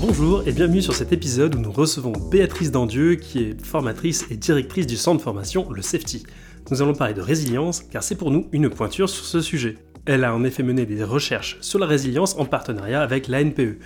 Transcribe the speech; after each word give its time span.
Bonjour 0.00 0.48
et 0.48 0.52
bienvenue 0.52 0.80
sur 0.80 0.94
cet 0.94 1.12
épisode 1.12 1.56
où 1.56 1.58
nous 1.58 1.70
recevons 1.70 2.12
Béatrice 2.12 2.70
Dandieu 2.70 3.16
qui 3.16 3.40
est 3.40 3.62
formatrice 3.62 4.24
et 4.30 4.36
directrice 4.38 4.86
du 4.86 4.96
centre 4.96 5.18
de 5.18 5.22
formation 5.22 5.70
Le 5.70 5.82
Safety. 5.82 6.22
Nous 6.70 6.80
allons 6.80 6.94
parler 6.94 7.12
de 7.12 7.20
résilience 7.20 7.82
car 7.82 8.02
c'est 8.02 8.14
pour 8.14 8.30
nous 8.30 8.48
une 8.52 8.70
pointure 8.70 9.10
sur 9.10 9.26
ce 9.26 9.42
sujet. 9.42 9.76
Elle 10.06 10.24
a 10.24 10.34
en 10.34 10.42
effet 10.42 10.62
mené 10.62 10.86
des 10.86 11.04
recherches 11.04 11.58
sur 11.60 11.78
la 11.78 11.84
résilience 11.84 12.34
en 12.38 12.46
partenariat 12.46 13.02
avec 13.02 13.28
l'ANPE. 13.28 13.76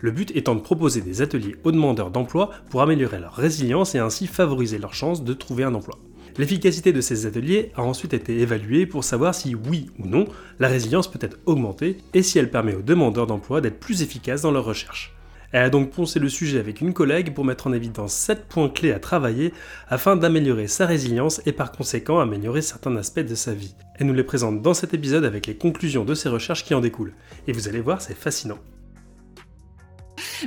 Le 0.00 0.10
but 0.10 0.36
étant 0.36 0.54
de 0.54 0.60
proposer 0.60 1.00
des 1.00 1.22
ateliers 1.22 1.56
aux 1.64 1.72
demandeurs 1.72 2.10
d'emploi 2.10 2.50
pour 2.68 2.82
améliorer 2.82 3.18
leur 3.18 3.34
résilience 3.34 3.94
et 3.94 3.98
ainsi 3.98 4.26
favoriser 4.26 4.76
leur 4.76 4.92
chance 4.92 5.24
de 5.24 5.32
trouver 5.32 5.64
un 5.64 5.74
emploi. 5.74 5.98
L'efficacité 6.36 6.92
de 6.92 7.00
ces 7.00 7.24
ateliers 7.24 7.72
a 7.76 7.82
ensuite 7.82 8.12
été 8.12 8.40
évaluée 8.40 8.84
pour 8.84 9.04
savoir 9.04 9.34
si 9.34 9.54
oui 9.54 9.86
ou 9.98 10.06
non 10.06 10.26
la 10.60 10.68
résilience 10.68 11.10
peut 11.10 11.18
être 11.22 11.38
augmentée 11.46 11.96
et 12.12 12.22
si 12.22 12.38
elle 12.38 12.50
permet 12.50 12.74
aux 12.74 12.82
demandeurs 12.82 13.26
d'emploi 13.26 13.62
d'être 13.62 13.80
plus 13.80 14.02
efficaces 14.02 14.42
dans 14.42 14.52
leur 14.52 14.66
recherche. 14.66 15.14
Elle 15.52 15.64
a 15.64 15.70
donc 15.70 15.90
poncé 15.90 16.18
le 16.18 16.28
sujet 16.28 16.58
avec 16.58 16.80
une 16.80 16.94
collègue 16.94 17.34
pour 17.34 17.44
mettre 17.44 17.66
en 17.66 17.72
évidence 17.72 18.14
7 18.14 18.46
points 18.48 18.70
clés 18.70 18.92
à 18.92 18.98
travailler 18.98 19.52
afin 19.88 20.16
d'améliorer 20.16 20.66
sa 20.66 20.86
résilience 20.86 21.42
et 21.44 21.52
par 21.52 21.72
conséquent 21.72 22.20
améliorer 22.20 22.62
certains 22.62 22.96
aspects 22.96 23.20
de 23.20 23.34
sa 23.34 23.52
vie. 23.52 23.74
Elle 23.96 24.06
nous 24.06 24.14
les 24.14 24.24
présente 24.24 24.62
dans 24.62 24.74
cet 24.74 24.94
épisode 24.94 25.24
avec 25.24 25.46
les 25.46 25.56
conclusions 25.56 26.04
de 26.04 26.14
ses 26.14 26.30
recherches 26.30 26.64
qui 26.64 26.74
en 26.74 26.80
découlent. 26.80 27.14
Et 27.46 27.52
vous 27.52 27.68
allez 27.68 27.80
voir, 27.80 28.00
c'est 28.00 28.16
fascinant. 28.16 28.58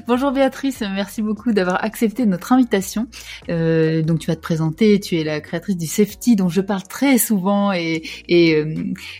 Bonjour 0.07 0.31
Béatrice, 0.31 0.81
merci 0.81 1.21
beaucoup 1.21 1.51
d'avoir 1.51 1.83
accepté 1.83 2.25
notre 2.25 2.51
invitation. 2.51 3.07
Euh, 3.49 4.01
donc 4.01 4.19
tu 4.19 4.27
vas 4.27 4.35
te 4.35 4.41
présenter, 4.41 4.99
tu 4.99 5.17
es 5.17 5.23
la 5.23 5.41
créatrice 5.41 5.77
du 5.77 5.87
Safety 5.87 6.35
dont 6.35 6.49
je 6.49 6.61
parle 6.61 6.83
très 6.83 7.17
souvent 7.17 7.71
et, 7.71 8.03
euh, 8.31 8.75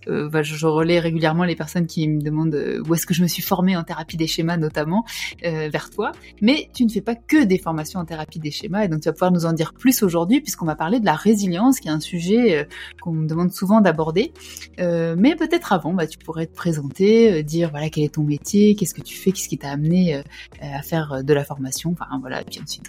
euh 0.07 0.29
bah, 0.29 0.43
je, 0.43 0.65
relais 0.65 0.99
régulièrement 0.99 1.43
les 1.43 1.55
personnes 1.55 1.87
qui 1.87 2.07
me 2.07 2.21
demandent 2.21 2.81
où 2.87 2.93
est-ce 2.93 3.05
que 3.05 3.13
je 3.13 3.21
me 3.21 3.27
suis 3.27 3.41
formée 3.41 3.77
en 3.77 3.83
thérapie 3.83 4.17
des 4.17 4.27
schémas 4.27 4.57
notamment 4.57 5.05
vers 5.41 5.89
toi. 5.89 6.11
Mais 6.41 6.69
tu 6.73 6.85
ne 6.85 6.89
fais 6.89 7.01
pas 7.01 7.15
que 7.15 7.43
des 7.43 7.57
formations 7.57 7.99
en 7.99 8.05
thérapie 8.05 8.39
des 8.39 8.51
schémas 8.51 8.83
et 8.83 8.87
donc 8.87 9.01
tu 9.01 9.09
vas 9.09 9.13
pouvoir 9.13 9.31
nous 9.31 9.45
en 9.45 9.53
dire 9.53 9.73
plus 9.73 10.03
aujourd'hui 10.03 10.41
puisqu'on 10.41 10.65
va 10.65 10.75
parler 10.75 10.99
de 10.99 11.05
la 11.05 11.15
résilience 11.15 11.79
qui 11.79 11.87
est 11.87 11.91
un 11.91 11.99
sujet 11.99 12.67
qu'on 13.01 13.11
me 13.11 13.27
demande 13.27 13.51
souvent 13.51 13.81
d'aborder. 13.81 14.33
mais 14.77 15.35
peut-être 15.35 15.73
avant, 15.73 15.93
bah, 15.93 16.07
tu 16.07 16.17
pourrais 16.17 16.47
te 16.47 16.55
présenter, 16.55 17.43
dire 17.43 17.69
voilà 17.69 17.89
quel 17.89 18.03
est 18.03 18.15
ton 18.15 18.23
métier, 18.23 18.75
qu'est-ce 18.75 18.93
que 18.93 19.01
tu 19.01 19.15
fais, 19.15 19.31
qu'est-ce 19.31 19.49
qui 19.49 19.57
t'a 19.57 19.69
amené 19.69 20.21
à 20.61 20.81
faire 20.81 21.13
euh, 21.13 21.21
de 21.21 21.33
la 21.33 21.43
formation. 21.43 21.91
Enfin 21.91 22.05
voilà, 22.19 22.41
et 22.41 22.45
puis 22.45 22.59
ensuite 22.61 22.85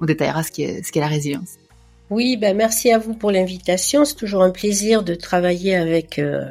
on, 0.00 0.04
détaillera 0.04 0.42
ce 0.42 0.50
qu'est 0.52 1.00
la 1.00 1.06
résilience. 1.06 1.56
Oui, 2.10 2.36
ben 2.36 2.56
merci 2.56 2.90
à 2.90 2.98
vous 2.98 3.14
pour 3.14 3.30
l'invitation. 3.30 4.04
C'est 4.04 4.16
toujours 4.16 4.42
un 4.42 4.50
plaisir 4.50 5.04
de 5.04 5.14
travailler 5.14 5.76
avec 5.76 6.18
euh, 6.18 6.46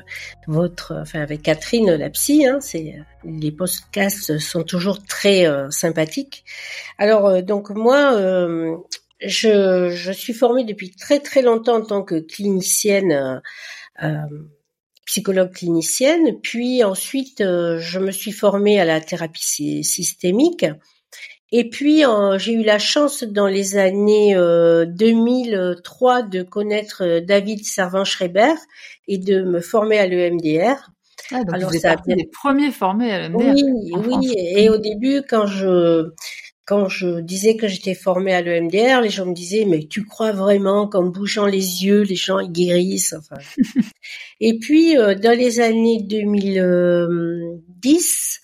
votre, 0.47 0.95
enfin 1.01 1.19
avec 1.19 1.41
Catherine 1.41 1.91
la 1.95 2.09
psy. 2.09 2.45
Hein. 2.45 2.59
c'est 2.61 2.95
les 3.25 3.51
podcasts 3.51 4.39
sont 4.39 4.63
toujours 4.63 5.03
très 5.05 5.45
euh, 5.45 5.69
sympathiques. 5.69 6.45
Alors 6.97 7.43
donc 7.43 7.71
moi, 7.71 8.13
je, 9.21 9.89
je 9.89 10.11
suis 10.13 10.33
formée 10.33 10.63
depuis 10.63 10.91
très 10.91 11.19
très 11.19 11.41
longtemps 11.41 11.77
en 11.77 11.85
tant 11.85 12.03
que 12.03 12.19
clinicienne 12.19 13.41
psychologue 15.09 15.51
clinicienne, 15.51 16.39
puis 16.39 16.83
ensuite 16.83 17.41
euh, 17.41 17.79
je 17.79 17.97
me 17.97 18.11
suis 18.11 18.31
formée 18.31 18.79
à 18.79 18.85
la 18.85 19.01
thérapie 19.01 19.83
systémique. 19.83 20.67
Et 21.51 21.67
puis 21.67 22.05
euh, 22.05 22.37
j'ai 22.37 22.53
eu 22.53 22.61
la 22.61 22.77
chance 22.77 23.23
dans 23.23 23.47
les 23.47 23.75
années 23.75 24.35
2003 24.35 26.19
euh, 26.19 26.21
de 26.21 26.43
connaître 26.43 27.21
David 27.21 27.65
Servan-Schreiber 27.65 28.53
et 29.07 29.17
de 29.17 29.41
me 29.41 29.61
former 29.61 29.97
à 29.97 30.05
l'EMDR. 30.05 30.91
Ah, 31.31 31.43
donc 31.43 31.55
Alors, 31.55 31.71
vous 31.71 31.87
êtes 31.87 31.99
les 32.05 32.29
premiers 32.31 32.71
formés 32.71 33.11
à 33.11 33.27
l'EMDR. 33.27 33.39
Oui, 33.39 33.63
oui. 33.95 34.33
Et 34.37 34.69
au 34.69 34.77
début, 34.77 35.23
quand 35.27 35.47
je 35.47 36.11
quand 36.69 36.87
je 36.87 37.19
disais 37.19 37.57
que 37.57 37.67
j'étais 37.67 37.95
formée 37.95 38.31
à 38.31 38.43
l'EMDR, 38.43 39.01
les 39.01 39.09
gens 39.09 39.25
me 39.25 39.33
disaient 39.33 39.65
mais 39.65 39.87
tu 39.87 40.05
crois 40.05 40.33
vraiment 40.33 40.87
qu'en 40.87 41.05
bougeant 41.05 41.47
les 41.47 41.83
yeux, 41.83 42.03
les 42.03 42.13
gens 42.13 42.37
ils 42.37 42.51
guérissent 42.51 43.15
enfin. 43.17 43.37
Et 44.39 44.59
puis 44.59 44.95
euh, 44.95 45.15
dans 45.15 45.35
les 45.35 45.61
années 45.61 46.03
2010 46.03 48.41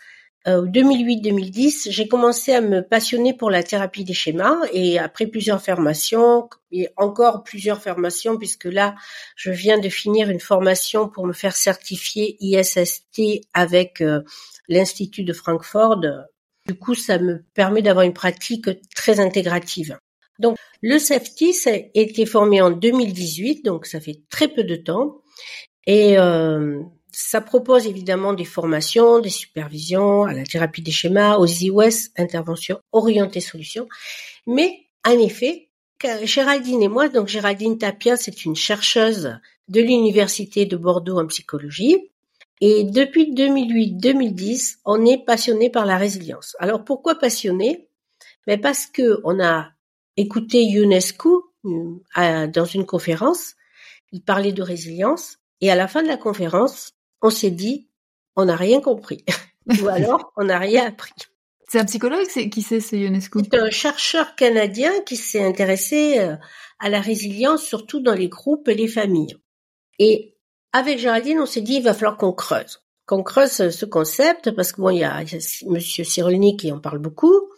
2008-2010, 0.47 1.87
euh, 1.87 1.91
j'ai 1.91 2.07
commencé 2.07 2.53
à 2.53 2.61
me 2.61 2.81
passionner 2.81 3.35
pour 3.35 3.51
la 3.51 3.61
thérapie 3.61 4.03
des 4.03 4.13
schémas 4.13 4.57
et 4.73 4.97
après 4.97 5.27
plusieurs 5.27 5.61
formations 5.61 6.49
et 6.71 6.89
encore 6.97 7.43
plusieurs 7.43 7.79
formations 7.79 8.37
puisque 8.37 8.65
là 8.65 8.95
je 9.35 9.51
viens 9.51 9.77
de 9.77 9.89
finir 9.89 10.31
une 10.31 10.39
formation 10.39 11.09
pour 11.09 11.27
me 11.27 11.33
faire 11.33 11.55
certifier 11.55 12.37
ISST 12.39 13.21
avec 13.53 14.01
euh, 14.01 14.21
l'Institut 14.67 15.23
de 15.23 15.33
Francfort 15.33 16.01
du 16.65 16.75
coup, 16.75 16.95
ça 16.95 17.17
me 17.19 17.43
permet 17.53 17.81
d'avoir 17.81 18.05
une 18.05 18.13
pratique 18.13 18.69
très 18.95 19.19
intégrative. 19.19 19.97
Donc, 20.39 20.57
le 20.81 20.99
safety, 20.99 21.53
ça 21.53 21.71
a 21.71 21.79
été 21.93 22.25
formé 22.25 22.61
en 22.61 22.71
2018, 22.71 23.63
donc 23.63 23.85
ça 23.85 23.99
fait 23.99 24.21
très 24.29 24.47
peu 24.47 24.63
de 24.63 24.75
temps. 24.75 25.21
Et 25.87 26.17
euh, 26.17 26.81
ça 27.11 27.39
propose 27.39 27.87
évidemment 27.87 28.33
des 28.33 28.45
formations, 28.45 29.19
des 29.19 29.29
supervisions 29.29 30.23
à 30.23 30.33
la 30.33 30.43
thérapie 30.43 30.81
des 30.81 30.91
schémas, 30.91 31.37
aux 31.37 31.45
IOS, 31.45 32.09
interventions 32.17 32.79
orientées 32.91 33.41
solutions. 33.41 33.87
Mais 34.47 34.87
en 35.05 35.17
effet, 35.19 35.69
Géraldine 36.23 36.83
et 36.83 36.87
moi, 36.87 37.07
donc 37.07 37.27
Géraldine 37.27 37.77
Tapia, 37.77 38.17
c'est 38.17 38.45
une 38.45 38.55
chercheuse 38.55 39.39
de 39.67 39.81
l'université 39.81 40.65
de 40.65 40.75
Bordeaux 40.75 41.19
en 41.19 41.27
psychologie. 41.27 42.11
Et 42.61 42.83
depuis 42.85 43.33
2008-2010, 43.33 44.77
on 44.85 45.05
est 45.05 45.23
passionné 45.25 45.69
par 45.69 45.85
la 45.85 45.97
résilience. 45.97 46.55
Alors 46.59 46.83
pourquoi 46.83 47.15
passionné? 47.15 47.89
Mais 48.47 48.57
parce 48.57 48.85
que 48.85 49.19
on 49.23 49.43
a 49.43 49.71
écouté 50.17 50.63
UNESCO 50.63 51.53
euh, 51.65 52.47
dans 52.47 52.65
une 52.65 52.85
conférence, 52.85 53.55
il 54.11 54.21
parlait 54.21 54.53
de 54.53 54.61
résilience, 54.61 55.37
et 55.61 55.71
à 55.71 55.75
la 55.75 55.87
fin 55.87 56.03
de 56.03 56.07
la 56.07 56.17
conférence, 56.17 56.93
on 57.21 57.29
s'est 57.29 57.51
dit, 57.51 57.89
on 58.35 58.45
n'a 58.45 58.55
rien 58.55 58.81
compris, 58.81 59.25
ou 59.81 59.87
alors 59.87 60.31
on 60.37 60.45
n'a 60.45 60.59
rien 60.59 60.87
appris. 60.87 61.13
C'est 61.67 61.79
un 61.79 61.85
psychologue 61.85 62.27
qui 62.27 62.61
sait 62.61 62.79
ce 62.79 62.95
UNESCO 62.95 63.41
C'est 63.43 63.59
un 63.59 63.71
chercheur 63.71 64.35
canadien 64.35 64.91
qui 65.01 65.17
s'est 65.17 65.43
intéressé 65.43 66.19
euh, 66.19 66.35
à 66.79 66.89
la 66.89 67.01
résilience, 67.01 67.63
surtout 67.63 67.99
dans 67.99 68.13
les 68.13 68.29
groupes 68.29 68.67
et 68.67 68.75
les 68.75 68.87
familles. 68.87 69.35
Et 69.97 70.34
avec 70.75 70.99
Géraldine, 70.99 71.39
on 71.39 71.45
s'est 71.45 71.61
dit, 71.61 71.75
il 71.75 71.83
va 71.83 71.93
falloir 71.93 72.17
qu'on 72.17 72.33
creuse. 72.33 72.81
Qu'on 73.05 73.23
creuse 73.23 73.69
ce 73.69 73.85
concept, 73.85 74.51
parce 74.51 74.73
que 74.73 74.81
bon, 74.81 74.89
il 74.89 74.99
y 74.99 75.03
a, 75.05 75.23
Monsieur 75.67 76.03
Cyrulnik 76.03 76.59
qui 76.59 76.71
en 76.73 76.79
parle 76.79 76.99
beaucoup. 76.99 77.49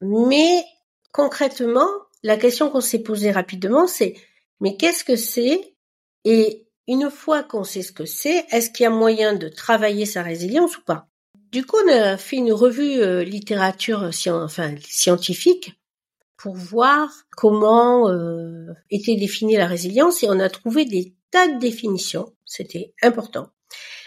Mais, 0.00 0.62
concrètement, 1.10 1.88
la 2.22 2.36
question 2.36 2.70
qu'on 2.70 2.80
s'est 2.80 3.02
posée 3.02 3.32
rapidement, 3.32 3.88
c'est, 3.88 4.14
mais 4.60 4.76
qu'est-ce 4.76 5.02
que 5.02 5.16
c'est? 5.16 5.74
Et 6.24 6.68
une 6.86 7.10
fois 7.10 7.42
qu'on 7.42 7.64
sait 7.64 7.82
ce 7.82 7.90
que 7.90 8.04
c'est, 8.04 8.46
est-ce 8.52 8.70
qu'il 8.70 8.84
y 8.84 8.86
a 8.86 8.90
moyen 8.90 9.34
de 9.34 9.48
travailler 9.48 10.06
sa 10.06 10.22
résilience 10.22 10.78
ou 10.78 10.82
pas? 10.82 11.08
Du 11.50 11.66
coup, 11.66 11.78
on 11.84 11.90
a 11.90 12.16
fait 12.16 12.36
une 12.36 12.52
revue 12.52 13.00
euh, 13.00 13.24
littérature 13.24 14.08
enfin, 14.24 14.76
scientifique 14.88 15.80
pour 16.36 16.54
voir 16.54 17.10
comment 17.36 18.08
euh, 18.08 18.68
était 18.90 19.16
définie 19.16 19.56
la 19.56 19.66
résilience 19.66 20.22
et 20.22 20.28
on 20.28 20.38
a 20.38 20.48
trouvé 20.48 20.84
des 20.84 21.16
tas 21.30 21.48
de 21.48 21.58
définitions, 21.58 22.32
c'était 22.46 22.94
important. 23.02 23.48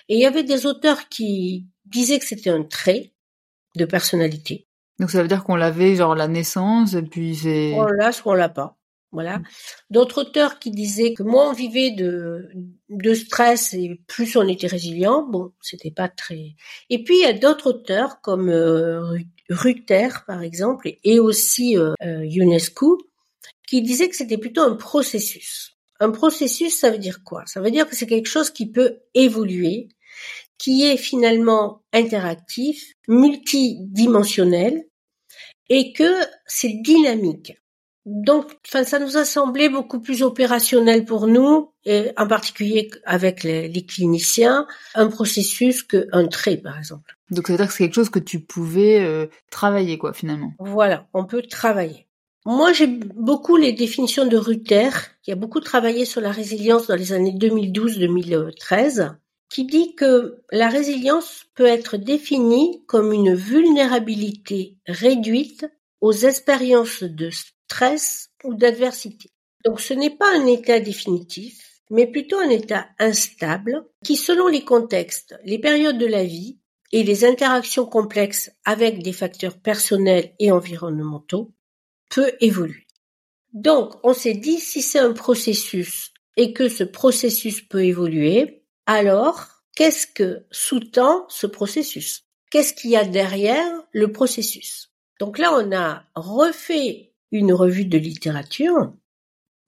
Et 0.07 0.15
il 0.15 0.19
y 0.19 0.25
avait 0.25 0.43
des 0.43 0.65
auteurs 0.65 1.09
qui 1.09 1.67
disaient 1.85 2.19
que 2.19 2.25
c'était 2.25 2.49
un 2.49 2.63
trait 2.63 3.13
de 3.75 3.85
personnalité. 3.85 4.67
Donc 4.97 5.11
ça 5.11 5.21
veut 5.21 5.27
dire 5.27 5.43
qu'on 5.43 5.55
l'avait 5.55 5.95
genre 5.95 6.15
la 6.15 6.27
naissance 6.27 6.93
et 6.93 7.03
puis 7.03 7.35
c'est... 7.35 7.73
On 7.75 7.85
l'a, 7.85 8.11
soit 8.11 8.31
on 8.31 8.35
l'a 8.35 8.49
pas. 8.49 8.79
Voilà. 9.11 9.39
Mm. 9.39 9.43
D'autres 9.91 10.21
auteurs 10.21 10.59
qui 10.59 10.71
disaient 10.71 11.13
que 11.13 11.23
moins 11.23 11.49
on 11.49 11.53
vivait 11.53 11.91
de, 11.91 12.49
de 12.89 13.13
stress 13.13 13.73
et 13.73 14.01
plus 14.07 14.35
on 14.35 14.47
était 14.47 14.67
résilient. 14.67 15.23
Bon, 15.23 15.51
c'était 15.61 15.91
pas 15.91 16.09
très. 16.09 16.55
Et 16.89 17.03
puis 17.03 17.17
il 17.17 17.21
y 17.21 17.25
a 17.25 17.33
d'autres 17.33 17.71
auteurs 17.71 18.21
comme 18.21 18.49
euh, 18.49 19.17
Ruther 19.49 20.09
par 20.27 20.41
exemple 20.41 20.91
et 21.03 21.19
aussi 21.19 21.77
euh, 21.77 21.93
euh 22.03 22.23
UNESCO 22.23 22.97
qui 23.67 23.81
disaient 23.81 24.09
que 24.09 24.15
c'était 24.15 24.37
plutôt 24.37 24.61
un 24.61 24.75
processus. 24.75 25.78
Un 25.99 26.11
processus, 26.11 26.77
ça 26.77 26.91
veut 26.91 26.97
dire 26.97 27.23
quoi? 27.23 27.43
Ça 27.45 27.61
veut 27.61 27.71
dire 27.71 27.87
que 27.87 27.95
c'est 27.95 28.07
quelque 28.07 28.29
chose 28.29 28.51
qui 28.51 28.71
peut 28.71 28.99
évoluer, 29.13 29.89
qui 30.57 30.85
est 30.85 30.97
finalement 30.97 31.83
interactif, 31.93 32.93
multidimensionnel, 33.07 34.85
et 35.69 35.93
que 35.93 36.11
c'est 36.45 36.81
dynamique. 36.81 37.53
Donc, 38.05 38.57
enfin, 38.65 38.83
ça 38.83 38.97
nous 38.97 39.17
a 39.17 39.25
semblé 39.25 39.69
beaucoup 39.69 39.99
plus 39.99 40.23
opérationnel 40.23 41.05
pour 41.05 41.27
nous, 41.27 41.73
et 41.85 42.11
en 42.17 42.27
particulier 42.27 42.89
avec 43.05 43.43
les, 43.43 43.85
cliniciens, 43.85 44.65
un 44.95 45.07
processus 45.07 45.83
qu'un 45.83 46.27
trait, 46.27 46.57
par 46.57 46.77
exemple. 46.77 47.17
Donc, 47.29 47.47
ça 47.47 47.53
veut 47.53 47.57
dire 47.57 47.67
que 47.67 47.73
c'est 47.73 47.83
quelque 47.83 47.95
chose 47.95 48.09
que 48.09 48.19
tu 48.19 48.39
pouvais 48.39 48.99
euh, 49.01 49.27
travailler, 49.51 49.97
quoi, 49.97 50.13
finalement. 50.13 50.53
Voilà, 50.59 51.07
on 51.13 51.25
peut 51.25 51.43
travailler. 51.43 52.07
Moi, 52.45 52.73
j'aime 52.73 52.99
beaucoup 53.15 53.57
les 53.57 53.73
définitions 53.73 54.25
de 54.25 54.37
Ruther, 54.37 54.91
qui 55.21 55.31
a 55.31 55.35
beaucoup 55.35 55.59
travaillé 55.59 56.05
sur 56.05 56.21
la 56.21 56.31
résilience 56.31 56.87
dans 56.87 56.95
les 56.95 57.11
années 57.13 57.35
2012-2013. 57.37 59.15
qui 59.49 59.65
dit 59.65 59.95
que 59.95 60.43
la 60.51 60.69
résilience 60.69 61.45
peut 61.55 61.65
être 61.65 61.97
définie 61.97 62.83
comme 62.85 63.11
une 63.11 63.33
vulnérabilité 63.33 64.77
réduite 64.85 65.65
aux 66.01 66.13
expériences 66.13 67.03
de 67.03 67.31
stress 67.31 68.29
ou 68.43 68.53
d'adversité. 68.53 69.31
Donc 69.65 69.81
ce 69.81 69.93
n'est 69.93 70.15
pas 70.15 70.31
un 70.35 70.45
état 70.45 70.79
définitif, 70.79 71.81
mais 71.89 72.07
plutôt 72.07 72.37
un 72.37 72.49
état 72.49 72.87
instable 72.99 73.85
qui, 74.05 74.15
selon 74.15 74.47
les 74.47 74.63
contextes, 74.63 75.35
les 75.43 75.59
périodes 75.59 75.97
de 75.97 76.05
la 76.05 76.23
vie 76.23 76.59
et 76.91 77.03
les 77.03 77.25
interactions 77.25 77.85
complexes 77.85 78.51
avec 78.65 79.03
des 79.03 79.13
facteurs 79.13 79.57
personnels 79.57 80.33
et 80.39 80.51
environnementaux, 80.51 81.51
peut 82.09 82.31
évoluer. 82.41 82.85
Donc 83.53 83.93
on 84.03 84.13
s'est 84.13 84.33
dit 84.33 84.59
si 84.59 84.81
c'est 84.81 84.99
un 84.99 85.13
processus 85.13 86.13
et 86.37 86.53
que 86.53 86.69
ce 86.69 86.83
processus 86.83 87.61
peut 87.61 87.83
évoluer, 87.83 88.63
alors 88.85 89.47
qu'est-ce 89.75 90.07
que 90.07 90.45
sous-tend 90.51 91.25
ce 91.29 91.47
processus? 91.47 92.25
Qu'est-ce 92.51 92.73
qu'il 92.73 92.91
y 92.91 92.95
a 92.95 93.05
derrière 93.05 93.71
le 93.91 94.11
processus? 94.11 94.91
Donc 95.19 95.37
là, 95.37 95.53
on 95.53 95.71
a 95.75 96.03
refait 96.15 97.11
une 97.31 97.53
revue 97.53 97.85
de 97.85 97.97
littérature. 97.97 98.93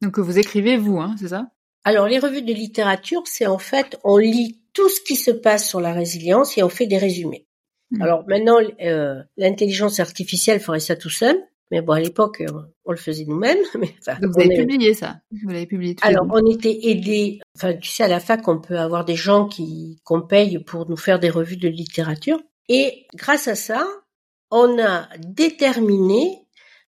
Donc 0.02 0.18
vous 0.18 0.40
écrivez 0.40 0.78
vous, 0.78 1.00
hein, 1.00 1.16
c'est 1.20 1.30
ça? 1.30 1.52
Alors 1.84 2.08
les 2.08 2.20
revues 2.20 2.42
de 2.42 2.54
littérature, 2.54 3.24
c'est 3.26 3.48
en 3.48 3.58
fait, 3.58 4.00
on 4.04 4.18
lit 4.18 4.62
tout 4.74 4.90
ce 4.90 5.02
qui 5.02 5.16
se 5.16 5.32
passe 5.32 5.68
sur 5.68 5.82
la 5.82 5.94
résilience 5.94 6.58
et 6.58 6.64
on 6.64 6.70
fait 6.70 6.88
des 6.88 6.98
résumés. 6.98 7.48
Hmm. 7.92 8.02
Alors 8.02 8.24
maintenant, 8.28 8.58
euh, 8.82 9.22
l'intelligence 9.38 10.00
artificielle 10.00 10.60
ferait 10.60 10.80
ça 10.80 10.96
tout 10.96 11.10
seul. 11.10 11.38
Mais 11.72 11.82
bon, 11.82 11.94
à 11.94 12.00
l'époque, 12.02 12.42
euh, 12.42 12.52
on 12.86 12.92
le 12.92 12.98
faisait 12.98 13.26
nous-mêmes. 13.26 13.58
Mais 13.80 13.96
enfin, 14.00 14.20
Donc 14.20 14.34
vous 14.34 14.42
avez 14.42 14.56
publié 14.58 14.94
ça 14.94 15.22
Vous 15.32 15.50
l'avez 15.50 15.66
publié 15.66 15.96
tout 15.96 16.06
Alors, 16.06 16.28
on 16.30 16.46
était 16.52 16.78
aidés. 16.84 17.40
Enfin, 17.56 17.74
tu 17.74 17.90
sais, 17.90 18.04
à 18.04 18.08
la 18.08 18.20
fac, 18.20 18.48
on 18.48 18.60
peut 18.60 18.78
avoir 18.78 19.06
des 19.06 19.16
gens 19.16 19.48
qui 19.48 20.00
qu'on 20.04 20.22
paye 20.22 20.60
pour 20.60 20.90
nous 20.90 20.98
faire 20.98 21.20
des 21.20 21.30
revues 21.30 21.58
de 21.58 21.70
littérature. 21.70 22.40
Et 22.68 23.08
grâce 23.16 23.48
à 23.48 23.56
ça, 23.56 23.88
on 24.52 24.80
a 24.80 25.08
déterminé 25.18 26.46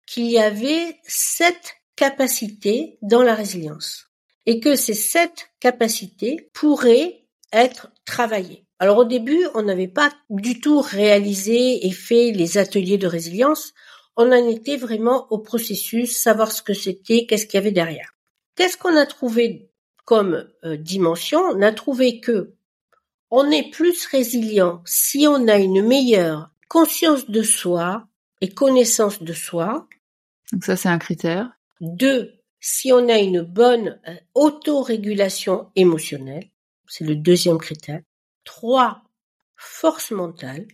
qu'il 0.06 0.30
y 0.30 0.38
avait 0.38 0.98
sept 1.04 1.76
capacités 1.96 3.00
dans 3.02 3.24
la 3.24 3.34
résilience 3.34 4.08
et 4.46 4.60
que 4.60 4.76
ces 4.76 4.94
sept 4.94 5.50
capacités 5.60 6.50
pourraient 6.54 7.26
être 7.52 7.92
travaillées. 8.06 8.66
Alors 8.80 8.98
au 8.98 9.06
début, 9.06 9.48
on 9.56 9.64
n'avait 9.64 9.88
pas 9.88 10.12
du 10.30 10.60
tout 10.60 10.82
réalisé 10.82 11.88
et 11.88 11.92
fait 11.92 12.32
les 12.32 12.58
ateliers 12.58 12.98
de 12.98 13.08
résilience 13.08 13.74
on 14.18 14.32
en 14.32 14.48
était 14.48 14.78
vraiment 14.78 15.28
au 15.32 15.40
processus, 15.40 16.18
savoir 16.18 16.52
ce 16.52 16.62
que 16.62 16.74
c'était, 16.74 17.26
qu'est-ce 17.26 17.46
qu'il 17.46 17.58
y 17.58 17.62
avait 17.62 17.72
derrière. 17.72 18.16
Qu'est-ce 18.56 18.78
qu'on 18.78 18.96
a 18.96 19.06
trouvé 19.06 19.70
comme 20.06 20.48
euh, 20.64 20.78
dimension? 20.78 21.40
On 21.40 21.62
a 21.62 21.72
trouvé 21.72 22.20
que 22.20 22.54
on 23.32 23.52
est 23.52 23.70
plus 23.70 24.06
résilient 24.06 24.82
si 24.86 25.28
on 25.28 25.48
a 25.48 25.58
une 25.58 25.86
meilleure 25.86 26.52
conscience 26.70 27.30
de 27.30 27.42
soi 27.42 28.08
et 28.42 28.50
connaissance 28.50 29.22
de 29.22 29.34
soi. 29.34 29.88
Donc 30.54 30.64
ça, 30.64 30.78
c'est 30.78 30.90
un 30.90 31.00
critère. 31.00 31.52
Deux, 31.82 32.36
si 32.60 32.94
on 32.94 33.10
a 33.10 33.20
une 33.20 33.42
bonne 33.42 34.00
euh, 34.08 34.16
autorégulation 34.34 35.70
émotionnelle. 35.76 36.50
C'est 36.88 37.04
le 37.04 37.16
deuxième 37.16 37.58
critère. 37.58 38.02
Trois, 38.44 39.04
force 39.56 40.12
mentale. 40.12 40.68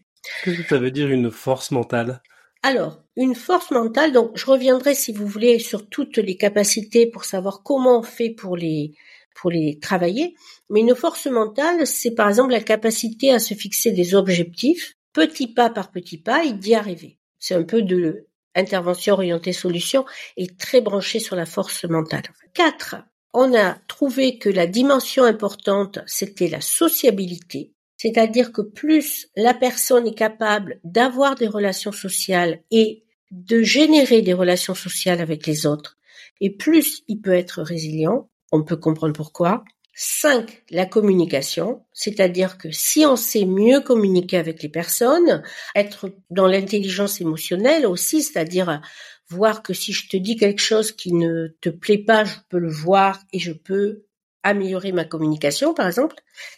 Qu'est-ce 0.44 0.62
que 0.62 0.68
ça 0.68 0.78
veut 0.78 0.92
dire 0.92 1.10
une 1.10 1.32
force 1.32 1.72
mentale? 1.72 2.22
Alors, 2.64 3.02
une 3.16 3.34
force 3.34 3.72
mentale, 3.72 4.12
donc 4.12 4.32
je 4.36 4.46
reviendrai 4.46 4.94
si 4.94 5.12
vous 5.12 5.26
voulez 5.26 5.58
sur 5.58 5.90
toutes 5.90 6.18
les 6.18 6.38
capacités 6.38 7.08
pour 7.08 7.26
savoir 7.26 7.64
comment 7.64 8.00
on 8.00 8.04
fait 8.04 8.30
pour 8.30 8.56
les 8.56 8.94
pour 9.34 9.50
les 9.50 9.80
travailler, 9.80 10.36
mais 10.70 10.82
une 10.82 10.94
force 10.94 11.26
mentale, 11.26 11.88
c'est 11.88 12.12
par 12.12 12.30
exemple 12.30 12.52
la 12.52 12.60
capacité 12.60 13.32
à 13.32 13.40
se 13.40 13.54
fixer 13.54 13.92
des 13.92 14.14
objectifs, 14.14 14.94
petit 15.14 15.48
pas 15.48 15.70
par 15.70 15.90
petit 15.90 16.18
pas, 16.18 16.44
et 16.44 16.54
d'y 16.54 16.76
arriver. 16.76 17.18
C'est 17.40 17.56
un 17.56 17.64
peu 17.64 17.82
de 17.82 18.28
intervention 18.56 19.14
orientée 19.14 19.54
solution 19.54 20.06
et 20.38 20.48
très 20.48 20.82
branché 20.82 21.20
sur 21.20 21.36
la 21.36 21.46
force 21.46 21.86
mentale. 21.86 22.24
Quatre, 22.54 22.98
on 23.34 23.56
a 23.56 23.76
trouvé 23.88 24.38
que 24.38 24.50
la 24.50 24.68
dimension 24.68 25.24
importante, 25.24 26.00
c'était 26.06 26.50
la 26.50 26.62
sociabilité. 26.62 27.72
C'est-à-dire 28.02 28.52
que 28.52 28.64
plus 28.64 29.28
la 29.36 29.54
personne 29.54 30.08
est 30.08 30.16
capable 30.16 30.80
d'avoir 30.84 31.36
des 31.36 31.46
relations 31.46 31.92
sociales 31.92 32.64
et 32.72 33.04
de 33.30 33.62
générer 33.62 34.24
des 34.24 34.34
relations 34.34 34.74
sociales 34.74 35.22
avec 35.22 35.46
les 35.46 35.68
autres, 35.68 36.00
et 36.40 36.50
plus 36.50 37.04
il 37.08 37.22
peut 37.22 37.36
être 37.36 37.62
résilient, 37.62 38.28
on 38.52 38.64
peut 38.64 38.76
comprendre 38.76 39.14
pourquoi. 39.14 39.64
Cinq, 39.94 40.64
la 40.72 40.88
communication, 40.88 41.86
c'est-à-dire 41.94 42.58
que 42.58 42.72
si 42.72 43.06
on 43.06 43.16
sait 43.16 43.46
mieux 43.46 43.82
communiquer 43.82 44.38
avec 44.38 44.64
les 44.64 44.70
personnes, 44.70 45.44
être 45.76 46.12
dans 46.32 46.48
l'intelligence 46.48 47.22
émotionnelle 47.22 47.86
aussi, 47.86 48.24
c'est-à-dire 48.24 48.82
voir 49.30 49.62
que 49.62 49.76
si 49.76 49.94
je 49.94 50.10
te 50.10 50.18
dis 50.18 50.38
quelque 50.38 50.64
chose 50.64 50.92
qui 50.92 51.14
ne 51.14 51.50
te 51.62 51.70
plaît 51.70 52.04
pas, 52.04 52.24
je 52.24 52.38
peux 52.50 52.58
le 52.58 52.72
voir 52.72 53.20
et 53.32 53.38
je 53.38 53.52
peux 53.52 54.06
améliorer 54.42 54.92
ma 54.92 55.06
communication, 55.06 55.76
par 55.76 55.86
exemple. 55.86 56.16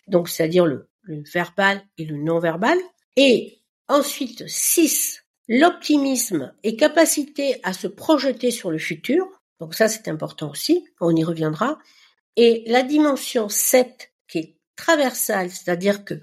Donc, 0.08 0.30
c'est-à-dire 0.30 0.66
le 0.66 0.88
le 1.04 1.24
verbal 1.32 1.82
et 1.98 2.06
le 2.06 2.18
non-verbal. 2.18 2.78
Et 3.16 3.60
ensuite, 3.88 4.48
6, 4.48 5.24
l'optimisme 5.48 6.54
et 6.64 6.76
capacité 6.76 7.60
à 7.64 7.74
se 7.74 7.88
projeter 7.88 8.52
sur 8.52 8.72
le 8.72 8.78
futur. 8.78 9.26
Donc 9.60 9.76
ça, 9.76 9.88
c'est 9.88 10.08
important 10.08 10.50
aussi, 10.52 10.86
on 11.00 11.16
y 11.16 11.24
reviendra. 11.24 11.78
Et 12.36 12.64
la 12.68 12.84
dimension 12.84 13.50
7, 13.50 14.12
qui 14.28 14.38
est 14.40 14.58
traversale, 14.76 15.50
c'est-à-dire 15.50 16.04
que 16.04 16.16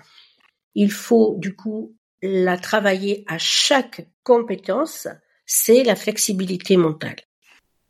il 0.75 0.91
faut 0.91 1.37
du 1.39 1.55
coup 1.55 1.97
la 2.23 2.59
travailler 2.59 3.25
à 3.29 3.39
chaque 3.39 4.09
compétence, 4.23 5.09
c'est 5.47 5.85
la 5.85 5.97
flexibilité 5.97 6.77
mentale. 6.77 7.17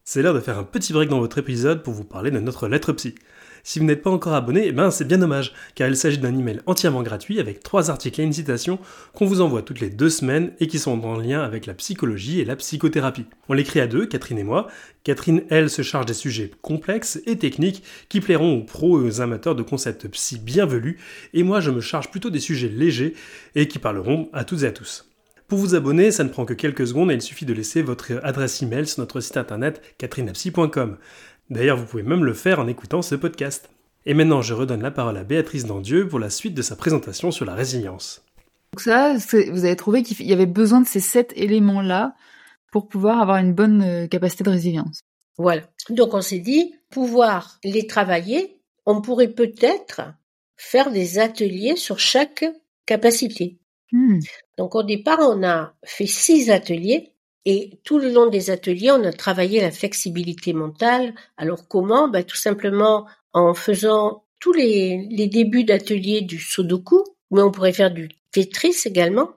C'est 0.04 0.22
l'heure 0.22 0.34
de 0.34 0.40
faire 0.40 0.58
un 0.58 0.64
petit 0.64 0.92
break 0.92 1.08
dans 1.08 1.20
votre 1.20 1.38
épisode 1.38 1.82
pour 1.82 1.94
vous 1.94 2.04
parler 2.04 2.30
de 2.30 2.40
notre 2.40 2.68
lettre 2.68 2.92
psy. 2.92 3.14
Si 3.62 3.78
vous 3.78 3.84
n'êtes 3.84 4.02
pas 4.02 4.10
encore 4.10 4.34
abonné, 4.34 4.64
eh 4.66 4.72
ben 4.72 4.90
c'est 4.90 5.06
bien 5.06 5.18
dommage, 5.18 5.52
car 5.74 5.88
il 5.88 5.96
s'agit 5.96 6.18
d'un 6.18 6.36
email 6.36 6.60
entièrement 6.66 7.02
gratuit 7.02 7.40
avec 7.40 7.62
trois 7.62 7.90
articles 7.90 8.20
et 8.20 8.24
une 8.24 8.32
citation 8.32 8.78
qu'on 9.14 9.26
vous 9.26 9.40
envoie 9.40 9.62
toutes 9.62 9.80
les 9.80 9.90
deux 9.90 10.10
semaines 10.10 10.52
et 10.60 10.66
qui 10.66 10.78
sont 10.78 11.02
en 11.04 11.16
lien 11.16 11.42
avec 11.42 11.66
la 11.66 11.74
psychologie 11.74 12.40
et 12.40 12.44
la 12.44 12.56
psychothérapie. 12.56 13.26
On 13.48 13.54
l'écrit 13.54 13.80
à 13.80 13.86
deux, 13.86 14.06
Catherine 14.06 14.38
et 14.38 14.44
moi. 14.44 14.68
Catherine, 15.04 15.42
elle, 15.50 15.70
se 15.70 15.82
charge 15.82 16.06
des 16.06 16.14
sujets 16.14 16.50
complexes 16.62 17.20
et 17.26 17.38
techniques 17.38 17.82
qui 18.08 18.20
plairont 18.20 18.58
aux 18.58 18.64
pros 18.64 19.00
et 19.00 19.04
aux 19.04 19.20
amateurs 19.20 19.54
de 19.54 19.62
concepts 19.62 20.08
psy 20.08 20.38
bienvenus, 20.38 20.96
et 21.34 21.42
moi 21.42 21.60
je 21.60 21.70
me 21.70 21.80
charge 21.80 22.10
plutôt 22.10 22.30
des 22.30 22.40
sujets 22.40 22.68
légers 22.68 23.14
et 23.54 23.68
qui 23.68 23.78
parleront 23.78 24.28
à 24.32 24.44
toutes 24.44 24.62
et 24.62 24.66
à 24.66 24.72
tous. 24.72 25.06
Pour 25.50 25.58
vous 25.58 25.74
abonner, 25.74 26.12
ça 26.12 26.22
ne 26.22 26.28
prend 26.28 26.44
que 26.44 26.54
quelques 26.54 26.86
secondes 26.86 27.10
et 27.10 27.14
il 27.14 27.22
suffit 27.22 27.44
de 27.44 27.52
laisser 27.52 27.82
votre 27.82 28.20
adresse 28.22 28.62
email 28.62 28.86
sur 28.86 29.00
notre 29.00 29.18
site 29.18 29.36
internet 29.36 29.82
catherinapsy.com. 29.98 30.96
D'ailleurs, 31.50 31.76
vous 31.76 31.84
pouvez 31.84 32.04
même 32.04 32.24
le 32.24 32.32
faire 32.32 32.60
en 32.60 32.68
écoutant 32.68 33.02
ce 33.02 33.16
podcast. 33.16 33.70
Et 34.06 34.14
maintenant, 34.14 34.40
je 34.40 34.54
redonne 34.54 34.82
la 34.82 34.92
parole 34.92 35.16
à 35.16 35.24
Béatrice 35.24 35.66
Dandieu 35.66 36.08
pour 36.08 36.20
la 36.20 36.30
suite 36.30 36.54
de 36.54 36.62
sa 36.62 36.76
présentation 36.76 37.30
sur 37.30 37.44
la 37.44 37.54
résilience. 37.54 38.24
Donc 38.72 38.80
ça, 38.80 39.14
vous 39.50 39.64
avez 39.64 39.76
trouvé 39.76 40.02
qu'il 40.02 40.26
y 40.26 40.32
avait 40.32 40.46
besoin 40.46 40.80
de 40.80 40.86
ces 40.86 41.00
sept 41.00 41.32
éléments-là 41.36 42.14
pour 42.70 42.86
pouvoir 42.86 43.20
avoir 43.20 43.38
une 43.38 43.52
bonne 43.52 43.82
euh, 43.82 44.06
capacité 44.06 44.44
de 44.44 44.50
résilience. 44.50 45.00
Voilà. 45.38 45.62
Donc 45.88 46.14
on 46.14 46.20
s'est 46.20 46.38
dit, 46.38 46.74
pouvoir 46.88 47.58
les 47.64 47.86
travailler, 47.86 48.60
on 48.86 49.00
pourrait 49.00 49.28
peut-être 49.32 50.02
faire 50.56 50.92
des 50.92 51.18
ateliers 51.18 51.76
sur 51.76 51.98
chaque 51.98 52.44
capacité. 52.86 53.58
Hmm. 53.90 54.20
Donc 54.56 54.76
au 54.76 54.84
départ, 54.84 55.18
on 55.20 55.42
a 55.42 55.74
fait 55.84 56.06
six 56.06 56.50
ateliers 56.50 57.09
et 57.44 57.80
tout 57.84 57.98
le 57.98 58.10
long 58.12 58.28
des 58.28 58.50
ateliers, 58.50 58.90
on 58.90 59.04
a 59.04 59.12
travaillé 59.12 59.60
la 59.60 59.70
flexibilité 59.70 60.52
mentale. 60.52 61.14
Alors 61.36 61.68
comment? 61.68 62.08
Ben, 62.08 62.24
Tout 62.24 62.36
simplement 62.36 63.06
en 63.32 63.54
faisant 63.54 64.24
tous 64.40 64.52
les, 64.52 65.06
les 65.10 65.26
débuts 65.26 65.64
d'ateliers 65.64 66.22
du 66.22 66.38
Sudoku, 66.38 67.04
mais 67.30 67.42
on 67.42 67.50
pourrait 67.50 67.72
faire 67.72 67.90
du 67.90 68.08
Tetris 68.32 68.76
également. 68.84 69.30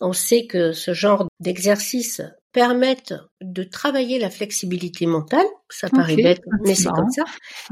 On 0.00 0.12
sait 0.12 0.46
que 0.46 0.72
ce 0.72 0.92
genre 0.92 1.26
d'exercices 1.40 2.22
permettent 2.52 3.14
de 3.40 3.64
travailler 3.64 4.18
la 4.18 4.30
flexibilité 4.30 5.06
mentale. 5.06 5.46
Ça 5.68 5.88
paraît 5.88 6.16
bête, 6.16 6.42
mais 6.64 6.74
c'est 6.74 6.88
comme 6.88 7.10
ça. 7.10 7.24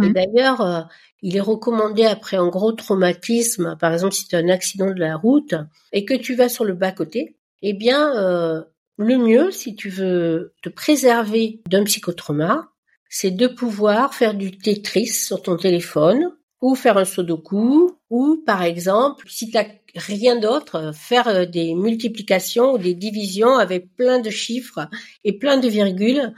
Et 0.03 0.09
mmh. 0.09 0.13
d'ailleurs, 0.13 0.61
euh, 0.61 0.81
il 1.23 1.37
est 1.37 1.41
recommandé 1.41 2.05
après 2.05 2.37
un 2.37 2.49
gros 2.49 2.73
traumatisme, 2.73 3.77
par 3.79 3.93
exemple 3.93 4.15
si 4.15 4.29
tu 4.29 4.37
as 4.37 4.41
un 4.41 4.49
accident 4.49 4.91
de 4.91 5.01
la 5.01 5.17
route 5.17 5.55
et 5.93 6.05
que 6.05 6.15
tu 6.15 6.35
vas 6.35 6.51
sur 6.51 6.65
le 6.65 6.75
bas-côté, 6.75 7.37
eh 7.63 7.73
bien, 7.73 8.15
euh, 8.17 8.63
le 8.97 9.19
mieux, 9.19 9.51
si 9.51 9.75
tu 9.75 9.89
veux 9.89 10.55
te 10.63 10.69
préserver 10.69 11.61
d'un 11.69 11.85
psychotrauma, 11.85 12.69
c'est 13.09 13.31
de 13.31 13.47
pouvoir 13.47 14.15
faire 14.15 14.35
du 14.35 14.57
Tetris 14.57 15.07
sur 15.09 15.43
ton 15.43 15.57
téléphone 15.57 16.33
ou 16.61 16.75
faire 16.75 16.97
un 16.97 17.05
sudoku 17.05 17.99
ou 18.11 18.43
par 18.47 18.63
exemple, 18.63 19.27
si 19.29 19.51
tu 19.51 19.59
rien 19.95 20.37
d'autre, 20.37 20.93
faire 20.95 21.29
euh, 21.29 21.45
des 21.45 21.75
multiplications 21.75 22.73
ou 22.73 22.79
des 22.79 22.95
divisions 22.95 23.57
avec 23.57 23.95
plein 23.97 24.19
de 24.19 24.31
chiffres 24.31 24.89
et 25.25 25.39
plein 25.39 25.59
de 25.59 25.69
virgules. 25.69 26.35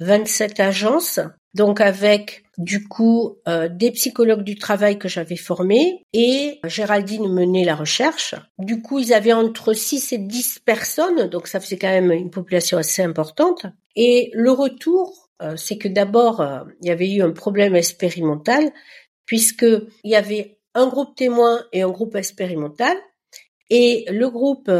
27 0.00 0.60
euh, 0.60 0.64
agences 0.64 1.20
donc 1.54 1.80
avec 1.80 2.44
du 2.56 2.86
coup 2.88 3.36
euh, 3.46 3.68
des 3.68 3.90
psychologues 3.90 4.42
du 4.42 4.56
travail 4.56 4.98
que 4.98 5.08
j'avais 5.08 5.36
formés 5.36 6.04
et 6.12 6.60
Géraldine 6.64 7.28
menait 7.28 7.64
la 7.64 7.74
recherche. 7.74 8.34
Du 8.58 8.80
coup, 8.80 8.98
ils 8.98 9.12
avaient 9.12 9.32
entre 9.32 9.72
6 9.72 10.12
et 10.12 10.18
10 10.18 10.60
personnes, 10.60 11.28
donc 11.28 11.46
ça 11.46 11.60
faisait 11.60 11.78
quand 11.78 11.88
même 11.88 12.10
une 12.10 12.30
population 12.30 12.78
assez 12.78 13.02
importante. 13.02 13.66
Et 13.96 14.30
le 14.32 14.50
retour, 14.50 15.28
euh, 15.42 15.56
c'est 15.56 15.76
que 15.76 15.88
d'abord, 15.88 16.40
euh, 16.40 16.60
il 16.80 16.88
y 16.88 16.90
avait 16.90 17.10
eu 17.10 17.22
un 17.22 17.32
problème 17.32 17.76
expérimental, 17.76 18.70
puisque 19.26 19.66
il 20.04 20.10
y 20.10 20.16
avait 20.16 20.58
un 20.74 20.86
groupe 20.86 21.14
témoin 21.14 21.62
et 21.72 21.82
un 21.82 21.90
groupe 21.90 22.16
expérimental. 22.16 22.96
Et 23.68 24.04
le 24.10 24.28
groupe 24.28 24.70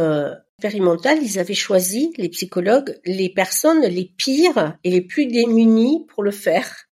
expérimental, 0.62 1.18
ils 1.20 1.40
avaient 1.40 1.54
choisi, 1.54 2.12
les 2.18 2.28
psychologues, 2.28 3.00
les 3.04 3.28
personnes 3.28 3.82
les 3.82 4.12
pires 4.16 4.78
et 4.84 4.90
les 4.90 5.00
plus 5.00 5.26
démunies 5.26 6.06
pour 6.06 6.22
le 6.22 6.30
faire. 6.30 6.84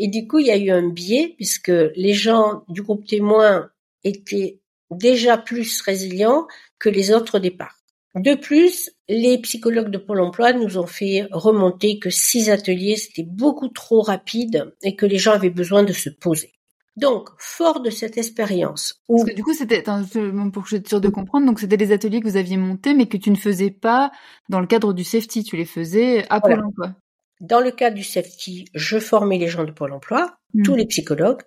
Et 0.00 0.08
du 0.08 0.26
coup, 0.26 0.40
il 0.40 0.46
y 0.46 0.50
a 0.50 0.56
eu 0.56 0.70
un 0.70 0.88
biais 0.88 1.34
puisque 1.36 1.72
les 1.94 2.12
gens 2.12 2.64
du 2.68 2.82
groupe 2.82 3.06
témoin 3.06 3.70
étaient 4.02 4.58
déjà 4.90 5.38
plus 5.38 5.80
résilients 5.82 6.48
que 6.80 6.88
les 6.88 7.12
autres 7.12 7.38
départs. 7.38 7.78
De 8.16 8.34
plus, 8.34 8.90
les 9.08 9.38
psychologues 9.38 9.90
de 9.90 9.98
Pôle 9.98 10.20
emploi 10.20 10.52
nous 10.52 10.76
ont 10.76 10.86
fait 10.86 11.28
remonter 11.30 12.00
que 12.00 12.10
six 12.10 12.50
ateliers, 12.50 12.96
c'était 12.96 13.22
beaucoup 13.22 13.68
trop 13.68 14.00
rapide 14.00 14.74
et 14.82 14.96
que 14.96 15.06
les 15.06 15.18
gens 15.18 15.34
avaient 15.34 15.50
besoin 15.50 15.84
de 15.84 15.92
se 15.92 16.10
poser. 16.10 16.57
Donc, 16.98 17.28
fort 17.38 17.80
de 17.80 17.90
cette 17.90 18.18
expérience. 18.18 19.00
Parce 19.08 19.24
que 19.24 19.34
du 19.34 19.44
coup, 19.44 19.54
c'était, 19.54 19.82
pour 19.82 20.64
que 20.64 20.68
je 20.68 20.76
sois 20.76 20.88
sûre 20.88 21.00
de 21.00 21.08
comprendre, 21.08 21.46
donc 21.46 21.60
c'était 21.60 21.76
des 21.76 21.92
ateliers 21.92 22.20
que 22.20 22.28
vous 22.28 22.36
aviez 22.36 22.56
montés, 22.56 22.94
mais 22.94 23.06
que 23.06 23.16
tu 23.16 23.30
ne 23.30 23.36
faisais 23.36 23.70
pas 23.70 24.10
dans 24.48 24.60
le 24.60 24.66
cadre 24.66 24.92
du 24.92 25.04
safety, 25.04 25.44
tu 25.44 25.56
les 25.56 25.64
faisais 25.64 26.26
à 26.28 26.40
Pôle 26.40 26.64
emploi. 26.64 26.94
Dans 27.40 27.60
le 27.60 27.70
cadre 27.70 27.94
du 27.94 28.02
safety, 28.02 28.64
je 28.74 28.98
formais 28.98 29.38
les 29.38 29.46
gens 29.46 29.64
de 29.64 29.70
Pôle 29.70 29.92
emploi, 29.92 30.38
hmm. 30.54 30.62
tous 30.62 30.74
les 30.74 30.86
psychologues 30.86 31.42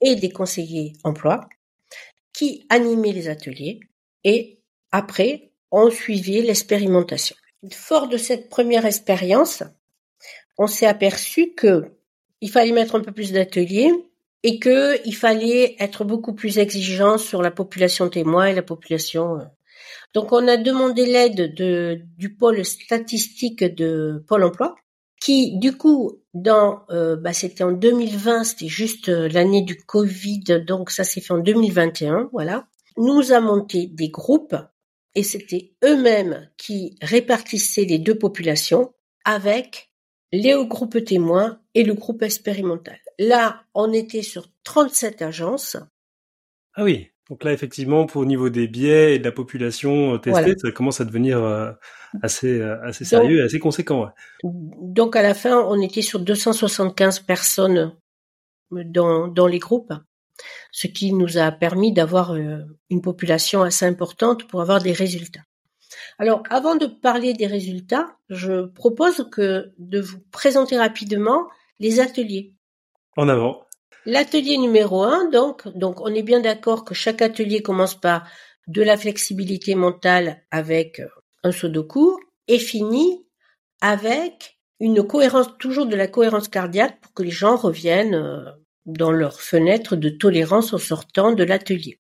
et 0.00 0.16
des 0.16 0.30
conseillers 0.30 0.94
emploi 1.04 1.46
qui 2.32 2.64
animaient 2.70 3.12
les 3.12 3.28
ateliers 3.28 3.80
et 4.24 4.60
après, 4.92 5.52
on 5.70 5.90
suivait 5.90 6.42
l'expérimentation. 6.42 7.36
Fort 7.70 8.08
de 8.08 8.16
cette 8.16 8.48
première 8.48 8.86
expérience, 8.86 9.62
on 10.58 10.66
s'est 10.66 10.86
aperçu 10.86 11.52
que 11.54 11.92
il 12.40 12.50
fallait 12.50 12.72
mettre 12.72 12.94
un 12.94 13.00
peu 13.00 13.12
plus 13.12 13.32
d'ateliers 13.32 13.92
et 14.42 14.58
que 14.58 15.06
il 15.06 15.14
fallait 15.14 15.76
être 15.78 16.04
beaucoup 16.04 16.34
plus 16.34 16.58
exigeant 16.58 17.18
sur 17.18 17.42
la 17.42 17.50
population 17.50 18.08
témoin 18.08 18.46
et 18.46 18.54
la 18.54 18.62
population. 18.62 19.38
Euh. 19.38 19.44
Donc 20.14 20.32
on 20.32 20.48
a 20.48 20.56
demandé 20.56 21.06
l'aide 21.06 21.54
de 21.54 22.00
du 22.16 22.34
pôle 22.34 22.64
statistique 22.64 23.62
de 23.62 24.24
Pôle 24.26 24.44
Emploi, 24.44 24.74
qui 25.20 25.58
du 25.58 25.76
coup 25.76 26.20
dans 26.34 26.82
euh, 26.90 27.16
bah, 27.16 27.32
c'était 27.32 27.64
en 27.64 27.72
2020, 27.72 28.44
c'était 28.44 28.68
juste 28.68 29.08
euh, 29.08 29.28
l'année 29.28 29.62
du 29.62 29.76
Covid, 29.76 30.64
donc 30.66 30.90
ça 30.90 31.04
s'est 31.04 31.20
fait 31.20 31.34
en 31.34 31.38
2021, 31.38 32.30
voilà. 32.32 32.66
Nous 32.96 33.32
a 33.32 33.40
monté 33.40 33.86
des 33.86 34.08
groupes 34.08 34.56
et 35.14 35.22
c'était 35.22 35.74
eux-mêmes 35.84 36.48
qui 36.56 36.96
répartissaient 37.02 37.84
les 37.84 37.98
deux 37.98 38.16
populations 38.16 38.92
avec 39.24 39.90
les 40.32 40.54
groupes 40.66 41.04
témoins 41.04 41.59
et 41.74 41.84
le 41.84 41.94
groupe 41.94 42.22
expérimental. 42.22 42.98
Là, 43.18 43.62
on 43.74 43.92
était 43.92 44.22
sur 44.22 44.46
37 44.64 45.22
agences. 45.22 45.76
Ah 46.74 46.84
oui, 46.84 47.10
donc 47.30 47.44
là, 47.44 47.52
effectivement, 47.52 48.06
pour 48.06 48.22
au 48.22 48.24
niveau 48.24 48.50
des 48.50 48.66
biais 48.66 49.14
et 49.14 49.18
de 49.20 49.24
la 49.24 49.30
population 49.30 50.14
euh, 50.14 50.18
testée, 50.18 50.54
ça 50.58 50.72
commence 50.72 51.00
à 51.00 51.04
devenir 51.04 51.42
euh, 51.42 51.70
assez, 52.22 52.60
euh, 52.60 52.82
assez 52.82 53.04
sérieux 53.04 53.38
et 53.38 53.42
assez 53.42 53.60
conséquent. 53.60 54.08
Donc 54.42 55.14
à 55.14 55.22
la 55.22 55.34
fin, 55.34 55.56
on 55.56 55.80
était 55.80 56.02
sur 56.02 56.18
275 56.18 57.20
personnes 57.20 57.94
dans, 58.72 59.28
dans 59.28 59.46
les 59.46 59.60
groupes, 59.60 59.92
ce 60.72 60.88
qui 60.88 61.12
nous 61.12 61.38
a 61.38 61.52
permis 61.52 61.92
d'avoir 61.92 62.34
une 62.34 63.02
population 63.02 63.62
assez 63.62 63.86
importante 63.86 64.48
pour 64.48 64.60
avoir 64.60 64.80
des 64.80 64.92
résultats. 64.92 65.42
Alors, 66.18 66.42
avant 66.50 66.76
de 66.76 66.86
parler 66.86 67.34
des 67.34 67.46
résultats, 67.46 68.16
je 68.28 68.66
propose 68.66 69.28
que 69.30 69.72
de 69.78 70.00
vous 70.00 70.18
présenter 70.30 70.76
rapidement 70.78 71.48
les 71.80 71.98
ateliers. 71.98 72.54
En 73.16 73.28
avant. 73.28 73.66
L'atelier 74.06 74.56
numéro 74.56 75.02
un, 75.02 75.28
donc, 75.30 75.66
donc 75.76 76.00
on 76.00 76.14
est 76.14 76.22
bien 76.22 76.40
d'accord 76.40 76.84
que 76.84 76.94
chaque 76.94 77.20
atelier 77.20 77.62
commence 77.62 77.94
par 77.94 78.28
de 78.68 78.82
la 78.82 78.96
flexibilité 78.96 79.74
mentale 79.74 80.42
avec 80.50 81.00
euh, 81.00 81.08
un 81.42 81.52
sudoku 81.52 82.18
et 82.46 82.58
finit 82.58 83.26
avec 83.80 84.58
une 84.78 85.06
cohérence, 85.06 85.48
toujours 85.58 85.86
de 85.86 85.96
la 85.96 86.06
cohérence 86.06 86.48
cardiaque 86.48 87.00
pour 87.00 87.12
que 87.12 87.22
les 87.22 87.30
gens 87.30 87.56
reviennent 87.56 88.14
euh, 88.14 88.44
dans 88.86 89.12
leur 89.12 89.40
fenêtre 89.40 89.96
de 89.96 90.08
tolérance 90.08 90.72
en 90.72 90.78
sortant 90.78 91.32
de 91.32 91.44
l'atelier. 91.44 92.00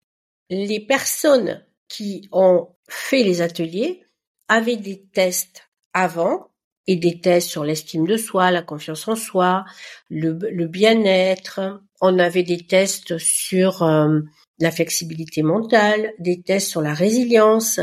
Les 0.51 0.81
personnes 0.81 1.65
qui 1.89 2.29
ont 2.33 2.69
fait 2.89 3.23
les 3.23 3.43
ateliers 3.43 4.05
avaient 4.49 4.77
des 4.77 5.07
tests 5.13 5.69
avant 5.93 6.51
et 6.87 6.97
des 6.97 7.21
tests 7.21 7.49
sur 7.49 7.65
l'estime 7.65 8.07
de 8.07 8.17
soi, 8.17 8.51
la 8.51 8.63
confiance 8.63 9.09
en 9.09 9.17
soi, 9.17 9.65
le, 10.09 10.67
bien-être. 10.67 11.83
On 12.01 12.19
avait 12.19 12.43
des 12.43 12.67
tests 12.67 13.19
sur 13.19 13.83
euh, 13.83 14.21
la 14.59 14.71
flexibilité 14.71 15.43
mentale, 15.43 16.13
des 16.19 16.43
tests 16.43 16.69
sur 16.69 16.83
la 16.83 16.95
résilience, 16.95 17.81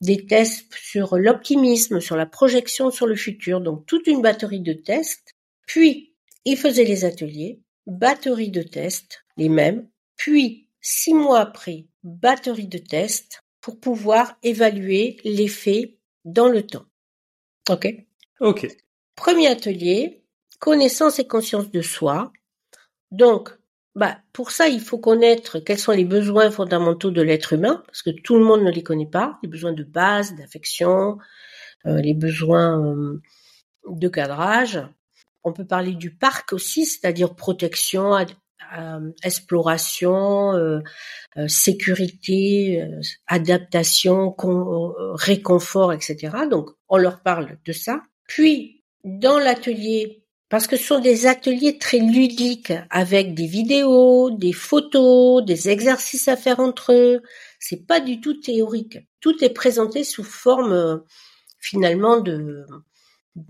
des 0.00 0.26
tests 0.26 0.72
sur 0.74 1.18
l'optimisme, 1.18 2.00
sur 2.00 2.16
la 2.16 2.26
projection 2.26 2.90
sur 2.90 3.06
le 3.06 3.16
futur. 3.16 3.60
Donc 3.60 3.86
toute 3.86 4.06
une 4.06 4.22
batterie 4.22 4.60
de 4.60 4.72
tests. 4.72 5.32
Puis, 5.66 6.14
ils 6.44 6.56
faisaient 6.56 6.84
les 6.84 7.04
ateliers, 7.04 7.60
batterie 7.86 8.50
de 8.50 8.62
tests, 8.62 9.24
les 9.36 9.48
mêmes. 9.48 9.88
Puis, 10.16 10.68
six 10.80 11.12
mois 11.12 11.40
après, 11.40 11.86
batterie 12.04 12.68
de 12.68 12.78
tests 12.78 13.42
pour 13.60 13.80
pouvoir 13.80 14.38
évaluer 14.42 15.18
l'effet 15.24 15.98
dans 16.24 16.48
le 16.48 16.64
temps. 16.64 16.86
OK? 17.68 18.05
Ok. 18.40 18.66
Premier 19.14 19.48
atelier, 19.48 20.22
connaissance 20.58 21.18
et 21.18 21.26
conscience 21.26 21.70
de 21.70 21.82
soi. 21.82 22.32
Donc, 23.10 23.50
bah, 23.96 24.18
pour 24.34 24.50
ça, 24.50 24.68
il 24.68 24.80
faut 24.80 24.98
connaître 24.98 25.58
quels 25.58 25.78
sont 25.78 25.92
les 25.92 26.04
besoins 26.04 26.50
fondamentaux 26.50 27.10
de 27.10 27.22
l'être 27.22 27.54
humain, 27.54 27.82
parce 27.86 28.02
que 28.02 28.10
tout 28.10 28.36
le 28.36 28.44
monde 28.44 28.62
ne 28.62 28.70
les 28.70 28.82
connaît 28.82 29.08
pas. 29.08 29.38
Les 29.42 29.48
besoins 29.48 29.72
de 29.72 29.84
base, 29.84 30.34
d'affection, 30.34 31.16
euh, 31.86 32.00
les 32.02 32.12
besoins 32.12 32.84
euh, 32.84 33.22
de 33.88 34.08
cadrage. 34.08 34.82
On 35.44 35.54
peut 35.54 35.64
parler 35.64 35.94
du 35.94 36.14
parc 36.14 36.52
aussi, 36.52 36.84
c'est-à-dire 36.84 37.34
protection, 37.34 38.14
euh, 38.76 39.10
exploration, 39.22 40.82
sécurité, 41.46 42.84
adaptation, 43.28 44.34
réconfort, 45.14 45.94
etc. 45.94 46.36
Donc, 46.50 46.70
on 46.88 46.98
leur 46.98 47.22
parle 47.22 47.58
de 47.64 47.72
ça. 47.72 48.02
Puis, 48.26 48.84
dans 49.04 49.38
l'atelier, 49.38 50.24
parce 50.48 50.66
que 50.66 50.76
ce 50.76 50.84
sont 50.84 51.00
des 51.00 51.26
ateliers 51.26 51.78
très 51.78 51.98
ludiques 51.98 52.72
avec 52.90 53.34
des 53.34 53.46
vidéos, 53.46 54.30
des 54.30 54.52
photos, 54.52 55.44
des 55.44 55.68
exercices 55.68 56.28
à 56.28 56.36
faire 56.36 56.60
entre 56.60 56.92
eux. 56.92 57.22
C'est 57.58 57.86
pas 57.86 58.00
du 58.00 58.20
tout 58.20 58.34
théorique. 58.34 58.98
Tout 59.20 59.42
est 59.44 59.50
présenté 59.50 60.04
sous 60.04 60.24
forme 60.24 61.02
finalement 61.58 62.20
de 62.20 62.64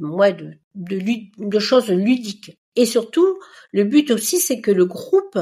ouais, 0.01 0.33
de, 0.33 0.59
de, 0.75 1.01
de 1.39 1.59
choses 1.59 1.89
ludiques. 1.89 2.59
Et 2.77 2.87
surtout, 2.87 3.39
le 3.73 3.85
but 3.85 4.11
aussi, 4.11 4.39
c'est 4.39 4.61
que 4.61 4.71
le 4.71 4.87
groupe 4.87 5.39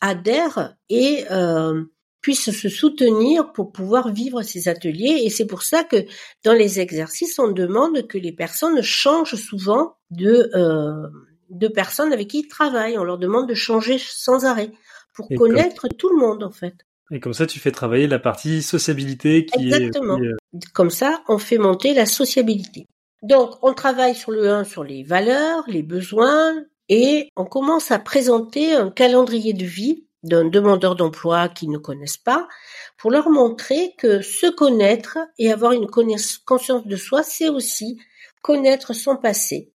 adhère 0.00 0.76
et 0.88 1.24
euh, 1.30 1.82
puisse 2.22 2.50
se 2.50 2.68
soutenir 2.68 3.52
pour 3.52 3.72
pouvoir 3.72 4.12
vivre 4.12 4.42
ces 4.42 4.68
ateliers. 4.68 5.22
Et 5.24 5.30
c'est 5.30 5.46
pour 5.46 5.62
ça 5.62 5.84
que 5.84 6.06
dans 6.44 6.52
les 6.54 6.80
exercices, 6.80 7.38
on 7.38 7.48
demande 7.48 8.06
que 8.06 8.16
les 8.16 8.32
personnes 8.32 8.80
changent 8.80 9.34
souvent 9.34 9.96
de, 10.10 10.50
euh, 10.54 11.08
de 11.50 11.68
personnes 11.68 12.12
avec 12.12 12.28
qui 12.28 12.40
ils 12.40 12.48
travaillent. 12.48 12.96
On 12.96 13.04
leur 13.04 13.18
demande 13.18 13.48
de 13.48 13.54
changer 13.54 13.98
sans 13.98 14.44
arrêt 14.44 14.70
pour 15.14 15.28
connaître 15.36 15.88
tout 15.88 16.08
le 16.08 16.16
monde, 16.16 16.44
en 16.44 16.52
fait. 16.52 16.74
Et 17.10 17.20
comme 17.20 17.34
ça, 17.34 17.46
tu 17.46 17.58
fais 17.58 17.72
travailler 17.72 18.06
la 18.06 18.18
partie 18.18 18.62
sociabilité 18.62 19.44
qui 19.44 19.66
Exactement. 19.66 20.16
est... 20.16 20.28
Euh, 20.28 20.36
comme 20.72 20.90
ça, 20.90 21.22
on 21.28 21.36
fait 21.36 21.58
monter 21.58 21.92
la 21.92 22.06
sociabilité. 22.06 22.86
Donc, 23.22 23.50
on 23.62 23.74
travaille 23.74 24.14
sur 24.14 24.30
le 24.30 24.48
1 24.48 24.64
sur 24.64 24.82
les 24.82 25.02
valeurs, 25.02 25.64
les 25.68 25.82
besoins, 25.82 26.54
et 26.88 27.28
on 27.36 27.44
commence 27.44 27.90
à 27.90 27.98
présenter 27.98 28.74
un 28.74 28.90
calendrier 28.90 29.52
de 29.52 29.64
vie 29.64 30.06
d'un 30.22 30.44
demandeur 30.44 30.94
d'emploi 30.94 31.48
qui 31.48 31.68
ne 31.68 31.78
connaissent 31.78 32.16
pas, 32.16 32.48
pour 32.96 33.10
leur 33.10 33.30
montrer 33.30 33.94
que 33.98 34.22
se 34.22 34.46
connaître 34.46 35.18
et 35.38 35.50
avoir 35.50 35.72
une 35.72 35.88
conscience 35.88 36.86
de 36.86 36.96
soi, 36.96 37.22
c'est 37.22 37.48
aussi 37.48 37.98
connaître 38.42 38.92
son 38.92 39.16
passé 39.16 39.72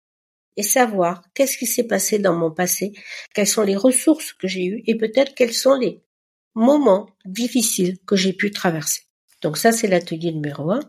et 0.58 0.64
savoir 0.64 1.24
qu'est-ce 1.34 1.58
qui 1.58 1.66
s'est 1.66 1.88
passé 1.88 2.20
dans 2.20 2.36
mon 2.36 2.52
passé, 2.52 2.94
quelles 3.34 3.48
sont 3.48 3.64
les 3.64 3.76
ressources 3.76 4.34
que 4.34 4.48
j'ai 4.48 4.66
eues 4.66 4.84
et 4.88 4.96
peut-être 4.96 5.36
quels 5.36 5.54
sont 5.54 5.76
les 5.76 6.02
moments 6.54 7.10
difficiles 7.26 7.98
que 8.06 8.16
j'ai 8.16 8.34
pu 8.34 8.52
traverser. 8.52 9.02
Donc 9.42 9.58
ça, 9.58 9.72
c'est 9.72 9.88
l'atelier 9.88 10.32
numéro 10.32 10.72
un. 10.72 10.80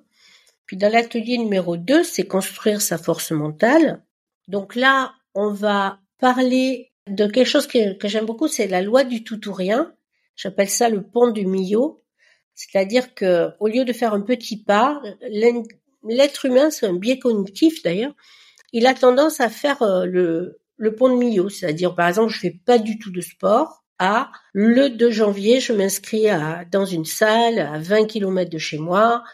Puis 0.66 0.76
dans 0.76 0.90
l'atelier 0.90 1.38
numéro 1.38 1.76
2, 1.76 2.02
c'est 2.02 2.26
construire 2.26 2.80
sa 2.80 2.98
force 2.98 3.30
mentale. 3.32 4.04
Donc 4.48 4.74
là, 4.74 5.14
on 5.34 5.52
va 5.52 5.98
parler 6.18 6.92
de 7.06 7.26
quelque 7.26 7.46
chose 7.46 7.66
que, 7.66 7.96
j'aime 8.04 8.26
beaucoup, 8.26 8.48
c'est 8.48 8.66
la 8.66 8.82
loi 8.82 9.04
du 9.04 9.24
tout 9.24 9.48
ou 9.48 9.52
rien. 9.52 9.94
J'appelle 10.34 10.68
ça 10.68 10.88
le 10.88 11.02
pont 11.02 11.30
du 11.30 11.46
milieu. 11.46 12.02
C'est-à-dire 12.54 13.14
que 13.14 13.50
au 13.60 13.68
lieu 13.68 13.84
de 13.84 13.92
faire 13.92 14.14
un 14.14 14.22
petit 14.22 14.62
pas, 14.62 15.00
l'être 16.02 16.44
humain, 16.46 16.70
c'est 16.70 16.86
un 16.86 16.94
biais 16.94 17.18
cognitif 17.18 17.82
d'ailleurs, 17.82 18.14
il 18.72 18.86
a 18.86 18.94
tendance 18.94 19.40
à 19.40 19.48
faire 19.48 19.82
euh, 19.82 20.04
le, 20.06 20.94
pont 20.96 21.08
de 21.08 21.18
milieu. 21.18 21.48
C'est-à-dire, 21.48 21.94
par 21.94 22.08
exemple, 22.08 22.32
je 22.32 22.40
fais 22.40 22.60
pas 22.64 22.78
du 22.78 22.98
tout 22.98 23.10
de 23.10 23.20
sport. 23.20 23.82
À 23.98 24.30
le 24.52 24.90
2 24.90 25.10
janvier, 25.10 25.58
je 25.58 25.72
m'inscris 25.72 26.26
dans 26.70 26.84
une 26.84 27.06
salle 27.06 27.58
à 27.58 27.78
20 27.78 28.04
km 28.04 28.50
de 28.50 28.58
chez 28.58 28.76
moi 28.76 29.24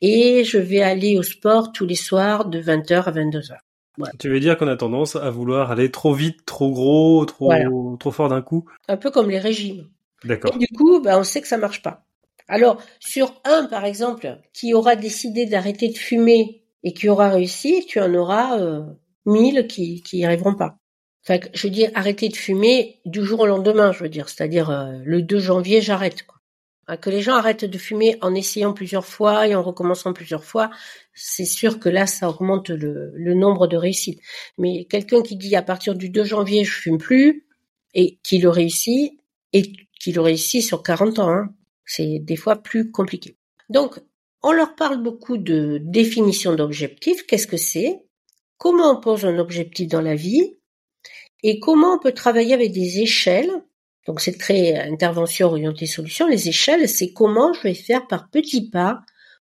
et 0.00 0.44
je 0.44 0.58
vais 0.58 0.80
aller 0.80 1.18
au 1.18 1.24
sport 1.24 1.72
tous 1.72 1.86
les 1.86 1.96
soirs 1.96 2.44
de 2.44 2.62
20h 2.62 3.02
à 3.02 3.10
22h. 3.10 3.56
Tu 4.18 4.28
veux 4.30 4.40
dire 4.40 4.56
qu'on 4.56 4.68
a 4.68 4.76
tendance 4.76 5.16
à 5.16 5.30
vouloir 5.30 5.70
aller 5.70 5.90
trop 5.90 6.14
vite, 6.14 6.46
trop 6.46 6.70
gros, 6.70 7.24
trop, 7.26 7.96
trop 7.98 8.10
fort 8.10 8.28
d'un 8.28 8.42
coup? 8.42 8.64
Un 8.88 8.96
peu 8.96 9.10
comme 9.10 9.28
les 9.28 9.38
régimes. 9.38 9.88
D'accord. 10.24 10.56
du 10.56 10.68
coup, 10.68 11.00
ben, 11.00 11.18
on 11.18 11.24
sait 11.24 11.40
que 11.40 11.48
ça 11.48 11.58
marche 11.58 11.82
pas. 11.82 12.04
Alors, 12.48 12.82
sur 13.00 13.40
un, 13.44 13.64
par 13.66 13.84
exemple, 13.84 14.38
qui 14.52 14.74
aura 14.74 14.96
décidé 14.96 15.46
d'arrêter 15.46 15.88
de 15.88 15.96
fumer 15.96 16.62
et 16.84 16.92
qui 16.92 17.08
aura 17.08 17.30
réussi, 17.30 17.84
tu 17.86 18.00
en 18.00 18.12
auras 18.14 18.58
euh, 18.60 18.82
mille 19.26 19.66
qui 19.66 20.02
qui 20.02 20.18
y 20.18 20.24
arriveront 20.24 20.54
pas. 20.54 20.76
Enfin, 21.24 21.38
je 21.54 21.66
veux 21.66 21.72
dire, 21.72 21.90
arrêter 21.94 22.28
de 22.28 22.36
fumer 22.36 23.00
du 23.04 23.24
jour 23.24 23.40
au 23.40 23.46
lendemain, 23.46 23.92
je 23.92 24.02
veux 24.02 24.08
dire, 24.08 24.28
c'est-à-dire 24.28 24.70
euh, 24.70 24.98
le 25.04 25.22
2 25.22 25.38
janvier, 25.38 25.80
j'arrête. 25.80 26.24
Quoi. 26.24 26.40
Hein, 26.92 26.96
que 26.98 27.10
les 27.10 27.22
gens 27.22 27.34
arrêtent 27.34 27.64
de 27.64 27.78
fumer 27.78 28.18
en 28.20 28.34
essayant 28.34 28.72
plusieurs 28.72 29.06
fois 29.06 29.48
et 29.48 29.54
en 29.54 29.62
recommençant 29.62 30.12
plusieurs 30.12 30.44
fois, 30.44 30.70
c'est 31.14 31.46
sûr 31.46 31.78
que 31.78 31.88
là, 31.88 32.06
ça 32.06 32.28
augmente 32.28 32.68
le, 32.70 33.34
nombre 33.34 33.66
de 33.66 33.76
réussites. 33.76 34.20
Mais 34.58 34.84
quelqu'un 34.84 35.22
qui 35.22 35.36
dit 35.36 35.56
à 35.56 35.62
partir 35.62 35.94
du 35.94 36.10
2 36.10 36.24
janvier, 36.24 36.64
je 36.64 36.72
fume 36.72 36.98
plus, 36.98 37.46
et 37.94 38.18
qui 38.22 38.38
le 38.38 38.48
réussit, 38.48 39.18
et 39.52 39.72
qui 39.98 40.12
le 40.12 40.20
réussit 40.20 40.62
sur 40.62 40.82
40 40.82 41.18
ans, 41.18 41.30
hein, 41.30 41.54
c'est 41.86 42.18
des 42.18 42.36
fois 42.36 42.56
plus 42.56 42.90
compliqué. 42.90 43.36
Donc, 43.68 43.98
on 44.42 44.52
leur 44.52 44.74
parle 44.74 45.02
beaucoup 45.02 45.38
de 45.38 45.78
définition 45.82 46.54
d'objectif. 46.54 47.26
Qu'est-ce 47.26 47.46
que 47.46 47.56
c'est? 47.56 48.02
Comment 48.58 48.98
on 48.98 49.00
pose 49.00 49.24
un 49.24 49.38
objectif 49.38 49.88
dans 49.88 50.00
la 50.00 50.14
vie? 50.14 50.58
Et 51.42 51.58
comment 51.58 51.94
on 51.94 51.98
peut 51.98 52.12
travailler 52.12 52.54
avec 52.54 52.72
des 52.72 53.00
échelles 53.00 53.50
donc 54.06 54.20
c'est 54.20 54.36
très 54.38 54.78
intervention 54.78 55.48
orientée 55.48 55.86
solution. 55.86 56.26
Les 56.26 56.48
échelles, 56.48 56.88
c'est 56.88 57.12
comment 57.12 57.52
je 57.52 57.62
vais 57.62 57.74
faire 57.74 58.06
par 58.06 58.28
petits 58.30 58.68
pas 58.70 59.00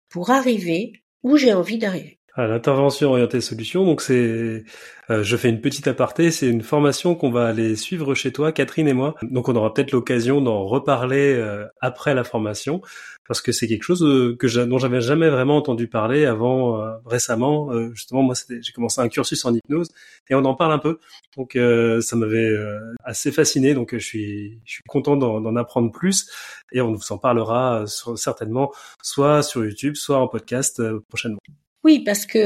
pour 0.09 0.31
arriver 0.31 0.93
où 1.23 1.37
j'ai 1.37 1.53
envie 1.53 1.79
d'arriver. 1.79 2.18
À 2.39 2.47
l'intervention 2.47 3.11
orientée 3.11 3.41
solution, 3.41 3.85
donc 3.85 4.01
c'est, 4.01 4.63
euh, 5.11 5.25
je 5.25 5.37
fais 5.37 5.49
une 5.49 5.61
petite 5.61 5.89
aparté, 5.89 6.31
c'est 6.31 6.47
une 6.49 6.63
formation 6.63 7.17
qu'on 7.17 7.33
va 7.33 7.49
aller 7.49 7.75
suivre 7.75 8.15
chez 8.15 8.31
toi, 8.33 8.53
Catherine 8.53 8.87
et 8.87 8.93
moi. 8.93 9.17
Donc 9.23 9.49
on 9.49 9.57
aura 9.57 9.75
peut-être 9.75 9.91
l'occasion 9.91 10.41
d'en 10.41 10.65
reparler 10.65 11.35
euh, 11.35 11.67
après 11.81 12.15
la 12.15 12.23
formation, 12.23 12.81
parce 13.27 13.43
que 13.43 13.51
c'est 13.51 13.67
quelque 13.67 13.83
chose 13.83 14.05
euh, 14.05 14.37
que 14.39 14.47
dont 14.67 14.79
j'avais 14.79 15.01
jamais 15.01 15.29
vraiment 15.31 15.57
entendu 15.57 15.89
parler 15.89 16.27
avant 16.27 16.81
récemment. 17.07 17.73
justement, 17.91 18.23
moi, 18.23 18.37
j'ai 18.49 18.73
commencé 18.73 19.01
un 19.01 19.09
cursus 19.09 19.45
en 19.45 19.53
hypnose 19.53 19.89
et 20.31 20.37
on 20.37 20.45
en 20.45 20.55
parle 20.55 20.71
un 20.75 20.79
peu. 20.79 21.01
Donc 21.37 21.59
ça 22.01 22.15
m'avait 22.15 22.57
assez 23.03 23.33
fasciné. 23.33 23.75
Donc 23.75 23.95
je 23.95 23.99
suis, 23.99 24.61
je 24.65 24.75
suis 24.75 24.85
content 24.87 25.17
d'en 25.17 25.57
apprendre 25.57 25.91
plus 25.91 26.31
et 26.71 26.81
on 26.81 26.93
vous 26.93 27.13
en 27.13 27.19
parlera 27.19 27.85
certainement 28.15 28.71
soit 29.03 29.43
sur 29.43 29.65
YouTube, 29.65 29.97
soit 29.97 30.19
en 30.19 30.29
podcast 30.29 30.81
prochainement. 31.09 31.41
Oui, 31.85 32.01
parce 32.01 32.27
que 32.27 32.39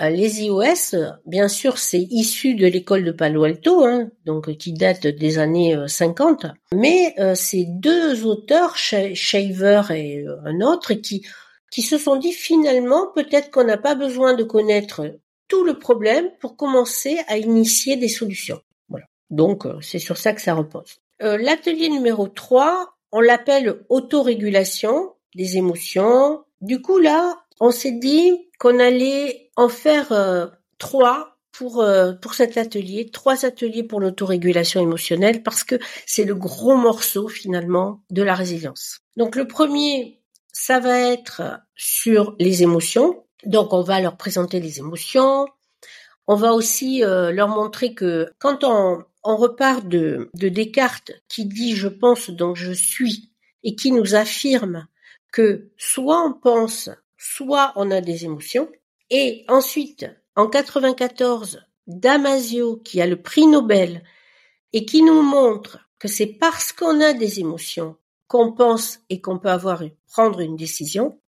euh, 0.00 0.10
les 0.10 0.42
iOS, 0.42 0.96
bien 1.26 1.48
sûr, 1.48 1.78
c'est 1.78 2.06
issu 2.10 2.54
de 2.54 2.66
l'école 2.66 3.04
de 3.04 3.12
Palo 3.12 3.44
Alto, 3.44 3.84
hein, 3.84 4.10
donc 4.24 4.56
qui 4.56 4.72
date 4.72 5.06
des 5.06 5.38
années 5.38 5.76
50. 5.86 6.44
Euh, 6.44 6.48
mais 6.72 7.14
euh, 7.18 7.34
ces 7.34 7.66
deux 7.68 8.24
auteurs, 8.24 8.76
Shaver 8.76 9.82
et 9.90 10.24
un 10.44 10.60
autre, 10.60 10.94
qui 10.94 11.26
qui 11.70 11.82
se 11.82 11.98
sont 11.98 12.16
dit 12.16 12.32
finalement 12.32 13.08
peut-être 13.14 13.50
qu'on 13.50 13.64
n'a 13.64 13.76
pas 13.76 13.94
besoin 13.94 14.32
de 14.32 14.42
connaître 14.42 15.18
tout 15.48 15.64
le 15.64 15.78
problème 15.78 16.30
pour 16.40 16.56
commencer 16.56 17.18
à 17.28 17.36
initier 17.36 17.96
des 17.96 18.08
solutions. 18.08 18.58
Voilà. 18.88 19.04
Donc 19.28 19.66
c'est 19.82 19.98
sur 19.98 20.16
ça 20.16 20.32
que 20.32 20.40
ça 20.40 20.54
repose. 20.54 20.96
L'atelier 21.20 21.90
numéro 21.90 22.26
3, 22.26 22.94
on 23.12 23.20
l'appelle 23.20 23.84
autorégulation 23.90 25.12
des 25.34 25.58
émotions. 25.58 26.42
Du 26.62 26.80
coup 26.80 26.96
là, 26.96 27.38
on 27.60 27.70
s'est 27.70 27.92
dit 27.92 28.47
qu'on 28.58 28.78
allait 28.78 29.50
en 29.56 29.68
faire 29.68 30.12
euh, 30.12 30.46
trois 30.78 31.38
pour 31.52 31.80
euh, 31.80 32.12
pour 32.12 32.34
cet 32.34 32.56
atelier, 32.56 33.10
trois 33.10 33.44
ateliers 33.44 33.82
pour 33.82 34.00
l'autorégulation 34.00 34.80
émotionnelle 34.80 35.42
parce 35.42 35.64
que 35.64 35.76
c'est 36.06 36.24
le 36.24 36.34
gros 36.34 36.76
morceau 36.76 37.28
finalement 37.28 38.04
de 38.10 38.22
la 38.22 38.34
résilience. 38.34 39.00
Donc 39.16 39.36
le 39.36 39.46
premier, 39.46 40.20
ça 40.52 40.80
va 40.80 40.98
être 40.98 41.60
sur 41.74 42.36
les 42.38 42.62
émotions. 42.62 43.24
Donc 43.44 43.72
on 43.72 43.82
va 43.82 44.00
leur 44.00 44.16
présenter 44.16 44.60
les 44.60 44.78
émotions. 44.78 45.46
On 46.26 46.34
va 46.34 46.52
aussi 46.52 47.02
euh, 47.04 47.32
leur 47.32 47.48
montrer 47.48 47.94
que 47.94 48.30
quand 48.38 48.62
on, 48.62 49.02
on 49.24 49.36
repart 49.36 49.88
de, 49.88 50.30
de 50.34 50.48
Descartes 50.48 51.12
qui 51.28 51.46
dit 51.46 51.74
je 51.74 51.88
pense 51.88 52.30
donc 52.30 52.56
je 52.56 52.72
suis 52.72 53.32
et 53.62 53.74
qui 53.74 53.92
nous 53.92 54.14
affirme 54.14 54.86
que 55.32 55.70
soit 55.76 56.22
on 56.22 56.32
pense 56.32 56.90
soit 57.18 57.72
on 57.76 57.90
a 57.90 58.00
des 58.00 58.24
émotions. 58.24 58.70
Et 59.10 59.44
ensuite, 59.48 60.06
en 60.36 60.48
94, 60.48 61.60
Damasio, 61.86 62.76
qui 62.76 63.00
a 63.00 63.06
le 63.06 63.20
prix 63.20 63.46
Nobel, 63.46 64.04
et 64.72 64.84
qui 64.84 65.02
nous 65.02 65.22
montre 65.22 65.80
que 65.98 66.08
c'est 66.08 66.26
parce 66.26 66.72
qu'on 66.72 67.00
a 67.00 67.12
des 67.12 67.40
émotions 67.40 67.96
qu'on 68.28 68.52
pense 68.52 69.00
et 69.08 69.20
qu'on 69.20 69.38
peut 69.38 69.48
avoir 69.48 69.82
prendre 70.12 70.40
une 70.40 70.56
décision, 70.56 71.18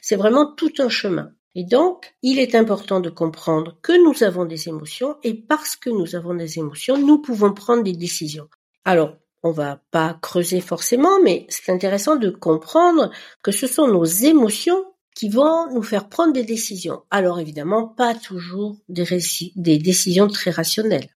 c'est 0.00 0.16
vraiment 0.16 0.46
tout 0.54 0.72
un 0.78 0.88
chemin. 0.88 1.32
Et 1.56 1.64
donc, 1.64 2.14
il 2.22 2.38
est 2.38 2.54
important 2.54 3.00
de 3.00 3.10
comprendre 3.10 3.76
que 3.82 3.92
nous 3.92 4.22
avons 4.22 4.44
des 4.44 4.68
émotions 4.68 5.16
et 5.24 5.34
parce 5.34 5.74
que 5.74 5.90
nous 5.90 6.14
avons 6.14 6.34
des 6.34 6.58
émotions, 6.60 6.96
nous 6.96 7.18
pouvons 7.18 7.52
prendre 7.52 7.82
des 7.82 7.96
décisions. 7.96 8.48
Alors, 8.84 9.16
on 9.42 9.50
va 9.50 9.80
pas 9.90 10.16
creuser 10.22 10.60
forcément, 10.60 11.20
mais 11.22 11.46
c'est 11.48 11.72
intéressant 11.72 12.14
de 12.14 12.30
comprendre 12.30 13.10
que 13.42 13.50
ce 13.50 13.66
sont 13.66 13.88
nos 13.88 14.04
émotions 14.04 14.84
qui 15.20 15.28
vont 15.28 15.70
nous 15.74 15.82
faire 15.82 16.08
prendre 16.08 16.32
des 16.32 16.44
décisions. 16.44 17.02
Alors 17.10 17.40
évidemment, 17.40 17.86
pas 17.86 18.14
toujours 18.14 18.78
des, 18.88 19.76
décisions 19.76 20.28
très 20.28 20.50
rationnelles, 20.50 21.10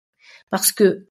parce 0.50 0.72
que 0.72 1.08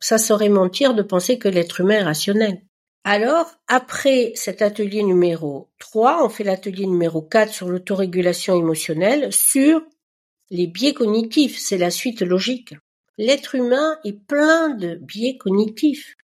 ça 0.00 0.16
serait 0.16 0.48
mentir 0.48 0.94
de 0.94 1.02
penser 1.02 1.38
que 1.38 1.48
l'être 1.48 1.82
humain 1.82 1.96
est 1.96 2.04
rationnel. 2.04 2.62
Alors, 3.04 3.52
après 3.68 4.32
cet 4.34 4.62
atelier 4.62 5.02
numéro 5.02 5.68
3, 5.78 6.24
on 6.24 6.30
fait 6.30 6.42
l'atelier 6.42 6.86
numéro 6.86 7.20
4 7.20 7.52
sur 7.52 7.68
l'autorégulation 7.68 8.56
émotionnelle, 8.56 9.30
sur 9.30 9.82
les 10.48 10.68
biais 10.68 10.94
cognitifs. 10.94 11.58
C'est 11.58 11.76
la 11.76 11.90
suite 11.90 12.22
logique. 12.22 12.74
L'être 13.18 13.56
humain 13.56 13.98
est 14.06 14.18
plein 14.26 14.70
de 14.70 14.94
biais 14.94 15.36
cognitifs. 15.36 16.14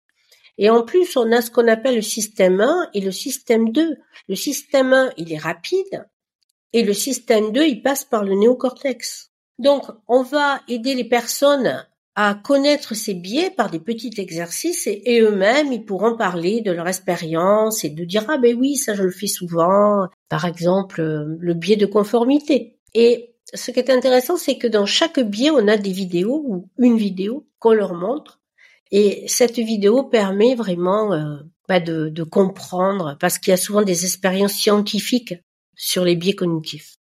Et 0.58 0.70
en 0.70 0.82
plus, 0.82 1.16
on 1.16 1.30
a 1.32 1.40
ce 1.40 1.50
qu'on 1.50 1.68
appelle 1.68 1.94
le 1.94 2.02
système 2.02 2.60
1 2.60 2.90
et 2.92 3.00
le 3.00 3.12
système 3.12 3.70
2. 3.70 3.96
Le 4.28 4.34
système 4.34 4.92
1, 4.92 5.12
il 5.16 5.32
est 5.32 5.38
rapide, 5.38 6.06
et 6.72 6.82
le 6.82 6.92
système 6.92 7.52
2, 7.52 7.64
il 7.64 7.82
passe 7.82 8.04
par 8.04 8.24
le 8.24 8.34
néocortex. 8.34 9.30
Donc, 9.58 9.84
on 10.06 10.22
va 10.22 10.60
aider 10.68 10.94
les 10.94 11.08
personnes 11.08 11.84
à 12.14 12.34
connaître 12.34 12.94
ces 12.94 13.14
biais 13.14 13.50
par 13.50 13.70
des 13.70 13.78
petits 13.78 14.12
exercices 14.18 14.86
et, 14.86 15.20
eux-mêmes, 15.20 15.72
ils 15.72 15.84
pourront 15.84 16.16
parler 16.16 16.60
de 16.60 16.72
leur 16.72 16.88
expérience 16.88 17.84
et 17.84 17.90
de 17.90 18.04
dire 18.04 18.24
ah 18.28 18.38
ben 18.38 18.56
oui, 18.58 18.76
ça 18.76 18.94
je 18.94 19.04
le 19.04 19.10
fais 19.10 19.28
souvent. 19.28 20.08
Par 20.28 20.44
exemple, 20.44 21.00
le 21.00 21.54
biais 21.54 21.76
de 21.76 21.86
conformité. 21.86 22.76
Et 22.94 23.36
ce 23.54 23.70
qui 23.70 23.78
est 23.78 23.90
intéressant, 23.90 24.36
c'est 24.36 24.58
que 24.58 24.66
dans 24.66 24.86
chaque 24.86 25.20
biais, 25.20 25.50
on 25.50 25.68
a 25.68 25.76
des 25.76 25.92
vidéos 25.92 26.42
ou 26.44 26.68
une 26.78 26.98
vidéo 26.98 27.46
qu'on 27.60 27.72
leur 27.72 27.94
montre. 27.94 28.37
Et 28.90 29.24
cette 29.26 29.58
vidéo 29.58 30.04
permet 30.04 30.54
vraiment 30.54 31.12
euh, 31.12 31.36
bah 31.68 31.80
de, 31.80 32.08
de 32.08 32.22
comprendre, 32.22 33.16
parce 33.20 33.38
qu'il 33.38 33.50
y 33.50 33.54
a 33.54 33.58
souvent 33.58 33.82
des 33.82 34.04
expériences 34.04 34.54
scientifiques 34.54 35.34
sur 35.76 36.04
les 36.04 36.16
biais 36.16 36.34
cognitifs. 36.34 36.96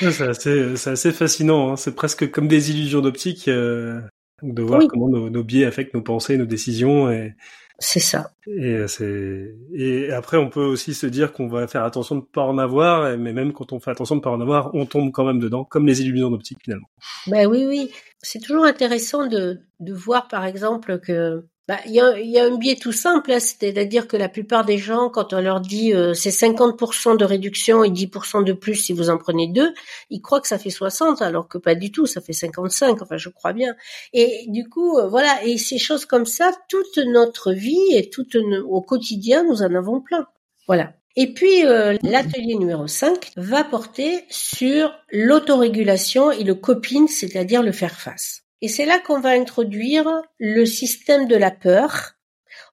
c'est 0.00 0.20
assez, 0.20 0.76
c'est 0.76 0.90
assez 0.90 1.12
fascinant. 1.12 1.72
Hein. 1.72 1.76
C'est 1.76 1.94
presque 1.94 2.30
comme 2.30 2.48
des 2.48 2.70
illusions 2.70 3.00
d'optique. 3.00 3.48
Euh, 3.48 4.00
de 4.42 4.62
voir 4.62 4.82
comment 4.88 5.08
nos, 5.08 5.42
biais 5.42 5.64
affectent 5.64 5.94
nos 5.94 6.02
pensées, 6.02 6.36
nos 6.36 6.44
décisions. 6.44 7.10
Et, 7.10 7.34
c'est 7.78 8.00
ça. 8.00 8.30
Et, 8.46 8.74
euh, 8.74 8.86
c'est 8.88 9.54
et 9.74 10.10
après 10.12 10.38
on 10.38 10.48
peut 10.48 10.64
aussi 10.64 10.94
se 10.94 11.06
dire 11.06 11.32
qu'on 11.32 11.48
va 11.48 11.66
faire 11.66 11.84
attention 11.84 12.16
de 12.16 12.22
pas 12.22 12.42
en 12.42 12.58
avoir, 12.58 13.16
mais 13.18 13.32
même 13.32 13.52
quand 13.52 13.72
on 13.72 13.80
fait 13.80 13.90
attention 13.90 14.16
de 14.16 14.20
pas 14.20 14.30
en 14.30 14.40
avoir, 14.40 14.74
on 14.74 14.86
tombe 14.86 15.12
quand 15.12 15.24
même 15.24 15.40
dedans, 15.40 15.64
comme 15.64 15.86
les 15.86 16.00
illusions 16.00 16.30
d'optique 16.30 16.58
finalement. 16.62 16.88
Ben 17.26 17.46
oui, 17.46 17.66
oui. 17.66 17.90
C'est 18.22 18.40
toujours 18.40 18.64
intéressant 18.64 19.26
de, 19.26 19.60
de 19.80 19.92
voir 19.92 20.28
par 20.28 20.44
exemple 20.44 20.98
que 21.00 21.44
bah, 21.68 21.80
il 21.84 21.92
y, 21.92 22.00
a, 22.00 22.44
un 22.44 22.56
biais 22.56 22.76
tout 22.76 22.92
simple, 22.92 23.32
hein, 23.32 23.40
c'est-à-dire 23.40 24.06
que 24.06 24.16
la 24.16 24.28
plupart 24.28 24.64
des 24.64 24.78
gens, 24.78 25.10
quand 25.10 25.32
on 25.32 25.40
leur 25.40 25.60
dit 25.60 25.92
euh, 25.92 26.14
c'est 26.14 26.30
50% 26.30 27.16
de 27.16 27.24
réduction 27.24 27.82
et 27.82 27.90
10% 27.90 28.44
de 28.44 28.52
plus 28.52 28.76
si 28.76 28.92
vous 28.92 29.10
en 29.10 29.18
prenez 29.18 29.48
deux, 29.48 29.74
ils 30.10 30.22
croient 30.22 30.40
que 30.40 30.46
ça 30.46 30.58
fait 30.58 30.70
60, 30.70 31.22
alors 31.22 31.48
que 31.48 31.58
pas 31.58 31.74
du 31.74 31.90
tout, 31.90 32.06
ça 32.06 32.20
fait 32.20 32.32
55, 32.32 33.02
enfin 33.02 33.16
je 33.16 33.30
crois 33.30 33.52
bien. 33.52 33.74
Et 34.12 34.44
du 34.46 34.68
coup, 34.68 34.96
euh, 34.96 35.08
voilà, 35.08 35.44
et 35.44 35.58
ces 35.58 35.78
choses 35.78 36.06
comme 36.06 36.26
ça, 36.26 36.52
toute 36.68 36.98
notre 36.98 37.52
vie 37.52 37.94
et 37.94 38.10
tout 38.10 38.26
au 38.68 38.80
quotidien, 38.80 39.42
nous 39.42 39.62
en 39.62 39.74
avons 39.74 40.00
plein. 40.00 40.28
Voilà. 40.68 40.92
Et 41.16 41.32
puis 41.32 41.66
euh, 41.66 41.96
l'atelier 42.02 42.54
numéro 42.54 42.86
5 42.86 43.32
va 43.36 43.64
porter 43.64 44.24
sur 44.28 44.92
l'autorégulation 45.10 46.30
et 46.30 46.44
le 46.44 46.54
coping, 46.54 47.08
c'est-à-dire 47.08 47.64
le 47.64 47.72
faire 47.72 47.98
face. 47.98 48.45
Et 48.62 48.68
c'est 48.68 48.86
là 48.86 48.98
qu'on 48.98 49.20
va 49.20 49.30
introduire 49.30 50.06
le 50.38 50.64
système 50.64 51.28
de 51.28 51.36
la 51.36 51.50
peur. 51.50 52.12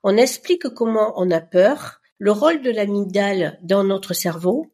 On 0.04 0.18
explique 0.18 0.70
comment 0.70 1.14
on 1.18 1.30
a 1.32 1.42
peur, 1.42 2.02
le 2.18 2.32
rôle 2.32 2.62
de 2.62 2.72
l'amygdale 2.72 3.60
dans 3.64 3.84
notre 3.84 4.14
cerveau 4.14 4.74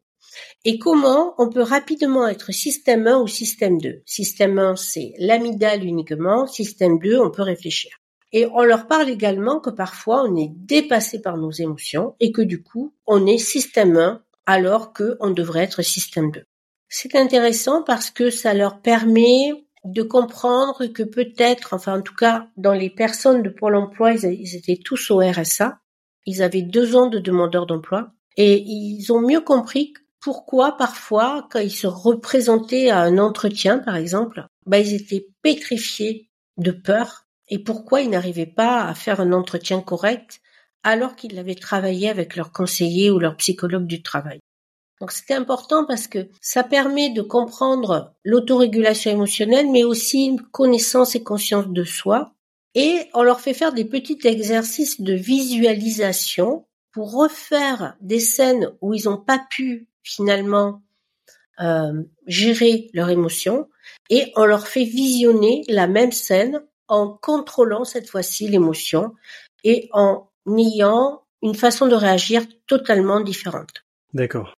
et 0.66 0.78
comment 0.78 1.34
on 1.38 1.50
peut 1.50 1.64
rapidement 1.64 2.28
être 2.28 2.52
système 2.52 3.08
1 3.08 3.22
ou 3.22 3.28
système 3.28 3.80
2. 3.80 4.02
Système 4.06 4.60
1, 4.60 4.76
c'est 4.76 5.14
l'amygdale 5.18 5.84
uniquement. 5.84 6.46
Système 6.48 7.00
2, 7.00 7.20
on 7.20 7.32
peut 7.32 7.42
réfléchir. 7.42 7.92
Et 8.32 8.46
on 8.46 8.64
leur 8.64 8.88
parle 8.88 9.10
également 9.10 9.60
que 9.60 9.72
parfois 9.72 10.24
on 10.24 10.36
est 10.36 10.52
dépassé 10.54 11.22
par 11.22 11.38
nos 11.38 11.52
émotions 11.52 12.16
et 12.20 12.32
que 12.32 12.44
du 12.44 12.62
coup, 12.62 12.94
on 13.08 13.26
est 13.26 13.40
système 13.40 13.98
1 13.98 14.22
alors 14.46 14.94
qu'on 14.94 15.32
devrait 15.32 15.64
être 15.64 15.82
système 15.82 16.32
2. 16.32 16.44
C'est 16.88 17.16
intéressant 17.16 17.84
parce 17.84 18.12
que 18.12 18.30
ça 18.30 18.54
leur 18.54 18.82
permet 18.82 19.52
de 19.86 20.02
comprendre 20.02 20.86
que 20.88 21.04
peut-être, 21.04 21.74
enfin 21.74 22.00
en 22.00 22.02
tout 22.02 22.16
cas 22.16 22.48
dans 22.58 22.74
les 22.74 22.90
personnes 22.90 23.44
de 23.44 23.50
Pôle 23.50 23.76
emploi, 23.76 24.14
ils, 24.14 24.56
étaient 24.56 24.80
tous 24.84 25.12
au 25.12 25.20
RSA, 25.20 25.80
ils 26.26 26.42
avaient 26.42 26.62
deux 26.62 26.96
ans 26.96 27.08
de 27.08 27.20
demandeurs 27.20 27.66
d'emploi. 27.66 28.12
Et 28.38 28.62
ils 28.62 29.12
ont 29.12 29.22
mieux 29.22 29.42
compris 29.42 29.94
pourquoi 30.22 30.78
parfois 30.78 31.48
quand 31.52 31.60
ils 31.60 31.72
se 31.72 31.88
représentaient 31.88 32.90
à 32.90 33.00
un 33.00 33.18
entretien 33.18 33.80
par 33.80 33.96
exemple, 33.96 34.46
bah, 34.66 34.80
ils 34.80 34.94
étaient 34.94 35.28
pétrifiés 35.42 36.30
de 36.58 36.72
peur. 36.72 37.26
Et 37.48 37.60
pourquoi 37.60 38.02
ils 38.02 38.10
n'arrivaient 38.10 38.46
pas 38.46 38.84
à 38.84 38.94
faire 38.94 39.20
un 39.20 39.32
entretien 39.32 39.82
correct 39.82 40.42
alors 40.84 41.16
qu'ils 41.16 41.40
avaient 41.40 41.56
travaillé 41.56 42.10
avec 42.10 42.36
leur 42.36 42.52
conseiller 42.52 43.12
ou 43.12 43.20
leur 43.20 43.36
psychologue 43.38 43.88
du 43.88 44.02
travail. 44.02 44.40
Donc 45.00 45.12
c'était 45.12 45.34
important 45.34 45.86
parce 45.86 46.08
que 46.08 46.28
ça 46.42 46.64
permet 46.64 47.10
de 47.10 47.22
comprendre 47.22 48.14
l'autorégulation 48.24 49.12
émotionnelle, 49.12 49.70
mais 49.72 49.84
aussi 49.84 50.26
une 50.26 50.42
connaissance 50.42 51.16
et 51.16 51.24
conscience 51.24 51.68
de 51.68 51.84
soi. 51.84 52.34
Et 52.76 53.06
on 53.14 53.24
leur 53.24 53.40
fait 53.40 53.54
faire 53.54 53.74
des 53.74 53.86
petits 53.86 54.20
exercices 54.26 55.02
de 55.02 55.14
visualisation 55.14 56.66
pour 56.92 57.14
refaire 57.14 57.96
des 58.02 58.20
scènes 58.20 58.72
où 58.82 58.94
ils 58.94 59.06
n'ont 59.06 59.18
pas 59.18 59.42
pu 59.50 59.88
finalement 60.04 60.82
euh, 61.62 62.04
gérer 62.28 62.90
leurs 62.94 63.10
émotions 63.10 63.70
et 64.10 64.32
on 64.36 64.46
leur 64.46 64.68
fait 64.68 64.86
visionner 64.86 65.64
la 65.68 65.88
même 65.88 66.12
scène 66.12 66.62
en 66.88 67.10
contrôlant 67.10 67.86
cette 67.86 68.10
fois-ci 68.10 68.48
l'émotion 68.48 69.14
et 69.64 69.90
en 69.94 70.30
ayant 70.58 71.24
une 71.42 71.56
façon 71.56 71.88
de 71.88 71.96
réagir 71.96 72.44
totalement 72.68 73.22
différente. 73.22 73.86
D'accord. 74.14 74.54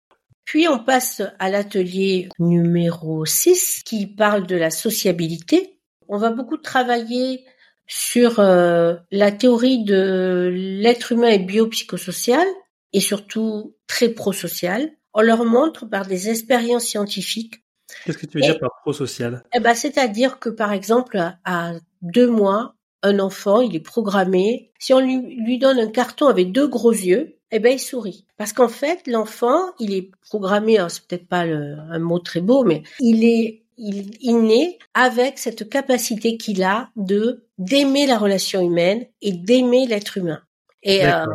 Puis 0.52 0.68
on 0.68 0.80
passe 0.80 1.22
à 1.40 1.50
l'atelier 1.50 2.28
numéro 2.38 3.26
6 3.26 3.84
qui 3.86 4.06
parle 4.06 4.46
de 4.46 4.58
la 4.58 4.70
sociabilité. 4.70 5.80
On 6.10 6.18
va 6.18 6.30
beaucoup 6.30 6.58
travailler 6.58 7.46
sur 7.88 8.42
euh, 8.42 8.96
la 9.12 9.32
théorie 9.32 9.86
de 9.86 10.52
l'être 10.54 11.14
humain 11.14 11.30
est 11.30 11.40
biopsychosocial 11.40 12.46
et 12.92 13.00
surtout 13.00 13.78
très 13.88 14.10
prosocial. 14.10 14.92
On 15.14 15.22
leur 15.22 15.46
montre 15.46 15.86
par 15.86 16.06
des 16.06 16.30
expériences 16.30 16.84
scientifiques. 16.84 17.64
Qu'est-ce 18.04 18.18
que 18.18 18.26
tu 18.26 18.38
veux 18.38 18.44
dire 18.44 18.60
par 18.60 18.72
prosocial? 18.82 19.46
Eh 19.56 19.62
ben, 19.62 19.74
C'est-à-dire 19.74 20.38
que 20.38 20.50
par 20.50 20.74
exemple, 20.74 21.18
à 21.46 21.72
deux 22.02 22.30
mois, 22.30 22.76
un 23.04 23.20
enfant, 23.20 23.62
il 23.62 23.74
est 23.74 23.80
programmé. 23.80 24.74
Si 24.80 24.94
on 24.94 25.00
lui, 25.00 25.38
lui 25.46 25.60
donne 25.60 25.80
un 25.80 25.90
carton 25.90 26.28
avec 26.28 26.52
deux 26.52 26.68
gros 26.68 26.92
yeux, 26.92 27.38
eh 27.52 27.60
ben 27.60 27.74
il 27.74 27.80
sourit. 27.80 28.26
Parce 28.38 28.54
qu'en 28.54 28.70
fait, 28.70 29.08
l'enfant, 29.08 29.60
il 29.80 29.94
est 29.94 30.10
programmé, 30.22 30.78
c'est 30.90 31.06
peut-être 31.06 31.28
pas 31.28 31.42
un 31.42 32.00
mot 32.00 32.20
très 32.20 32.42
beau, 32.42 32.64
mais 32.64 32.84
il 33.00 33.24
est, 33.26 33.64
il, 33.78 34.12
il 34.22 34.44
naît 34.44 34.80
avec 34.94 35.38
cette 35.38 35.70
capacité 35.70 36.38
qu'il 36.38 36.64
a 36.64 36.90
de 36.96 37.46
d'aimer 37.58 38.08
la 38.08 38.18
relation 38.18 38.62
humaine 38.62 39.06
et 39.22 39.34
d'aimer 39.34 39.86
l'être 39.86 40.18
humain. 40.18 40.42
Et 40.84 41.06
euh, 41.06 41.26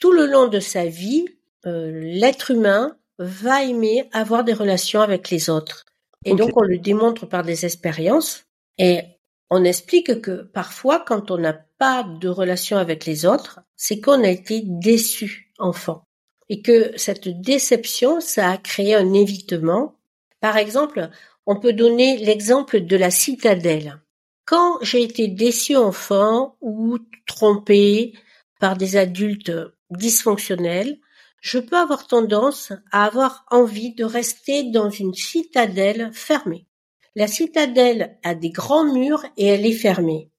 tout 0.00 0.12
le 0.12 0.26
long 0.26 0.48
de 0.48 0.60
sa 0.60 0.86
vie, 0.86 1.24
euh, 1.66 1.90
l'être 1.92 2.50
humain 2.50 2.96
va 3.18 3.64
aimer 3.64 4.08
avoir 4.12 4.44
des 4.44 4.52
relations 4.52 5.00
avec 5.00 5.30
les 5.30 5.48
autres. 5.48 5.84
Et 6.24 6.34
donc 6.34 6.56
on 6.56 6.62
le 6.62 6.78
démontre 6.78 7.26
par 7.26 7.42
des 7.42 7.64
expériences. 7.64 8.44
Et 8.78 9.02
on 9.50 9.64
explique 9.64 10.20
que 10.20 10.42
parfois, 10.42 11.00
quand 11.00 11.30
on 11.30 11.38
n'a 11.38 11.52
pas 11.78 12.02
de 12.02 12.28
relation 12.28 12.76
avec 12.76 13.04
les 13.06 13.24
autres, 13.26 13.60
c'est 13.76 14.00
qu'on 14.00 14.24
a 14.24 14.28
été 14.28 14.62
déçu 14.64 15.43
enfant. 15.58 16.06
Et 16.48 16.62
que 16.62 16.92
cette 16.96 17.28
déception, 17.28 18.20
ça 18.20 18.50
a 18.50 18.56
créé 18.58 18.94
un 18.94 19.12
évitement. 19.12 19.96
Par 20.40 20.56
exemple, 20.56 21.10
on 21.46 21.58
peut 21.58 21.72
donner 21.72 22.18
l'exemple 22.18 22.80
de 22.80 22.96
la 22.96 23.10
citadelle. 23.10 24.00
Quand 24.44 24.78
j'ai 24.82 25.02
été 25.02 25.28
déçu 25.28 25.76
enfant 25.76 26.56
ou 26.60 26.98
trompé 27.26 28.12
par 28.60 28.76
des 28.76 28.96
adultes 28.96 29.52
dysfonctionnels, 29.90 30.98
je 31.40 31.58
peux 31.58 31.76
avoir 31.76 32.06
tendance 32.06 32.72
à 32.90 33.04
avoir 33.04 33.44
envie 33.50 33.94
de 33.94 34.04
rester 34.04 34.64
dans 34.64 34.90
une 34.90 35.14
citadelle 35.14 36.10
fermée. 36.12 36.66
La 37.14 37.26
citadelle 37.26 38.18
a 38.22 38.34
des 38.34 38.50
grands 38.50 38.92
murs 38.92 39.24
et 39.36 39.46
elle 39.46 39.66
est 39.66 39.72
fermée. 39.72 40.30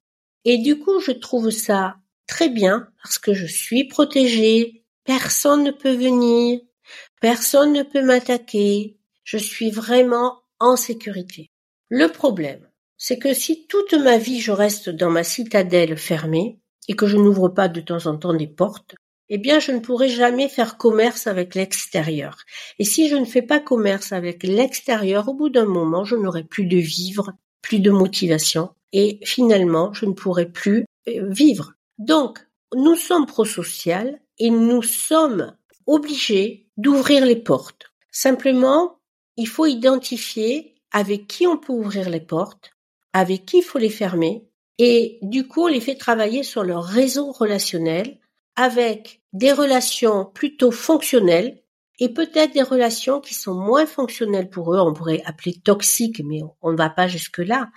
Et 0.43 0.57
du 0.57 0.79
coup, 0.79 0.99
je 0.99 1.11
trouve 1.11 1.49
ça 1.49 1.97
très 2.27 2.49
bien 2.49 2.89
parce 3.01 3.17
que 3.17 3.33
je 3.33 3.45
suis 3.45 3.87
protégée, 3.87 4.84
personne 5.05 5.63
ne 5.63 5.71
peut 5.71 5.95
venir, 5.95 6.59
personne 7.21 7.73
ne 7.73 7.83
peut 7.83 8.03
m'attaquer, 8.03 8.97
je 9.23 9.37
suis 9.37 9.71
vraiment 9.71 10.41
en 10.59 10.75
sécurité. 10.75 11.51
Le 11.89 12.07
problème, 12.07 12.67
c'est 12.97 13.19
que 13.19 13.33
si 13.33 13.67
toute 13.67 13.93
ma 13.93 14.17
vie 14.17 14.41
je 14.41 14.51
reste 14.51 14.89
dans 14.89 15.09
ma 15.09 15.23
citadelle 15.23 15.97
fermée 15.97 16.59
et 16.87 16.95
que 16.95 17.07
je 17.07 17.17
n'ouvre 17.17 17.49
pas 17.49 17.67
de 17.67 17.81
temps 17.81 18.07
en 18.07 18.17
temps 18.17 18.33
des 18.33 18.47
portes, 18.47 18.95
eh 19.29 19.37
bien 19.37 19.59
je 19.59 19.71
ne 19.71 19.79
pourrai 19.79 20.09
jamais 20.09 20.49
faire 20.49 20.77
commerce 20.77 21.27
avec 21.27 21.55
l'extérieur. 21.55 22.37
Et 22.79 22.85
si 22.85 23.09
je 23.09 23.15
ne 23.15 23.25
fais 23.25 23.41
pas 23.41 23.59
commerce 23.59 24.11
avec 24.11 24.43
l'extérieur, 24.43 25.29
au 25.29 25.33
bout 25.33 25.49
d'un 25.49 25.65
moment, 25.65 26.03
je 26.03 26.15
n'aurai 26.15 26.43
plus 26.43 26.65
de 26.65 26.77
vivre, 26.77 27.33
plus 27.61 27.79
de 27.79 27.91
motivation, 27.91 28.69
et 28.91 29.19
finalement, 29.23 29.91
je 29.93 30.05
ne 30.05 30.13
pourrai 30.13 30.45
plus 30.45 30.85
euh, 31.07 31.27
vivre. 31.29 31.73
Donc, 31.97 32.39
nous 32.75 32.95
sommes 32.95 33.25
prosocial 33.25 34.19
et 34.39 34.49
nous 34.49 34.81
sommes 34.81 35.55
obligés 35.87 36.67
d'ouvrir 36.77 37.25
les 37.25 37.35
portes. 37.35 37.91
Simplement, 38.11 38.99
il 39.37 39.47
faut 39.47 39.65
identifier 39.65 40.75
avec 40.91 41.27
qui 41.27 41.45
on 41.47 41.57
peut 41.57 41.73
ouvrir 41.73 42.09
les 42.09 42.21
portes, 42.21 42.71
avec 43.13 43.45
qui 43.45 43.57
il 43.57 43.63
faut 43.63 43.79
les 43.79 43.89
fermer, 43.89 44.47
et 44.77 45.19
du 45.21 45.47
coup, 45.47 45.63
on 45.63 45.67
les 45.67 45.79
fait 45.79 45.95
travailler 45.95 46.43
sur 46.43 46.63
leur 46.63 46.83
réseau 46.83 47.31
relationnel 47.31 48.19
avec 48.55 49.21
des 49.33 49.51
relations 49.51 50.25
plutôt 50.25 50.71
fonctionnelles 50.71 51.61
et 51.99 52.09
peut-être 52.09 52.53
des 52.53 52.61
relations 52.61 53.21
qui 53.21 53.33
sont 53.33 53.53
moins 53.53 53.85
fonctionnelles 53.85 54.49
pour 54.49 54.73
eux, 54.73 54.79
on 54.79 54.93
pourrait 54.93 55.21
appeler 55.25 55.53
toxiques, 55.53 56.21
mais 56.25 56.41
on 56.61 56.71
ne 56.71 56.77
va 56.77 56.89
pas 56.89 57.07
jusque-là. 57.07 57.69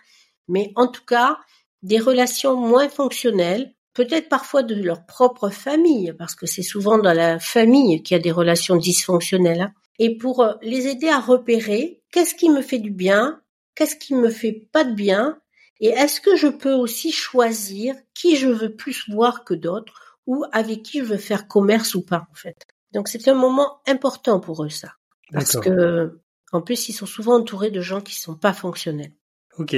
Mais 0.49 0.73
en 0.75 0.89
tout 0.89 1.05
cas, 1.05 1.39
des 1.83 2.01
relations 2.01 2.57
moins 2.57 2.89
fonctionnelles, 2.89 3.75
peut-être 3.99 4.29
parfois 4.29 4.63
de 4.63 4.77
leur 4.81 5.07
propre 5.07 5.49
famille, 5.49 6.15
parce 6.17 6.37
que 6.37 6.47
c'est 6.47 6.63
souvent 6.63 6.99
dans 6.99 7.13
la 7.13 7.41
famille 7.41 8.01
qu'il 8.05 8.17
y 8.17 8.21
a 8.21 8.23
des 8.23 8.31
relations 8.31 8.77
dysfonctionnelles, 8.77 9.61
hein. 9.61 9.73
et 9.99 10.17
pour 10.17 10.41
euh, 10.41 10.53
les 10.63 10.87
aider 10.87 11.09
à 11.09 11.19
repérer 11.19 12.01
qu'est-ce 12.13 12.37
qui 12.37 12.49
me 12.49 12.63
fait 12.63 12.79
du 12.79 12.93
bien, 12.93 13.43
qu'est-ce 13.75 13.97
qui 13.97 14.15
me 14.15 14.31
fait 14.31 14.69
pas 14.71 14.85
de 14.85 14.95
bien, 14.95 15.41
et 15.81 15.89
est-ce 15.89 16.21
que 16.21 16.37
je 16.37 16.47
peux 16.47 16.75
aussi 16.75 17.11
choisir 17.11 17.97
qui 18.15 18.37
je 18.37 18.47
veux 18.47 18.73
plus 18.77 19.11
voir 19.11 19.43
que 19.43 19.55
d'autres, 19.55 20.21
ou 20.27 20.45
avec 20.53 20.85
qui 20.85 21.01
je 21.01 21.05
veux 21.05 21.17
faire 21.17 21.49
commerce 21.49 21.97
ou 21.97 22.05
pas, 22.05 22.29
en 22.31 22.35
fait. 22.37 22.69
Donc 22.93 23.09
c'est 23.09 23.27
un 23.27 23.35
moment 23.35 23.81
important 23.89 24.39
pour 24.39 24.65
eux, 24.65 24.71
ça. 24.71 24.93
Parce 25.33 25.59
que, 25.59 26.21
en 26.53 26.63
plus, 26.63 26.89
ils 26.89 26.93
sont 26.93 27.05
souvent 27.05 27.35
entourés 27.35 27.73
de 27.73 27.81
gens 27.81 28.01
qui 28.01 28.15
sont 28.15 28.37
pas 28.37 28.53
fonctionnels. 28.53 29.13
Ok. 29.59 29.75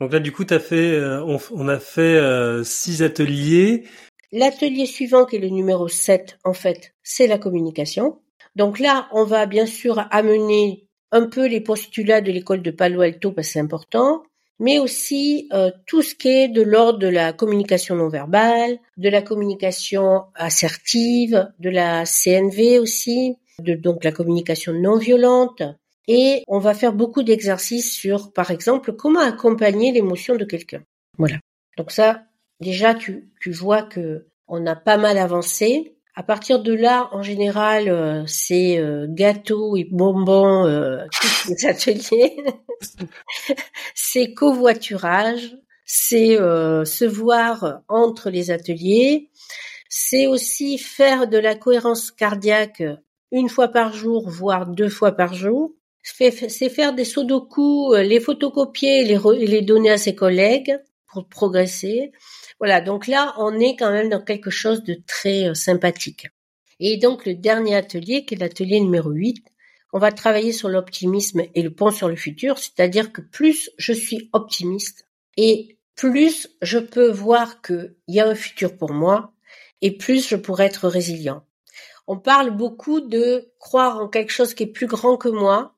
Donc 0.00 0.12
là, 0.12 0.20
du 0.20 0.32
coup, 0.32 0.44
fait, 0.46 0.92
euh, 0.92 1.38
on, 1.52 1.68
a 1.68 1.78
fait 1.78 2.00
euh, 2.00 2.64
six 2.64 3.02
ateliers. 3.02 3.84
L'atelier 4.32 4.86
suivant, 4.86 5.26
qui 5.26 5.36
est 5.36 5.40
le 5.40 5.48
numéro 5.48 5.88
7, 5.88 6.38
en 6.44 6.54
fait, 6.54 6.94
c'est 7.02 7.26
la 7.26 7.38
communication. 7.38 8.20
Donc 8.56 8.78
là, 8.78 9.08
on 9.12 9.24
va 9.24 9.46
bien 9.46 9.66
sûr 9.66 10.06
amener 10.10 10.86
un 11.12 11.26
peu 11.26 11.46
les 11.46 11.60
postulats 11.60 12.20
de 12.20 12.32
l'école 12.32 12.62
de 12.62 12.70
Palo 12.70 13.02
Alto, 13.02 13.32
parce 13.32 13.48
que 13.48 13.52
c'est 13.54 13.60
important 13.60 14.22
mais 14.60 14.78
aussi 14.78 15.48
euh, 15.52 15.70
tout 15.86 16.02
ce 16.02 16.14
qui 16.14 16.28
est 16.28 16.48
de 16.48 16.62
l'ordre 16.62 16.98
de 16.98 17.08
la 17.08 17.32
communication 17.32 17.96
non 17.96 18.08
verbale, 18.08 18.78
de 18.98 19.08
la 19.08 19.22
communication 19.22 20.24
assertive, 20.34 21.48
de 21.58 21.70
la 21.70 22.04
CNV 22.04 22.78
aussi, 22.78 23.36
de 23.58 23.74
donc 23.74 24.04
la 24.04 24.12
communication 24.12 24.74
non 24.74 24.98
violente. 24.98 25.62
Et 26.12 26.42
on 26.48 26.58
va 26.58 26.74
faire 26.74 26.92
beaucoup 26.92 27.22
d'exercices 27.22 27.94
sur, 27.94 28.32
par 28.32 28.50
exemple, 28.50 28.92
comment 28.94 29.20
accompagner 29.20 29.92
l'émotion 29.92 30.34
de 30.34 30.44
quelqu'un. 30.44 30.82
Voilà. 31.18 31.36
Donc 31.78 31.92
ça, 31.92 32.24
déjà, 32.58 32.96
tu, 32.96 33.30
vois 33.46 33.84
que 33.84 34.26
on 34.48 34.66
a 34.66 34.74
pas 34.74 34.96
mal 34.96 35.18
avancé. 35.18 35.94
À 36.16 36.24
partir 36.24 36.64
de 36.64 36.72
là, 36.72 37.08
en 37.12 37.22
général, 37.22 37.88
euh, 37.88 38.24
c'est 38.26 38.76
euh, 38.76 39.06
gâteaux 39.08 39.76
et 39.76 39.84
bonbons 39.88 40.66
euh, 40.66 41.04
tous 41.12 41.48
les 41.50 41.66
ateliers. 41.68 42.36
c'est 43.94 44.34
covoiturage, 44.34 45.58
c'est 45.84 46.38
se 46.38 47.04
voir 47.04 47.82
entre 47.86 48.30
les 48.30 48.50
ateliers. 48.50 49.30
C'est 49.88 50.26
aussi 50.26 50.76
faire 50.76 51.28
de 51.28 51.38
la 51.38 51.54
cohérence 51.54 52.10
cardiaque 52.10 52.82
une 53.30 53.48
fois 53.48 53.68
par 53.68 53.92
jour, 53.92 54.28
voire 54.28 54.66
deux 54.66 54.88
fois 54.88 55.12
par 55.12 55.34
jour. 55.34 55.72
C'est 56.02 56.30
faire 56.30 56.94
des 56.94 57.04
sudoku, 57.04 57.94
les 57.94 58.20
photocopier 58.20 59.02
et 59.02 59.04
les, 59.04 59.46
les 59.46 59.62
donner 59.62 59.90
à 59.90 59.98
ses 59.98 60.14
collègues 60.14 60.78
pour 61.12 61.28
progresser. 61.28 62.12
Voilà, 62.58 62.80
donc 62.80 63.06
là, 63.06 63.34
on 63.38 63.58
est 63.58 63.76
quand 63.76 63.90
même 63.90 64.08
dans 64.08 64.22
quelque 64.22 64.50
chose 64.50 64.84
de 64.84 64.96
très 65.06 65.48
euh, 65.48 65.54
sympathique. 65.54 66.28
Et 66.78 66.96
donc 66.96 67.26
le 67.26 67.34
dernier 67.34 67.74
atelier, 67.74 68.24
qui 68.24 68.34
est 68.34 68.38
l'atelier 68.38 68.80
numéro 68.80 69.10
8, 69.10 69.44
on 69.92 69.98
va 69.98 70.12
travailler 70.12 70.52
sur 70.52 70.68
l'optimisme 70.68 71.42
et 71.54 71.62
le 71.62 71.74
pont 71.74 71.90
sur 71.90 72.08
le 72.08 72.16
futur, 72.16 72.58
c'est-à-dire 72.58 73.12
que 73.12 73.20
plus 73.20 73.70
je 73.76 73.92
suis 73.92 74.30
optimiste 74.32 75.06
et 75.36 75.78
plus 75.96 76.48
je 76.62 76.78
peux 76.78 77.10
voir 77.10 77.60
qu'il 77.60 77.94
y 78.08 78.20
a 78.20 78.28
un 78.28 78.34
futur 78.34 78.76
pour 78.76 78.92
moi 78.92 79.32
et 79.82 79.96
plus 79.96 80.26
je 80.26 80.36
pourrai 80.36 80.66
être 80.66 80.88
résilient. 80.88 81.44
On 82.06 82.18
parle 82.18 82.50
beaucoup 82.50 83.00
de 83.00 83.52
croire 83.58 83.98
en 83.98 84.08
quelque 84.08 84.32
chose 84.32 84.54
qui 84.54 84.62
est 84.62 84.72
plus 84.72 84.86
grand 84.86 85.16
que 85.16 85.28
moi, 85.28 85.76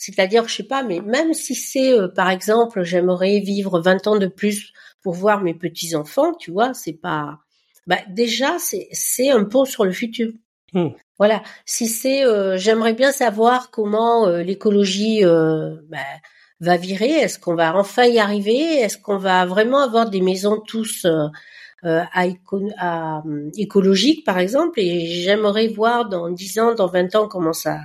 c'est-à-dire, 0.00 0.48
je 0.48 0.56
sais 0.56 0.62
pas, 0.62 0.82
mais 0.82 1.00
même 1.00 1.34
si 1.34 1.54
c'est, 1.54 1.92
euh, 1.92 2.08
par 2.08 2.30
exemple, 2.30 2.84
j'aimerais 2.84 3.40
vivre 3.40 3.80
20 3.80 4.06
ans 4.06 4.16
de 4.16 4.28
plus 4.28 4.72
pour 5.02 5.12
voir 5.12 5.42
mes 5.42 5.52
petits 5.52 5.94
enfants, 5.94 6.32
tu 6.32 6.50
vois, 6.50 6.72
c'est 6.72 6.94
pas. 6.94 7.38
Bah, 7.86 7.98
déjà, 8.08 8.58
c'est 8.58 8.88
c'est 8.92 9.28
un 9.28 9.44
pont 9.44 9.66
sur 9.66 9.84
le 9.84 9.92
futur. 9.92 10.32
Hmm. 10.72 10.88
Voilà. 11.18 11.42
Si 11.66 11.86
c'est, 11.86 12.24
euh, 12.24 12.56
j'aimerais 12.56 12.94
bien 12.94 13.12
savoir 13.12 13.70
comment 13.70 14.26
euh, 14.26 14.42
l'écologie 14.42 15.22
euh, 15.22 15.76
bah, 15.90 15.98
va 16.60 16.78
virer. 16.78 17.10
Est-ce 17.10 17.38
qu'on 17.38 17.54
va 17.54 17.76
enfin 17.76 18.04
y 18.06 18.18
arriver 18.18 18.58
Est-ce 18.80 18.96
qu'on 18.96 19.18
va 19.18 19.44
vraiment 19.44 19.82
avoir 19.82 20.08
des 20.08 20.22
maisons 20.22 20.60
tous 20.66 21.06
à, 21.82 22.08
à 22.14 23.22
écologiques, 23.58 24.24
par 24.24 24.38
exemple 24.38 24.80
Et 24.80 25.06
j'aimerais 25.06 25.68
voir 25.68 26.08
dans 26.08 26.30
10 26.30 26.58
ans, 26.58 26.74
dans 26.74 26.86
20 26.86 27.14
ans, 27.16 27.28
comment 27.28 27.52
ça 27.52 27.80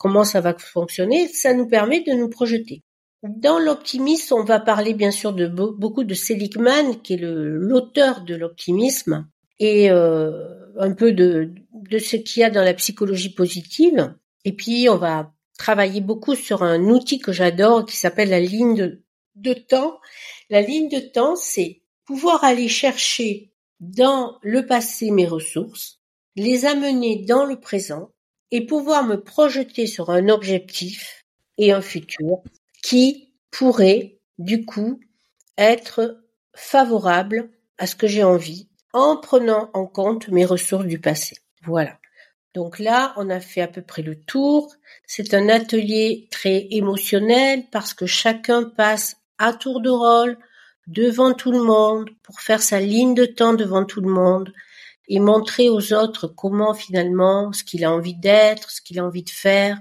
comment 0.00 0.24
ça 0.24 0.40
va 0.40 0.56
fonctionner. 0.58 1.28
Ça 1.28 1.52
nous 1.52 1.68
permet 1.68 2.00
de 2.00 2.12
nous 2.12 2.30
projeter. 2.30 2.82
Dans 3.22 3.58
l'optimisme, 3.58 4.34
on 4.34 4.44
va 4.44 4.58
parler 4.58 4.94
bien 4.94 5.10
sûr 5.10 5.34
de 5.34 5.46
beaucoup 5.46 6.04
de 6.04 6.14
Seligman, 6.14 7.02
qui 7.02 7.14
est 7.14 7.20
l'auteur 7.20 8.22
de 8.22 8.34
l'optimisme, 8.34 9.28
et 9.58 9.90
euh, 9.90 10.32
un 10.78 10.94
peu 10.94 11.12
de, 11.12 11.52
ce 11.98 12.16
qu'il 12.16 12.40
y 12.40 12.44
a 12.44 12.50
dans 12.50 12.64
la 12.64 12.72
psychologie 12.72 13.34
positive. 13.34 14.14
Et 14.46 14.56
puis, 14.56 14.88
on 14.88 14.96
va 14.96 15.34
travailler 15.58 16.00
beaucoup 16.00 16.34
sur 16.34 16.62
un 16.62 16.80
outil 16.84 17.18
que 17.18 17.32
j'adore 17.32 17.84
qui 17.84 17.96
s'appelle 17.96 18.30
la 18.30 18.40
ligne 18.40 18.98
de 19.34 19.52
temps. 19.52 20.00
La 20.48 20.62
ligne 20.62 20.88
de 20.88 21.00
temps, 21.00 21.36
c'est 21.36 21.82
pouvoir 22.06 22.42
aller 22.42 22.68
chercher 22.68 23.52
dans 23.80 24.38
le 24.40 24.64
passé 24.64 25.10
mes 25.10 25.26
ressources, 25.26 26.00
les 26.36 26.64
amener 26.64 27.22
dans 27.26 27.44
le 27.44 27.60
présent 27.60 28.12
et 28.50 28.66
pouvoir 28.66 29.04
me 29.04 29.16
projeter 29.16 29.86
sur 29.86 30.10
un 30.10 30.28
objectif 30.28 31.24
et 31.58 31.72
un 31.72 31.80
futur 31.80 32.42
qui 32.82 33.32
pourrait, 33.50 34.18
du 34.38 34.64
coup, 34.64 35.00
être 35.58 36.22
favorable 36.54 37.50
à 37.78 37.86
ce 37.86 37.94
que 37.94 38.06
j'ai 38.06 38.24
envie 38.24 38.68
en 38.92 39.16
prenant 39.16 39.70
en 39.74 39.86
compte 39.86 40.28
mes 40.28 40.44
ressources 40.44 40.86
du 40.86 40.98
passé. 40.98 41.36
Voilà. 41.64 41.98
Donc 42.54 42.78
là, 42.78 43.14
on 43.16 43.30
a 43.30 43.38
fait 43.38 43.60
à 43.60 43.68
peu 43.68 43.82
près 43.82 44.02
le 44.02 44.20
tour. 44.20 44.74
C'est 45.06 45.34
un 45.34 45.48
atelier 45.48 46.28
très 46.30 46.66
émotionnel 46.70 47.64
parce 47.70 47.94
que 47.94 48.06
chacun 48.06 48.64
passe 48.64 49.16
à 49.38 49.52
tour 49.52 49.80
de 49.80 49.90
rôle 49.90 50.36
devant 50.88 51.32
tout 51.32 51.52
le 51.52 51.62
monde 51.62 52.10
pour 52.22 52.40
faire 52.40 52.62
sa 52.62 52.80
ligne 52.80 53.14
de 53.14 53.24
temps 53.24 53.54
devant 53.54 53.84
tout 53.84 54.00
le 54.00 54.10
monde 54.10 54.52
et 55.10 55.18
montrer 55.18 55.68
aux 55.68 55.92
autres 55.92 56.28
comment 56.28 56.72
finalement 56.72 57.52
ce 57.52 57.64
qu'il 57.64 57.84
a 57.84 57.92
envie 57.92 58.14
d'être, 58.14 58.70
ce 58.70 58.80
qu'il 58.80 59.00
a 59.00 59.04
envie 59.04 59.24
de 59.24 59.30
faire, 59.30 59.76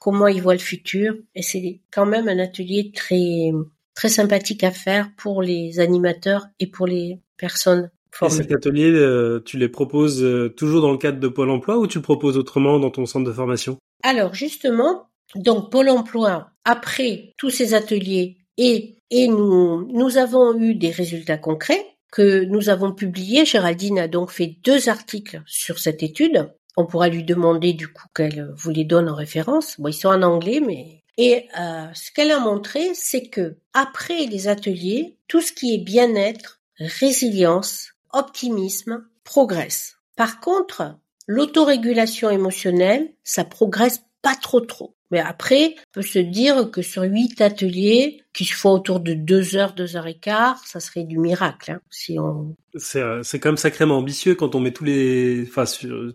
comment 0.00 0.28
il 0.28 0.40
voit 0.40 0.54
le 0.54 0.60
futur. 0.60 1.14
Et 1.34 1.42
c'est 1.42 1.80
quand 1.90 2.06
même 2.06 2.28
un 2.28 2.38
atelier 2.38 2.92
très 2.94 3.50
très 3.94 4.08
sympathique 4.08 4.62
à 4.62 4.70
faire 4.70 5.10
pour 5.18 5.42
les 5.42 5.80
animateurs 5.80 6.46
et 6.60 6.68
pour 6.68 6.86
les 6.86 7.18
personnes 7.36 7.90
formées. 8.12 8.36
Et 8.36 8.38
cet 8.38 8.52
atelier, 8.52 8.92
euh, 8.92 9.42
tu 9.44 9.58
les 9.58 9.68
proposes 9.68 10.22
euh, 10.22 10.48
toujours 10.48 10.80
dans 10.80 10.92
le 10.92 10.98
cadre 10.98 11.18
de 11.18 11.26
Pôle 11.26 11.50
Emploi 11.50 11.76
ou 11.78 11.88
tu 11.88 11.98
le 11.98 12.02
proposes 12.02 12.38
autrement 12.38 12.78
dans 12.78 12.90
ton 12.90 13.04
centre 13.04 13.26
de 13.26 13.32
formation? 13.32 13.78
Alors 14.04 14.32
justement, 14.32 15.08
donc 15.34 15.72
Pôle 15.72 15.88
Emploi, 15.88 16.50
après 16.64 17.34
tous 17.36 17.50
ces 17.50 17.74
ateliers 17.74 18.36
et 18.56 18.94
et 19.10 19.26
nous 19.26 19.88
nous 19.92 20.18
avons 20.18 20.56
eu 20.56 20.76
des 20.76 20.90
résultats 20.90 21.38
concrets 21.38 21.84
que 22.10 22.44
nous 22.44 22.68
avons 22.68 22.92
publiés. 22.92 23.44
Géraldine 23.44 23.98
a 23.98 24.08
donc 24.08 24.30
fait 24.30 24.56
deux 24.64 24.88
articles 24.88 25.42
sur 25.46 25.78
cette 25.78 26.02
étude 26.02 26.50
on 26.78 26.86
pourra 26.86 27.08
lui 27.08 27.24
demander 27.24 27.72
du 27.72 27.88
coup 27.88 28.06
qu'elle 28.14 28.52
vous 28.54 28.70
les 28.70 28.84
donne 28.84 29.08
en 29.08 29.16
référence. 29.16 29.80
Bon, 29.80 29.88
ils 29.88 29.92
sont 29.92 30.10
en 30.10 30.22
anglais, 30.22 30.60
mais 30.64 31.02
et 31.16 31.48
euh, 31.58 31.88
ce 31.92 32.12
qu'elle 32.12 32.30
a 32.30 32.38
montré, 32.38 32.94
c'est 32.94 33.28
que 33.28 33.56
après 33.72 34.26
les 34.26 34.46
ateliers, 34.46 35.16
tout 35.26 35.40
ce 35.40 35.52
qui 35.52 35.74
est 35.74 35.84
bien-être, 35.84 36.60
résilience, 36.78 37.88
optimisme 38.12 39.04
progresse. 39.24 39.96
Par 40.14 40.38
contre, 40.38 40.96
l'autorégulation 41.26 42.30
émotionnelle, 42.30 43.12
ça 43.24 43.42
progresse 43.42 44.02
pas 44.22 44.34
trop 44.34 44.60
trop. 44.60 44.94
Mais 45.10 45.20
après, 45.20 45.74
on 45.78 45.92
peut 45.94 46.02
se 46.02 46.18
dire 46.18 46.70
que 46.70 46.82
sur 46.82 47.02
huit 47.02 47.40
ateliers, 47.40 48.20
qui 48.34 48.44
se 48.44 48.54
font 48.54 48.72
autour 48.72 49.00
de 49.00 49.14
deux 49.14 49.56
heures, 49.56 49.72
deux 49.72 49.96
heures 49.96 50.06
et 50.06 50.18
quart, 50.18 50.58
ça 50.66 50.80
serait 50.80 51.04
du 51.04 51.18
miracle. 51.18 51.72
Hein, 51.72 51.80
si 51.90 52.18
on... 52.18 52.54
C'est, 52.74 53.00
euh, 53.00 53.22
c'est 53.22 53.40
quand 53.40 53.48
même 53.48 53.56
sacrément 53.56 53.96
ambitieux 53.96 54.34
quand 54.34 54.54
on 54.54 54.60
met 54.60 54.70
tous 54.70 54.84
les, 54.84 55.44
enfin, 55.48 55.64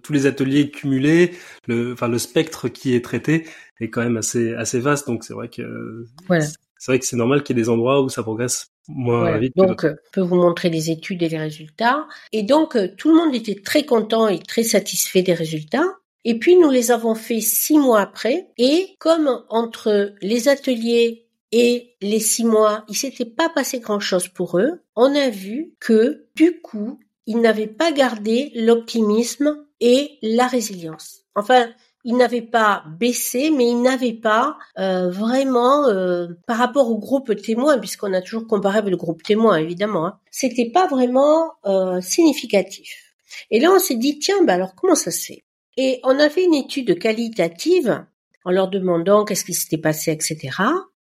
tous 0.04 0.14
les 0.14 0.26
ateliers 0.28 0.70
cumulés, 0.70 1.32
le, 1.68 1.94
enfin, 1.94 2.08
le 2.08 2.20
spectre 2.20 2.70
qui 2.70 2.94
est 2.94 3.04
traité 3.04 3.48
est 3.80 3.90
quand 3.90 4.04
même 4.04 4.18
assez, 4.18 4.54
assez 4.54 4.80
vaste. 4.80 5.08
Donc 5.08 5.24
c'est 5.24 5.34
vrai 5.34 5.50
que, 5.50 6.06
voilà. 6.28 6.46
c'est 6.46 6.92
vrai 6.92 7.00
que 7.00 7.06
c'est 7.06 7.18
normal 7.18 7.42
qu'il 7.42 7.58
y 7.58 7.60
ait 7.60 7.64
des 7.64 7.70
endroits 7.70 8.02
où 8.04 8.10
ça 8.10 8.22
progresse 8.22 8.68
moins 8.88 9.38
vite. 9.40 9.54
Donc, 9.56 9.86
je 9.86 9.90
peux 10.12 10.22
vous 10.22 10.36
montrer 10.36 10.70
les 10.70 10.92
études 10.92 11.24
et 11.24 11.30
les 11.30 11.40
résultats. 11.40 12.08
Et 12.32 12.44
donc, 12.44 12.76
euh, 12.76 12.90
tout 12.96 13.10
le 13.10 13.16
monde 13.16 13.34
était 13.34 13.56
très 13.56 13.86
content 13.86 14.28
et 14.28 14.40
très 14.40 14.64
satisfait 14.64 15.24
des 15.24 15.34
résultats. 15.34 15.88
Et 16.26 16.40
puis 16.40 16.56
nous 16.56 16.70
les 16.70 16.92
avons 16.92 17.16
fait 17.16 17.42
six 17.42 17.78
mois 17.78 18.02
après. 18.02 18.50
Et 18.58 18.96
comme 19.00 19.44
entre 19.50 20.14
les 20.22 20.48
ateliers 20.48 21.28
et 21.52 21.96
les 22.02 22.20
six 22.20 22.46
mois, 22.46 22.84
il 22.90 22.96
s'était 22.96 23.26
pas 23.26 23.50
passé 23.50 23.80
grand 23.80 24.00
chose 24.00 24.28
pour 24.28 24.58
eux, 24.58 24.82
on 24.96 25.14
a 25.16 25.30
vu 25.30 25.74
que 25.80 26.26
du 26.36 26.62
coup, 26.62 27.00
ils 27.28 27.40
n'avaient 27.40 27.68
pas 27.68 27.92
gardé 27.92 28.52
l'optimisme 28.56 29.66
et 29.80 30.18
la 30.22 30.48
résilience. 30.48 31.22
Enfin, 31.36 31.68
il 32.04 32.18
n'avait 32.18 32.42
pas 32.42 32.84
baissé, 33.00 33.50
mais 33.50 33.70
il 33.70 33.82
n'avait 33.82 34.14
pas 34.14 34.58
euh, 34.78 35.10
vraiment, 35.10 35.88
euh, 35.88 36.28
par 36.48 36.58
rapport 36.58 36.90
au 36.90 36.98
groupe 36.98 37.34
témoin, 37.42 37.78
puisqu'on 37.78 38.14
a 38.14 38.22
toujours 38.22 38.48
comparé 38.48 38.80
avec 38.80 38.92
le 38.92 38.98
groupe 38.98 39.24
témoin, 39.24 39.58
évidemment, 39.58 40.08
hein, 40.08 40.20
c'était 40.30 40.70
pas 40.70 40.88
vraiment 40.88 41.54
euh, 41.66 42.02
significatif. 42.02 43.16
Et 43.52 43.60
là, 43.60 43.72
on 43.72 43.80
s'est 43.80 43.96
dit, 43.96 44.20
tiens, 44.20 44.44
bah 44.44 44.54
alors 44.54 44.76
comment 44.76 44.96
ça 44.96 45.12
se 45.12 45.26
fait? 45.26 45.44
Et 45.78 46.00
on 46.04 46.20
a 46.20 46.30
fait 46.30 46.46
une 46.46 46.54
étude 46.54 47.00
qualitative 47.00 48.06
en 48.46 48.52
leur 48.52 48.70
demandant 48.70 49.26
qu'est-ce 49.26 49.46
qui 49.46 49.54
s'était 49.54 49.78
passé, 49.78 50.12
etc. 50.12 50.58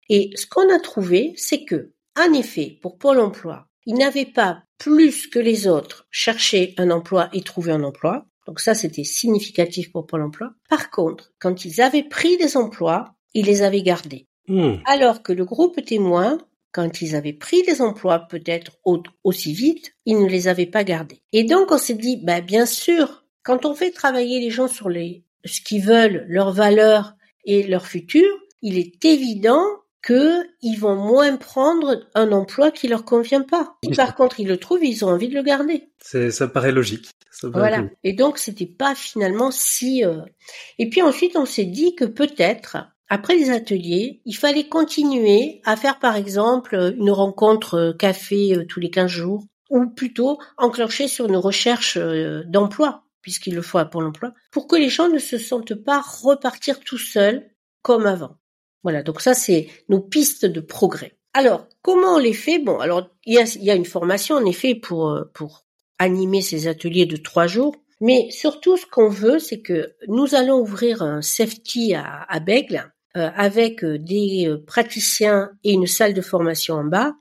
Et 0.10 0.32
ce 0.36 0.46
qu'on 0.46 0.74
a 0.74 0.80
trouvé, 0.80 1.34
c'est 1.38 1.64
que, 1.64 1.94
en 2.20 2.34
effet, 2.34 2.78
pour 2.82 2.98
Pôle 2.98 3.20
Emploi, 3.20 3.68
ils 3.86 3.96
n'avaient 3.96 4.26
pas 4.26 4.64
plus 4.78 5.28
que 5.28 5.40
les 5.40 5.68
autres 5.68 6.08
cherché 6.12 6.74
un 6.78 6.92
emploi 6.92 7.30
et 7.34 7.42
trouvé 7.42 7.72
un 7.72 7.84
emploi. 7.84 8.26
Donc 8.48 8.60
ça, 8.60 8.74
c'était 8.74 9.04
significatif 9.04 9.92
pour 9.92 10.08
Pôle 10.08 10.24
emploi. 10.24 10.54
Par 10.70 10.90
contre, 10.90 11.32
quand 11.40 11.66
ils 11.66 11.82
avaient 11.82 12.04
pris 12.04 12.38
des 12.38 12.58
emplois, 12.58 13.14
ils 13.34 13.46
les 13.46 13.62
avaient 13.62 13.84
gardés. 13.84 14.28
Hmm. 14.48 14.78
Alors 14.86 15.24
que 15.24 15.34
le 15.34 15.46
groupe 15.46 15.84
témoin, 15.86 16.40
quand 16.72 17.02
ils 17.02 17.16
avaient 17.16 17.34
pris 17.34 17.64
des 17.64 17.82
emplois 17.82 18.20
peut-être 18.20 18.80
aussi 19.24 19.54
vite, 19.54 19.94
ils 20.06 20.20
ne 20.20 20.28
les 20.28 20.48
avaient 20.48 20.66
pas 20.66 20.84
gardés. 20.84 21.22
Et 21.32 21.44
donc 21.44 21.72
on 21.72 21.78
s'est 21.78 21.94
dit, 21.94 22.18
bah, 22.18 22.42
bien 22.42 22.66
sûr, 22.66 23.21
quand 23.44 23.66
on 23.66 23.74
fait 23.74 23.92
travailler 23.92 24.40
les 24.40 24.50
gens 24.50 24.68
sur 24.68 24.90
les, 24.90 25.24
ce 25.46 25.62
qu'ils 25.62 25.84
veulent, 25.84 26.26
leurs 26.28 26.52
valeurs 26.52 27.16
et 27.46 27.64
leur 27.64 27.86
futur, 27.86 28.28
il 28.62 28.78
est 28.78 29.04
évident 29.06 29.66
qu'ils 30.06 30.80
vont 30.80 30.96
moins 30.96 31.36
prendre 31.38 32.08
un 32.16 32.32
emploi 32.32 32.72
qui 32.72 32.88
leur 32.88 33.06
convient 33.06 33.44
pas. 33.44 33.76
par 33.96 34.16
contre 34.16 34.40
ils 34.40 34.48
le 34.48 34.58
trouvent, 34.58 34.84
ils 34.84 35.06
ont 35.06 35.10
envie 35.10 35.30
de 35.30 35.36
le 35.36 35.44
garder. 35.44 35.90
ça 36.32 36.48
paraît 36.48 36.72
logique. 36.72 37.12
voilà. 37.44 37.84
Et 38.04 38.14
donc 38.14 38.38
c'était 38.38 38.66
pas 38.66 38.96
finalement 38.96 39.52
si. 39.52 40.04
Euh, 40.04 40.22
et 40.80 40.90
puis 40.90 41.02
ensuite 41.02 41.36
on 41.36 41.46
s'est 41.46 41.66
dit 41.66 41.96
que 41.96 42.06
peut-être 42.06 42.78
après 43.10 43.36
les 43.36 43.52
ateliers, 43.52 44.22
il 44.26 44.36
fallait 44.36 44.68
continuer 44.68 45.62
à 45.66 45.76
faire 45.76 46.00
par 46.00 46.16
exemple 46.16 46.96
une 46.98 47.12
rencontre 47.12 47.76
euh, 47.76 47.94
café 47.94 48.56
euh, 48.56 48.66
tous 48.66 48.80
les 48.80 48.90
15 48.90 49.08
jours, 49.08 49.46
ou 49.70 49.88
plutôt 49.88 50.40
enclencher 50.58 51.08
sur 51.08 51.28
une 51.28 51.38
recherche 51.38 51.98
d'emploi, 51.98 53.04
puisqu'il 53.22 53.56
le 53.56 53.62
faut 53.62 53.84
pour 53.86 54.02
l'emploi, 54.02 54.34
pour 54.52 54.68
que 54.68 54.76
les 54.76 54.90
gens 54.90 55.10
ne 55.10 55.20
se 55.20 55.38
sentent 55.38 55.76
pas 55.76 56.02
repartir 56.02 56.80
tout 56.80 56.98
seuls 56.98 57.50
comme 57.82 58.06
avant. 58.06 58.38
Voilà, 58.84 59.04
donc 59.04 59.22
ça 59.22 59.34
c'est 59.34 59.68
nos 59.90 60.00
pistes 60.00 60.46
de 60.46 60.60
progrès. 60.60 61.18
Alors, 61.34 61.68
comment 61.82 62.16
on 62.16 62.20
les 62.20 62.34
fait? 62.34 62.60
Bon, 62.60 62.80
alors 62.80 63.10
il 63.26 63.34
y 63.34 63.72
a, 63.72 63.76
une 63.76 63.86
formation 63.86 64.36
en 64.36 64.46
effet 64.46 64.76
pour 64.76 65.10
euh, 65.10 65.24
pour 65.34 65.66
animer 66.00 66.42
ces 66.42 66.68
ateliers 66.68 67.06
de 67.06 67.16
trois 67.16 67.48
jours, 67.48 67.76
mais 68.02 68.30
surtout 68.32 68.76
ce 68.76 68.86
qu'on 68.86 69.08
veut, 69.08 69.40
c'est 69.40 69.62
que 69.62 69.94
nous 70.08 70.34
allons 70.36 70.60
ouvrir 70.60 71.04
un 71.04 71.22
safety 71.22 71.94
à, 71.94 72.26
à 72.28 72.40
Bègle 72.40 72.92
euh, 73.16 73.30
avec 73.36 73.84
euh, 73.84 74.00
des 74.00 74.54
praticiens 74.66 75.52
et 75.64 75.74
une 75.74 75.88
salle 75.88 76.14
de 76.14 76.22
formation 76.22 76.76
en 76.76 76.86
bas. 76.86 77.14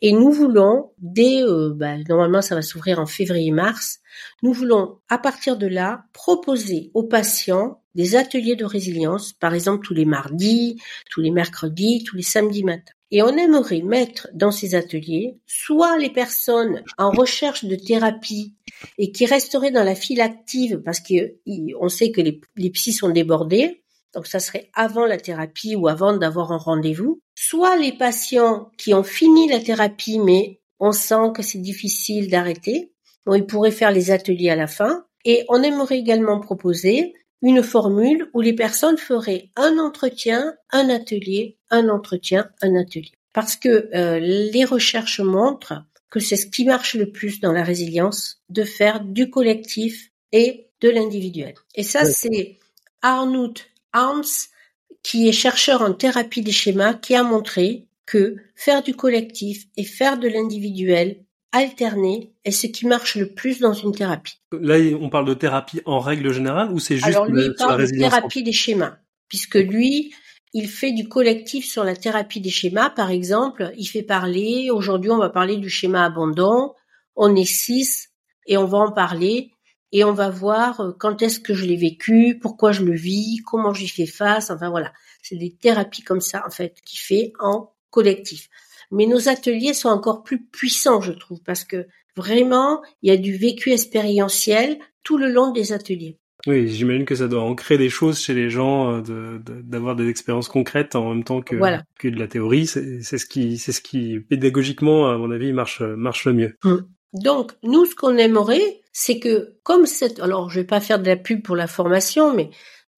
Et 0.00 0.12
nous 0.12 0.30
voulons, 0.30 0.92
dès, 0.98 1.42
bah, 1.74 1.96
normalement 2.08 2.42
ça 2.42 2.54
va 2.54 2.62
s'ouvrir 2.62 2.98
en 2.98 3.06
février-mars, 3.06 4.00
nous 4.42 4.52
voulons 4.52 4.98
à 5.08 5.18
partir 5.18 5.56
de 5.56 5.66
là 5.66 6.04
proposer 6.12 6.90
aux 6.94 7.04
patients 7.04 7.80
des 7.94 8.16
ateliers 8.16 8.56
de 8.56 8.64
résilience, 8.64 9.32
par 9.32 9.54
exemple 9.54 9.86
tous 9.86 9.94
les 9.94 10.04
mardis, 10.04 10.80
tous 11.10 11.20
les 11.20 11.30
mercredis, 11.30 12.04
tous 12.04 12.16
les 12.16 12.22
samedis 12.22 12.64
matins. 12.64 12.92
Et 13.10 13.22
on 13.22 13.36
aimerait 13.36 13.82
mettre 13.82 14.28
dans 14.34 14.50
ces 14.50 14.74
ateliers 14.74 15.38
soit 15.46 15.98
les 15.98 16.10
personnes 16.10 16.82
en 16.98 17.10
recherche 17.10 17.64
de 17.64 17.76
thérapie 17.76 18.56
et 18.98 19.12
qui 19.12 19.26
resteraient 19.26 19.70
dans 19.70 19.84
la 19.84 19.94
file 19.94 20.20
active 20.20 20.82
parce 20.84 21.00
qu'on 21.00 21.88
sait 21.88 22.10
que 22.10 22.20
les, 22.20 22.40
les 22.56 22.70
psys 22.70 22.92
sont 22.92 23.10
débordés, 23.10 23.84
donc 24.14 24.26
ça 24.26 24.40
serait 24.40 24.70
avant 24.74 25.06
la 25.06 25.18
thérapie 25.18 25.76
ou 25.76 25.86
avant 25.86 26.16
d'avoir 26.16 26.50
un 26.50 26.58
rendez-vous, 26.58 27.20
soit 27.48 27.76
les 27.76 27.92
patients 27.92 28.70
qui 28.78 28.94
ont 28.94 29.02
fini 29.02 29.48
la 29.48 29.60
thérapie 29.60 30.18
mais 30.18 30.60
on 30.80 30.92
sent 30.92 31.32
que 31.34 31.42
c'est 31.42 31.60
difficile 31.60 32.28
d'arrêter, 32.30 32.92
donc 33.26 33.36
ils 33.36 33.46
pourraient 33.46 33.70
faire 33.70 33.92
les 33.92 34.10
ateliers 34.10 34.50
à 34.50 34.56
la 34.56 34.66
fin, 34.66 35.06
et 35.24 35.44
on 35.48 35.62
aimerait 35.62 35.98
également 35.98 36.40
proposer 36.40 37.14
une 37.42 37.62
formule 37.62 38.28
où 38.34 38.40
les 38.40 38.54
personnes 38.54 38.98
feraient 38.98 39.50
un 39.56 39.78
entretien, 39.78 40.54
un 40.70 40.88
atelier, 40.88 41.58
un 41.70 41.88
entretien, 41.88 42.50
un 42.62 42.74
atelier. 42.76 43.12
Parce 43.32 43.56
que 43.56 43.88
euh, 43.94 44.18
les 44.18 44.64
recherches 44.64 45.20
montrent 45.20 45.84
que 46.10 46.20
c'est 46.20 46.36
ce 46.36 46.46
qui 46.46 46.64
marche 46.64 46.94
le 46.94 47.10
plus 47.10 47.40
dans 47.40 47.52
la 47.52 47.64
résilience, 47.64 48.40
de 48.48 48.62
faire 48.62 49.00
du 49.00 49.30
collectif 49.30 50.10
et 50.32 50.68
de 50.80 50.88
l'individuel. 50.88 51.54
Et 51.74 51.82
ça, 51.82 52.04
c'est 52.04 52.58
Arnout 53.02 53.66
Hans, 53.92 54.22
qui 55.02 55.28
est 55.28 55.32
chercheur 55.32 55.82
en 55.82 55.92
thérapie 55.92 56.42
des 56.42 56.52
schémas, 56.52 56.94
qui 56.94 57.14
a 57.14 57.22
montré 57.22 57.86
que 58.06 58.36
faire 58.54 58.82
du 58.82 58.94
collectif 58.94 59.64
et 59.76 59.84
faire 59.84 60.18
de 60.18 60.28
l'individuel 60.28 61.24
alterner 61.52 62.32
est 62.44 62.50
ce 62.50 62.66
qui 62.66 62.86
marche 62.86 63.14
le 63.14 63.32
plus 63.32 63.60
dans 63.60 63.72
une 63.72 63.94
thérapie. 63.94 64.40
Là, 64.52 64.76
on 65.00 65.08
parle 65.08 65.26
de 65.26 65.34
thérapie 65.34 65.80
en 65.86 66.00
règle 66.00 66.32
générale 66.32 66.70
ou 66.72 66.80
c'est 66.80 66.96
juste 66.96 67.06
Alors 67.06 67.26
lui, 67.26 67.44
il 67.44 67.54
parle 67.54 67.82
de 67.82 67.96
thérapie 67.96 68.42
des 68.42 68.52
schémas, 68.52 68.96
puisque 69.28 69.54
lui, 69.54 70.12
il 70.52 70.68
fait 70.68 70.92
du 70.92 71.08
collectif 71.08 71.64
sur 71.64 71.84
la 71.84 71.94
thérapie 71.94 72.40
des 72.40 72.50
schémas. 72.50 72.90
Par 72.90 73.10
exemple, 73.10 73.72
il 73.78 73.86
fait 73.86 74.02
parler, 74.02 74.70
aujourd'hui 74.70 75.10
on 75.10 75.18
va 75.18 75.30
parler 75.30 75.56
du 75.56 75.70
schéma 75.70 76.04
abondant, 76.04 76.74
on 77.16 77.34
est 77.36 77.44
six 77.44 78.10
et 78.46 78.56
on 78.56 78.66
va 78.66 78.78
en 78.78 78.92
parler 78.92 79.53
et 79.94 80.02
on 80.02 80.12
va 80.12 80.28
voir 80.28 80.80
euh, 80.80 80.92
quand 80.98 81.22
est-ce 81.22 81.38
que 81.38 81.54
je 81.54 81.64
l'ai 81.64 81.76
vécu, 81.76 82.38
pourquoi 82.42 82.72
je 82.72 82.82
le 82.82 82.94
vis, 82.94 83.40
comment 83.46 83.72
j'y 83.72 83.88
fais 83.88 84.06
face, 84.06 84.50
enfin 84.50 84.68
voilà. 84.68 84.92
C'est 85.22 85.36
des 85.36 85.54
thérapies 85.54 86.02
comme 86.02 86.20
ça, 86.20 86.42
en 86.46 86.50
fait, 86.50 86.74
qui 86.84 86.98
fait 86.98 87.32
en 87.38 87.72
collectif. 87.90 88.50
Mais 88.90 89.06
nos 89.06 89.28
ateliers 89.28 89.72
sont 89.72 89.88
encore 89.88 90.24
plus 90.24 90.44
puissants, 90.44 91.00
je 91.00 91.12
trouve, 91.12 91.40
parce 91.42 91.64
que 91.64 91.86
vraiment, 92.16 92.82
il 93.02 93.08
y 93.08 93.12
a 93.12 93.16
du 93.16 93.36
vécu 93.36 93.70
expérientiel 93.70 94.78
tout 95.04 95.16
le 95.16 95.30
long 95.30 95.52
des 95.52 95.72
ateliers. 95.72 96.18
Oui, 96.48 96.68
j'imagine 96.68 97.04
que 97.04 97.14
ça 97.14 97.28
doit 97.28 97.42
ancrer 97.42 97.78
des 97.78 97.88
choses 97.88 98.18
chez 98.18 98.34
les 98.34 98.50
gens, 98.50 99.00
euh, 99.08 99.38
d'avoir 99.62 99.94
des 99.94 100.08
expériences 100.08 100.48
concrètes 100.48 100.96
en 100.96 101.14
même 101.14 101.24
temps 101.24 101.40
que, 101.40 101.56
que 101.98 102.08
de 102.08 102.18
la 102.18 102.26
théorie. 102.26 102.66
C'est 102.66 103.00
ce 103.02 103.24
qui, 103.24 103.58
c'est 103.58 103.72
ce 103.72 103.80
qui 103.80 104.18
pédagogiquement, 104.18 105.08
à 105.08 105.16
mon 105.16 105.30
avis, 105.30 105.52
marche 105.52 105.80
marche 105.80 106.26
le 106.26 106.32
mieux. 106.32 106.56
Mmh. 106.64 106.76
Donc, 107.14 107.52
nous, 107.62 107.86
ce 107.86 107.94
qu'on 107.94 108.16
aimerait, 108.18 108.82
c'est 108.94 109.18
que 109.18 109.56
comme 109.64 109.84
cette, 109.84 110.20
alors 110.20 110.48
je 110.48 110.60
vais 110.60 110.66
pas 110.66 110.80
faire 110.80 111.00
de 111.00 111.08
la 111.08 111.16
pub 111.16 111.42
pour 111.42 111.56
la 111.56 111.66
formation, 111.66 112.32
mais 112.32 112.50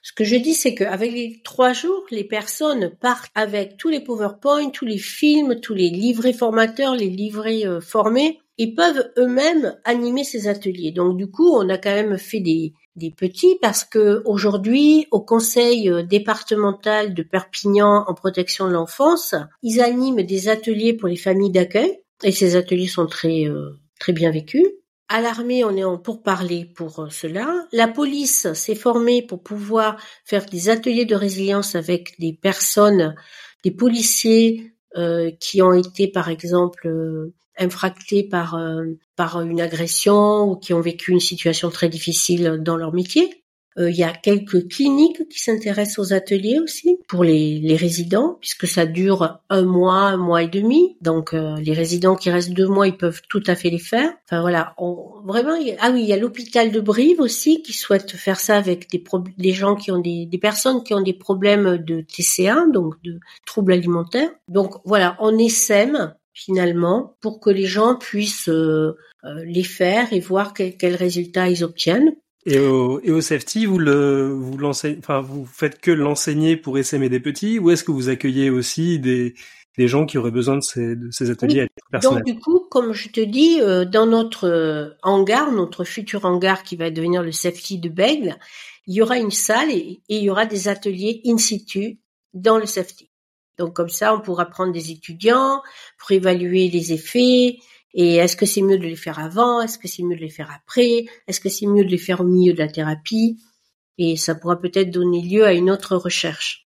ce 0.03 0.13
que 0.13 0.23
je 0.23 0.37
dis, 0.37 0.55
c'est 0.55 0.75
qu'avec 0.75 1.11
les 1.11 1.41
trois 1.43 1.73
jours, 1.73 2.05
les 2.13 2.23
personnes 2.23 2.93
partent 3.01 3.33
avec 3.35 3.77
tous 3.77 3.89
les 3.89 3.99
PowerPoint, 4.01 4.71
tous 4.71 4.85
les 4.85 4.99
films, 4.99 5.59
tous 5.61 5.75
les 5.75 5.91
livrets 5.91 6.35
formateurs, 6.35 6.95
les 6.95 7.09
livrets 7.09 7.67
euh, 7.67 7.81
formés, 7.81 8.39
et 8.59 8.75
peuvent 8.75 9.11
eux-mêmes 9.19 9.75
animer 9.85 10.23
ces 10.23 10.49
ateliers. 10.49 10.93
Donc 10.93 11.17
du 11.17 11.29
coup, 11.29 11.51
on 11.51 11.69
a 11.71 11.79
quand 11.79 11.95
même 11.95 12.19
fait 12.19 12.41
des, 12.41 12.75
des 12.95 13.11
petits 13.11 13.57
parce 13.61 13.85
que 13.85 14.23
aujourd'hui, 14.27 15.07
au 15.11 15.21
conseil 15.21 15.91
euh, 15.91 16.03
départemental 16.03 17.15
de 17.15 17.23
Perpignan 17.23 18.05
en 18.07 18.15
protection 18.15 18.69
de 18.69 18.75
l'enfance, 18.75 19.35
ils 19.63 19.81
animent 19.81 20.23
des 20.23 20.49
ateliers 20.49 20.93
pour 20.93 21.09
les 21.09 21.17
familles 21.17 21.51
d'accueil, 21.51 22.01
et 22.23 22.33
ces 22.33 22.55
ateliers 22.55 22.87
sont 22.87 23.07
très 23.07 23.47
euh, 23.47 23.71
très 23.99 24.13
bien 24.13 24.31
vécus. 24.31 24.67
À 25.09 25.21
l'armée, 25.21 25.63
on 25.63 25.77
est 25.77 25.85
en 25.85 25.99
pourparler 25.99 26.65
pour 26.65 26.99
euh, 26.99 27.11
cela. 27.11 27.67
La 27.73 27.87
police 27.87 28.53
s'est 28.55 28.75
formée 28.75 29.23
pour 29.23 29.43
pouvoir 29.43 30.01
faire 30.25 30.47
des 30.47 30.69
ateliers 30.69 31.05
de 31.05 31.15
résilience 31.15 31.77
avec 31.77 32.19
des 32.19 32.33
personnes, 32.33 33.15
des 33.63 33.71
policiers 33.71 34.73
euh, 34.97 35.31
qui 35.39 35.63
ont 35.63 35.73
été, 35.73 36.09
par 36.09 36.29
exemple, 36.29 36.89
euh, 36.89 37.35
infractés 37.57 38.25
par 38.25 38.61
par 39.15 39.41
une 39.41 39.63
agression 39.63 40.43
ou 40.51 40.57
qui 40.57 40.75
ont 40.75 40.81
vécu 40.83 41.13
une 41.13 41.21
situation 41.21 41.71
très 41.71 41.89
difficile 41.89 42.61
dans 42.63 42.77
leur 42.77 42.93
métier. 42.93 43.46
Euh, 43.79 43.91
il 43.91 43.97
y 43.97 44.05
a 44.05 44.13
quelques 44.13 44.69
cliniques 44.69 45.29
qui 45.29 45.41
s'intéressent 45.41 45.99
aux 45.99 46.13
ateliers 46.13 46.59
aussi 46.61 46.99
pour 47.09 47.25
les, 47.25 47.59
les, 47.59 47.77
résidents, 47.77 48.39
puisque 48.41 48.67
ça 48.67 48.87
dure 48.87 49.41
un 49.51 49.63
mois, 49.63 50.01
un 50.01 50.17
mois 50.17 50.43
et 50.43 50.49
demi. 50.49 50.97
Donc 51.01 51.35
euh, 51.35 51.57
les 51.57 51.73
résidents 51.73 52.17
qui 52.17 52.31
restent 52.31 52.53
deux 52.53 52.69
mois, 52.69 52.87
ils 52.87 52.97
peuvent 52.97 53.21
tout 53.29 53.43
à 53.47 53.55
fait 53.55 53.71
les 53.71 53.79
faire. 53.79 54.13
Enfin 54.25 54.41
voilà, 54.41 54.75
on, 54.79 55.21
vraiment. 55.25 55.57
ah 55.81 55.91
oui, 55.93 56.03
il 56.03 56.09
y 56.09 56.13
a 56.13 56.17
l'hôpital 56.17 56.71
de 56.73 56.81
Brive 56.81 57.21
aussi 57.21 57.63
qui 57.63 57.73
souhaite 57.73 58.13
faire 58.13 58.41
ça 58.41 58.57
avec 58.57 58.91
des, 58.91 59.03
des 59.37 59.53
gens 59.53 59.77
qui 59.77 59.91
ont 59.91 60.01
des, 60.01 60.27
des 60.27 60.39
personnes 60.39 60.83
qui 60.83 60.95
ont 60.95 61.03
des 61.03 61.15
problèmes 61.15 61.79
de 61.79 62.01
TCA, 62.01 62.67
donc 62.73 62.95
de 63.03 63.21
troubles 63.45 63.73
alimentaires. 63.73 64.31
Donc 64.49 64.77
voilà, 64.85 65.17
on 65.21 65.37
essaime 65.39 66.15
finalement 66.33 67.17
pour 67.21 67.41
que 67.41 67.51
les 67.51 67.67
gens 67.67 67.97
puissent 67.97 68.49
euh, 68.49 68.95
les 69.45 69.65
faire 69.65 70.13
et 70.13 70.21
voir 70.21 70.53
quels 70.53 70.95
résultats 70.95 71.49
ils 71.49 71.65
obtiennent. 71.65 72.15
Et 72.47 72.61
au, 72.61 73.01
et 73.03 73.11
au 73.11 73.21
safety, 73.21 73.67
vous 73.67 73.79
le, 73.79 74.29
vous 74.29 74.57
l'enseignez, 74.57 74.99
enfin, 75.01 75.21
vous 75.21 75.45
faites 75.45 75.81
que 75.81 75.91
l'enseigner 75.91 76.57
pour 76.57 76.79
essaimer 76.79 77.09
des 77.09 77.19
petits, 77.19 77.59
ou 77.59 77.71
est-ce 77.71 77.83
que 77.83 77.91
vous 77.91 78.09
accueillez 78.09 78.51
aussi 78.51 79.01
des, 79.01 79.35
des 79.77 79.89
gens 79.89 80.07
qui 80.07 80.17
auraient 80.17 80.31
besoin 80.31 80.57
de 80.57 80.63
ces, 80.63 80.97
de 80.97 81.11
ces 81.11 81.31
ateliers 81.31 81.69
personnels 81.91 82.23
Donc 82.25 82.35
du 82.35 82.41
coup, 82.41 82.61
comme 82.71 82.93
je 82.93 83.09
te 83.09 83.21
dis, 83.21 83.61
euh, 83.61 83.85
dans 83.85 84.07
notre 84.07 84.47
euh, 84.47 84.91
hangar, 85.03 85.53
notre 85.53 85.85
futur 85.85 86.25
hangar 86.25 86.63
qui 86.63 86.77
va 86.77 86.91
devenir 86.91 87.23
le 87.23 87.33
safety 87.33 87.79
de 87.79 87.89
Bègle, 87.89 88.37
il 88.87 88.95
y 88.95 89.03
aura 89.03 89.19
une 89.19 89.31
salle 89.31 89.71
et, 89.71 90.01
il 90.09 90.23
y 90.23 90.31
aura 90.31 90.47
des 90.47 90.69
ateliers 90.69 91.21
in 91.27 91.39
situ 91.39 91.99
dans 92.33 92.59
le 92.59 92.67
safety. 92.67 93.11
Donc 93.59 93.75
comme 93.75 93.89
ça, 93.89 94.15
on 94.15 94.21
pourra 94.21 94.47
prendre 94.47 94.73
des 94.73 94.91
étudiants 94.91 95.63
pour 95.99 96.11
évaluer 96.13 96.69
les 96.69 96.93
effets. 96.93 97.59
Et 97.99 98.17
est-ce 98.17 98.37
que 98.37 98.45
c'est 98.45 98.61
mieux 98.61 98.79
de 98.79 98.85
les 98.85 98.95
faire 98.95 99.19
avant? 99.19 99.63
Est-ce 99.63 99.79
que 99.79 99.89
c'est 99.89 100.03
mieux 100.03 100.17
de 100.17 100.21
les 100.21 100.31
faire 100.31 100.51
après? 100.55 101.07
Est-ce 101.27 101.41
que 101.41 101.49
c'est 101.49 101.67
mieux 101.67 101.85
de 101.85 101.91
les 101.91 101.99
faire 101.99 102.21
au 102.21 102.25
milieu 102.25 102.53
de 102.53 102.59
la 102.59 102.69
thérapie? 102.69 103.39
Et 103.97 104.17
ça 104.17 104.35
pourra 104.35 104.61
peut-être 104.61 104.91
donner 104.91 105.23
lieu 105.23 105.45
à 105.47 105.55
une 105.55 105.71
autre 105.71 105.97
recherche. 105.97 106.69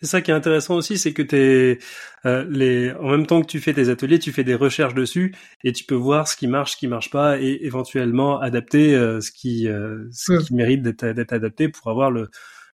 C'est 0.00 0.06
ça 0.06 0.20
qui 0.20 0.30
est 0.30 0.34
intéressant 0.34 0.76
aussi, 0.76 0.98
c'est 0.98 1.14
que 1.14 1.22
t'es 1.22 1.78
euh, 2.26 2.44
les 2.50 2.92
en 2.92 3.10
même 3.10 3.26
temps 3.26 3.40
que 3.40 3.46
tu 3.46 3.60
fais 3.60 3.72
tes 3.72 3.88
ateliers, 3.88 4.18
tu 4.18 4.30
fais 4.30 4.44
des 4.44 4.54
recherches 4.54 4.94
dessus 4.94 5.34
et 5.64 5.72
tu 5.72 5.84
peux 5.84 5.94
voir 5.94 6.28
ce 6.28 6.36
qui 6.36 6.46
marche, 6.46 6.72
ce 6.72 6.76
qui 6.76 6.86
marche 6.86 7.10
pas 7.10 7.40
et 7.40 7.58
éventuellement 7.62 8.38
adapter 8.38 8.94
euh, 8.94 9.20
ce 9.20 9.32
qui 9.32 9.66
euh, 9.68 10.04
ce 10.12 10.38
qui 10.44 10.54
mérite 10.54 10.82
d'être 10.82 11.06
d'être 11.06 11.32
adapté 11.32 11.68
pour 11.68 11.88
avoir 11.88 12.10
le 12.10 12.28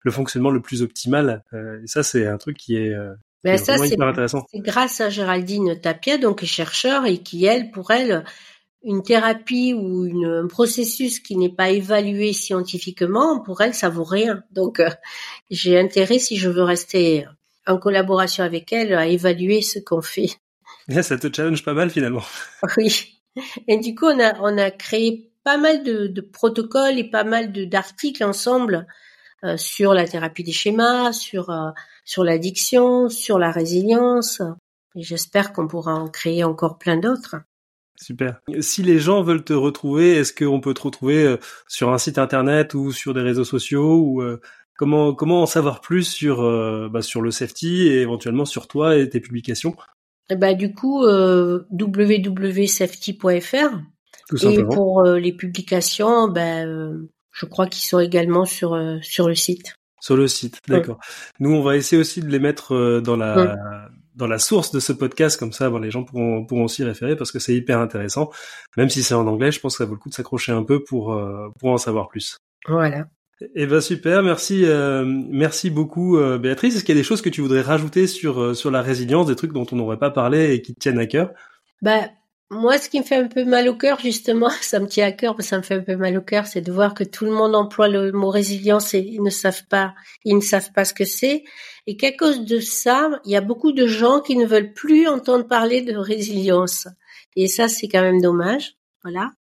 le 0.04 0.12
fonctionnement 0.12 0.50
le 0.50 0.62
plus 0.62 0.82
optimal. 0.82 1.44
et 1.54 1.88
ça 1.88 2.02
c'est 2.02 2.26
un 2.26 2.38
truc 2.38 2.58
qui 2.58 2.76
est 2.76 2.96
ben 3.44 3.58
ça, 3.58 3.78
c'est 3.78 4.60
grâce 4.60 5.02
à 5.02 5.10
Géraldine 5.10 5.80
Tapia, 5.80 6.18
donc 6.18 6.44
chercheur, 6.46 7.06
et 7.06 7.18
qui, 7.18 7.46
elle, 7.46 7.72
pour 7.72 7.92
elle, 7.92 8.24
une 8.84 9.02
thérapie 9.04 9.74
ou 9.74 10.06
une, 10.06 10.44
un 10.44 10.48
processus 10.48 11.20
qui 11.20 11.38
n'est 11.38 11.54
pas 11.54 11.70
évalué 11.70 12.34
scientifiquement, 12.34 13.40
pour 13.40 13.62
elle, 13.62 13.74
ça 13.74 13.90
vaut 13.90 14.04
rien. 14.04 14.44
Donc, 14.52 14.80
euh, 14.80 14.90
j'ai 15.50 15.80
intérêt, 15.80 16.20
si 16.20 16.38
je 16.38 16.50
veux 16.50 16.64
rester 16.64 17.26
en 17.68 17.78
collaboration 17.78 18.44
avec 18.44 18.72
elle, 18.74 18.94
à 18.94 19.08
évaluer 19.08 19.62
ce 19.62 19.80
qu'on 19.80 20.02
fait. 20.02 20.30
ça 21.02 21.18
te 21.18 21.34
challenge 21.34 21.64
pas 21.64 21.74
mal 21.74 21.90
finalement. 21.90 22.24
Oui. 22.78 23.18
Et 23.68 23.78
du 23.78 23.96
coup, 23.96 24.08
on 24.08 24.20
a, 24.20 24.38
on 24.42 24.58
a 24.58 24.72
créé 24.72 25.32
pas 25.44 25.58
mal 25.58 25.84
de, 25.84 26.08
de 26.08 26.22
protocoles 26.22 27.00
et 27.00 27.10
pas 27.10 27.24
mal 27.24 27.52
d'articles 27.52 28.24
ensemble 28.24 28.86
sur 29.58 29.94
la 29.94 30.08
thérapie 30.08 30.44
des 30.44 30.52
schémas, 30.52 31.14
sur 31.14 31.50
euh, 31.50 31.72
sur 32.06 32.24
l'addiction, 32.24 33.10
sur 33.10 33.40
la 33.40 33.52
résilience. 33.52 34.42
Et 34.96 35.04
j'espère 35.04 35.54
qu'on 35.54 35.68
pourra 35.68 35.94
en 35.94 36.10
créer 36.10 36.44
encore 36.44 36.78
plein 36.78 36.98
d'autres. 36.98 37.38
Super. 38.02 38.42
Si 38.60 38.82
les 38.82 39.00
gens 39.00 39.22
veulent 39.22 39.44
te 39.44 39.54
retrouver, 39.54 40.16
est-ce 40.16 40.34
qu'on 40.34 40.60
peut 40.60 40.74
te 40.74 40.82
retrouver 40.82 41.24
euh, 41.24 41.38
sur 41.68 41.94
un 41.94 42.00
site 42.00 42.18
internet 42.18 42.74
ou 42.74 42.92
sur 42.92 43.14
des 43.14 43.22
réseaux 43.22 43.44
sociaux 43.44 43.98
ou 43.98 44.24
euh, 44.24 44.42
comment 44.76 45.14
comment 45.14 45.44
en 45.44 45.46
savoir 45.46 45.82
plus 45.82 46.04
sur 46.04 46.42
euh, 46.42 46.90
bah, 46.90 47.04
sur 47.04 47.22
le 47.22 47.30
safety 47.30 47.88
et 47.88 48.02
éventuellement 48.02 48.46
sur 48.46 48.68
toi 48.68 48.98
et 48.98 49.08
tes 49.08 49.20
publications? 49.20 49.76
Bah 50.36 50.56
du 50.56 50.74
coup 50.74 51.04
www.safety.fr 51.04 53.78
et 54.44 54.64
pour 54.64 55.04
les 55.04 55.34
publications, 55.34 56.30
ben 56.30 57.06
je 57.32 57.46
crois 57.46 57.68
qu'ils 57.68 57.86
sont 57.86 58.00
également 58.00 58.46
sur 58.46 58.78
sur 59.02 59.28
le 59.28 59.36
site. 59.36 59.76
Sur 60.00 60.18
le 60.18 60.28
site, 60.28 60.60
d'accord. 60.68 61.00
Nous, 61.40 61.54
on 61.54 61.62
va 61.62 61.78
essayer 61.78 62.00
aussi 62.00 62.22
de 62.22 62.28
les 62.28 62.40
mettre 62.40 63.02
dans 63.02 63.16
la 63.16 63.90
dans 64.16 64.28
la 64.28 64.40
source 64.40 64.72
de 64.72 64.80
ce 64.80 64.94
podcast, 64.94 65.40
comme 65.40 65.54
ça, 65.54 65.70
bon, 65.70 65.80
les 65.80 65.92
gens 65.92 66.04
pourront, 66.04 66.46
pourront 66.46 66.68
s'y 66.68 66.84
référer 66.84 67.16
parce 67.16 67.32
que 67.32 67.40
c'est 67.40 67.56
hyper 67.56 67.80
intéressant. 67.80 68.30
Même 68.78 68.90
si 68.90 69.04
c'est 69.04 69.14
en 69.14 69.28
anglais, 69.28 69.52
je 69.52 69.60
pense 69.60 69.78
que 69.78 69.84
ça 69.84 69.86
vaut 69.86 69.94
le 69.94 70.00
coup 70.00 70.10
de 70.10 70.14
s'accrocher 70.14 70.52
un 70.52 70.64
peu 70.64 70.84
pour, 70.84 71.14
euh, 71.14 71.50
pour 71.60 71.70
en 71.70 71.78
savoir 71.78 72.10
plus. 72.10 72.38
Voilà. 72.68 73.08
Eh 73.56 73.66
ben 73.66 73.82
super, 73.82 74.22
merci, 74.22 74.66
euh, 74.66 75.04
merci 75.06 75.72
beaucoup 75.72 76.18
euh, 76.18 76.38
Béatrice. 76.38 76.76
Est-ce 76.76 76.84
qu'il 76.84 76.96
y 76.96 76.98
a 77.00 77.02
des 77.02 77.08
choses 77.08 77.24
que 77.24 77.30
tu 77.30 77.42
voudrais 77.42 77.62
rajouter 77.62 78.06
sur 78.06 78.56
sur 78.56 78.70
la 78.70 78.84
résilience, 78.84 79.26
des 79.26 79.36
trucs 79.36 79.52
dont 79.52 79.66
on 79.72 79.78
n'aurait 79.78 79.98
pas 79.98 80.12
parlé 80.12 80.54
et 80.54 80.62
qui 80.62 80.76
te 80.76 80.80
tiennent 80.80 81.00
à 81.00 81.08
cœur? 81.08 81.32
Bah 81.82 82.02
moi, 82.52 82.78
ce 82.78 82.90
qui 82.90 83.00
me 83.00 83.06
fait 83.06 83.16
un 83.16 83.30
peu 83.30 83.46
mal 83.46 83.70
au 83.70 83.76
cœur, 83.76 84.02
justement, 84.02 84.50
ça 84.62 84.80
me 84.80 84.86
tient 84.86 85.08
à 85.08 85.14
cœur, 85.14 85.36
parce 85.36 85.46
que 85.48 85.50
ça 85.52 85.58
me 85.58 85.64
fait 85.64 85.76
un 85.76 85.82
peu 85.82 85.96
mal 85.96 86.18
au 86.18 86.22
cœur, 86.22 86.46
c'est 86.46 86.60
de 86.60 86.72
voir 86.72 86.94
que 86.94 87.06
tout 87.06 87.24
le 87.24 87.32
monde 87.32 87.56
emploie 87.56 87.88
le 87.88 88.12
mot 88.12 88.30
résilience 88.30 88.94
et 88.94 89.00
ils 89.00 89.24
ne 89.24 89.30
savent 89.30 89.66
pas, 89.70 89.96
ils 90.26 90.36
ne 90.36 90.42
savent 90.42 90.74
pas 90.74 90.84
ce 90.84 90.94
que 90.94 91.06
c'est. 91.06 91.46
Et 91.88 91.96
qu'à 91.96 92.12
cause 92.12 92.42
de 92.42 92.60
ça, 92.60 93.10
il 93.24 93.32
y 93.32 93.38
a 93.38 93.42
beaucoup 93.42 93.72
de 93.72 93.88
gens 93.88 94.20
qui 94.20 94.36
ne 94.36 94.46
veulent 94.46 94.74
plus 94.74 95.08
entendre 95.08 95.48
parler 95.48 95.82
de 95.82 95.96
résilience. 95.96 96.88
Et 97.38 97.48
ça, 97.48 97.70
c'est 97.70 97.88
quand 97.88 98.02
même 98.02 98.22
dommage. 98.22 98.76
Voilà. 99.04 99.32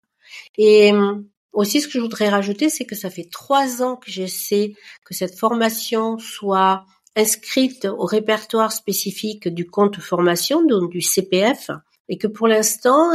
Et 0.57 0.93
hum, 0.93 1.27
aussi, 1.51 1.81
ce 1.81 1.87
que 1.87 1.93
je 1.93 1.99
voudrais 1.99 2.29
rajouter, 2.29 2.69
c'est 2.69 2.85
que 2.85 2.95
ça 2.95 3.09
fait 3.09 3.27
trois 3.29 3.83
ans 3.83 3.97
que 3.97 4.09
j'essaie 4.09 4.73
que 5.03 5.13
cette 5.13 5.37
formation 5.37 6.17
soit 6.17 6.85
inscrite 7.17 7.85
au 7.85 8.05
répertoire 8.05 8.71
spécifique 8.71 9.49
du 9.49 9.67
compte 9.67 9.99
formation, 9.99 10.65
donc 10.65 10.89
du 10.89 11.01
CPF 11.01 11.71
et 12.09 12.17
que 12.17 12.27
pour 12.27 12.47
l'instant, 12.47 13.11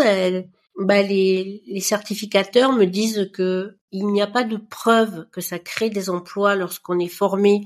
bah, 0.78 1.02
les, 1.02 1.62
les, 1.66 1.80
certificateurs 1.80 2.72
me 2.72 2.84
disent 2.84 3.30
que 3.32 3.76
il 3.92 4.06
n'y 4.06 4.22
a 4.22 4.26
pas 4.26 4.44
de 4.44 4.56
preuve 4.56 5.26
que 5.32 5.40
ça 5.40 5.58
crée 5.58 5.90
des 5.90 6.10
emplois 6.10 6.54
lorsqu'on 6.54 6.98
est 6.98 7.08
formé 7.08 7.62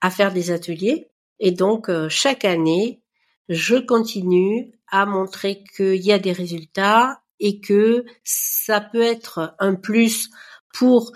à 0.00 0.10
faire 0.10 0.32
des 0.32 0.50
ateliers. 0.50 1.10
Et 1.38 1.52
donc, 1.52 1.88
euh, 1.88 2.08
chaque 2.08 2.44
année, 2.44 3.02
je 3.48 3.76
continue 3.76 4.72
à 4.88 5.06
montrer 5.06 5.64
qu'il 5.76 6.02
y 6.02 6.12
a 6.12 6.18
des 6.18 6.32
résultats 6.32 7.22
et 7.40 7.60
que 7.60 8.04
ça 8.24 8.80
peut 8.80 9.02
être 9.02 9.54
un 9.58 9.74
plus 9.74 10.30
pour 10.74 11.12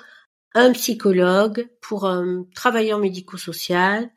un 0.54 0.72
psychologue, 0.72 1.68
pour 1.80 2.06
un 2.06 2.44
travailleur 2.54 2.98
médico-social, 2.98 4.10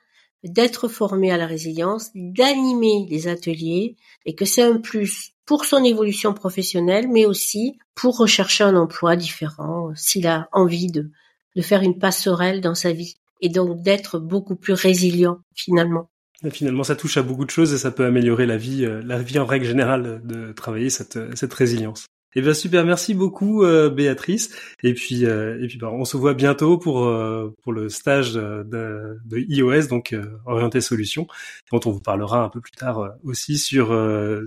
d'être 0.44 0.88
formé 0.88 1.32
à 1.32 1.38
la 1.38 1.48
résilience, 1.48 2.10
d'animer 2.16 3.06
les 3.10 3.28
ateliers 3.28 3.96
et 4.26 4.36
que 4.36 4.46
c'est 4.46 4.62
un 4.62 4.78
plus 4.78 5.32
pour 5.46 5.66
son 5.66 5.84
évolution 5.84 6.34
professionnelle, 6.34 7.08
mais 7.10 7.26
aussi 7.26 7.78
pour 7.96 8.18
rechercher 8.18 8.64
un 8.64 8.76
emploi 8.76 9.16
différent 9.16 9.92
s'il 9.96 10.28
a 10.28 10.48
envie 10.52 10.92
de, 10.92 11.10
de 11.56 11.62
faire 11.62 11.82
une 11.82 11.98
passerelle 11.98 12.62
dans 12.62 12.76
sa 12.76 12.94
vie 12.94 13.16
et 13.42 13.50
donc 13.50 13.82
d'être 13.82 14.20
beaucoup 14.20 14.56
plus 14.56 14.74
résilient 14.74 15.40
finalement. 15.56 16.10
finalement, 16.52 16.84
ça 16.84 16.96
touche 16.96 17.18
à 17.18 17.24
beaucoup 17.24 17.46
de 17.46 17.50
choses 17.50 17.74
et 17.74 17.78
ça 17.78 17.92
peut 17.92 18.06
améliorer 18.06 18.46
la 18.46 18.58
vie, 18.58 18.86
euh, 18.86 19.02
la 19.04 19.22
vie 19.22 19.40
en 19.40 19.46
règle 19.46 19.66
générale 19.66 20.22
de 20.24 20.52
travailler 20.52 20.90
cette, 20.90 21.20
cette 21.36 21.54
résilience. 21.54 22.06
Eh 22.36 22.42
bien 22.42 22.54
super, 22.54 22.86
merci 22.86 23.16
beaucoup 23.16 23.64
euh, 23.64 23.90
Béatrice. 23.90 24.56
Et 24.84 24.94
puis 24.94 25.26
euh, 25.26 25.64
et 25.64 25.68
puis 25.68 25.80
bah, 25.80 25.90
on 25.92 26.06
se 26.06 26.16
voit 26.16 26.34
bientôt 26.34 26.78
pour 26.78 27.06
euh, 27.06 27.56
pour 27.64 27.74
le 27.74 27.90
stage 27.90 28.34
de, 28.34 29.18
de 29.26 29.38
iOS 29.38 29.88
donc 29.88 30.16
orienté 30.46 30.80
solutions 30.80 31.28
dont 31.72 31.80
on 31.86 31.92
vous 31.92 32.02
parlera 32.02 32.44
un 32.44 32.50
peu 32.50 32.62
plus 32.62 32.72
tard 32.72 33.14
aussi 33.24 33.58
sur 33.58 33.88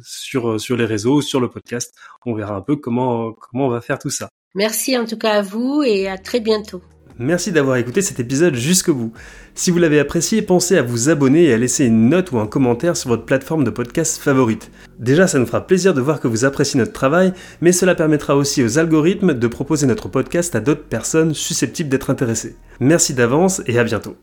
sur 0.04 0.60
sur 0.60 0.76
les 0.76 0.84
réseaux, 0.84 1.20
sur 1.20 1.40
le 1.40 1.48
podcast. 1.48 1.94
On 2.24 2.34
verra 2.34 2.54
un 2.54 2.62
peu 2.62 2.76
comment 2.76 3.32
comment 3.32 3.66
on 3.66 3.70
va 3.70 3.80
faire 3.80 3.98
tout 3.98 4.10
ça. 4.10 4.28
Merci 4.54 4.96
en 4.96 5.04
tout 5.04 5.18
cas 5.18 5.38
à 5.38 5.42
vous 5.42 5.82
et 5.82 6.08
à 6.08 6.18
très 6.18 6.38
bientôt. 6.38 6.82
Merci 7.22 7.52
d'avoir 7.52 7.76
écouté 7.76 8.02
cet 8.02 8.18
épisode 8.18 8.56
jusqu'au 8.56 8.94
bout. 8.94 9.12
Si 9.54 9.70
vous 9.70 9.78
l'avez 9.78 10.00
apprécié, 10.00 10.42
pensez 10.42 10.76
à 10.76 10.82
vous 10.82 11.08
abonner 11.08 11.44
et 11.44 11.52
à 11.52 11.56
laisser 11.56 11.84
une 11.84 12.08
note 12.08 12.32
ou 12.32 12.38
un 12.40 12.48
commentaire 12.48 12.96
sur 12.96 13.10
votre 13.10 13.24
plateforme 13.24 13.62
de 13.62 13.70
podcast 13.70 14.20
favorite. 14.20 14.72
Déjà, 14.98 15.28
ça 15.28 15.38
nous 15.38 15.46
fera 15.46 15.64
plaisir 15.64 15.94
de 15.94 16.00
voir 16.00 16.18
que 16.18 16.26
vous 16.26 16.44
appréciez 16.44 16.78
notre 16.78 16.92
travail, 16.92 17.32
mais 17.60 17.70
cela 17.70 17.94
permettra 17.94 18.34
aussi 18.34 18.64
aux 18.64 18.80
algorithmes 18.80 19.34
de 19.34 19.46
proposer 19.46 19.86
notre 19.86 20.08
podcast 20.08 20.56
à 20.56 20.60
d'autres 20.60 20.82
personnes 20.82 21.32
susceptibles 21.32 21.88
d'être 21.88 22.10
intéressées. 22.10 22.56
Merci 22.80 23.14
d'avance 23.14 23.62
et 23.66 23.78
à 23.78 23.84
bientôt. 23.84 24.16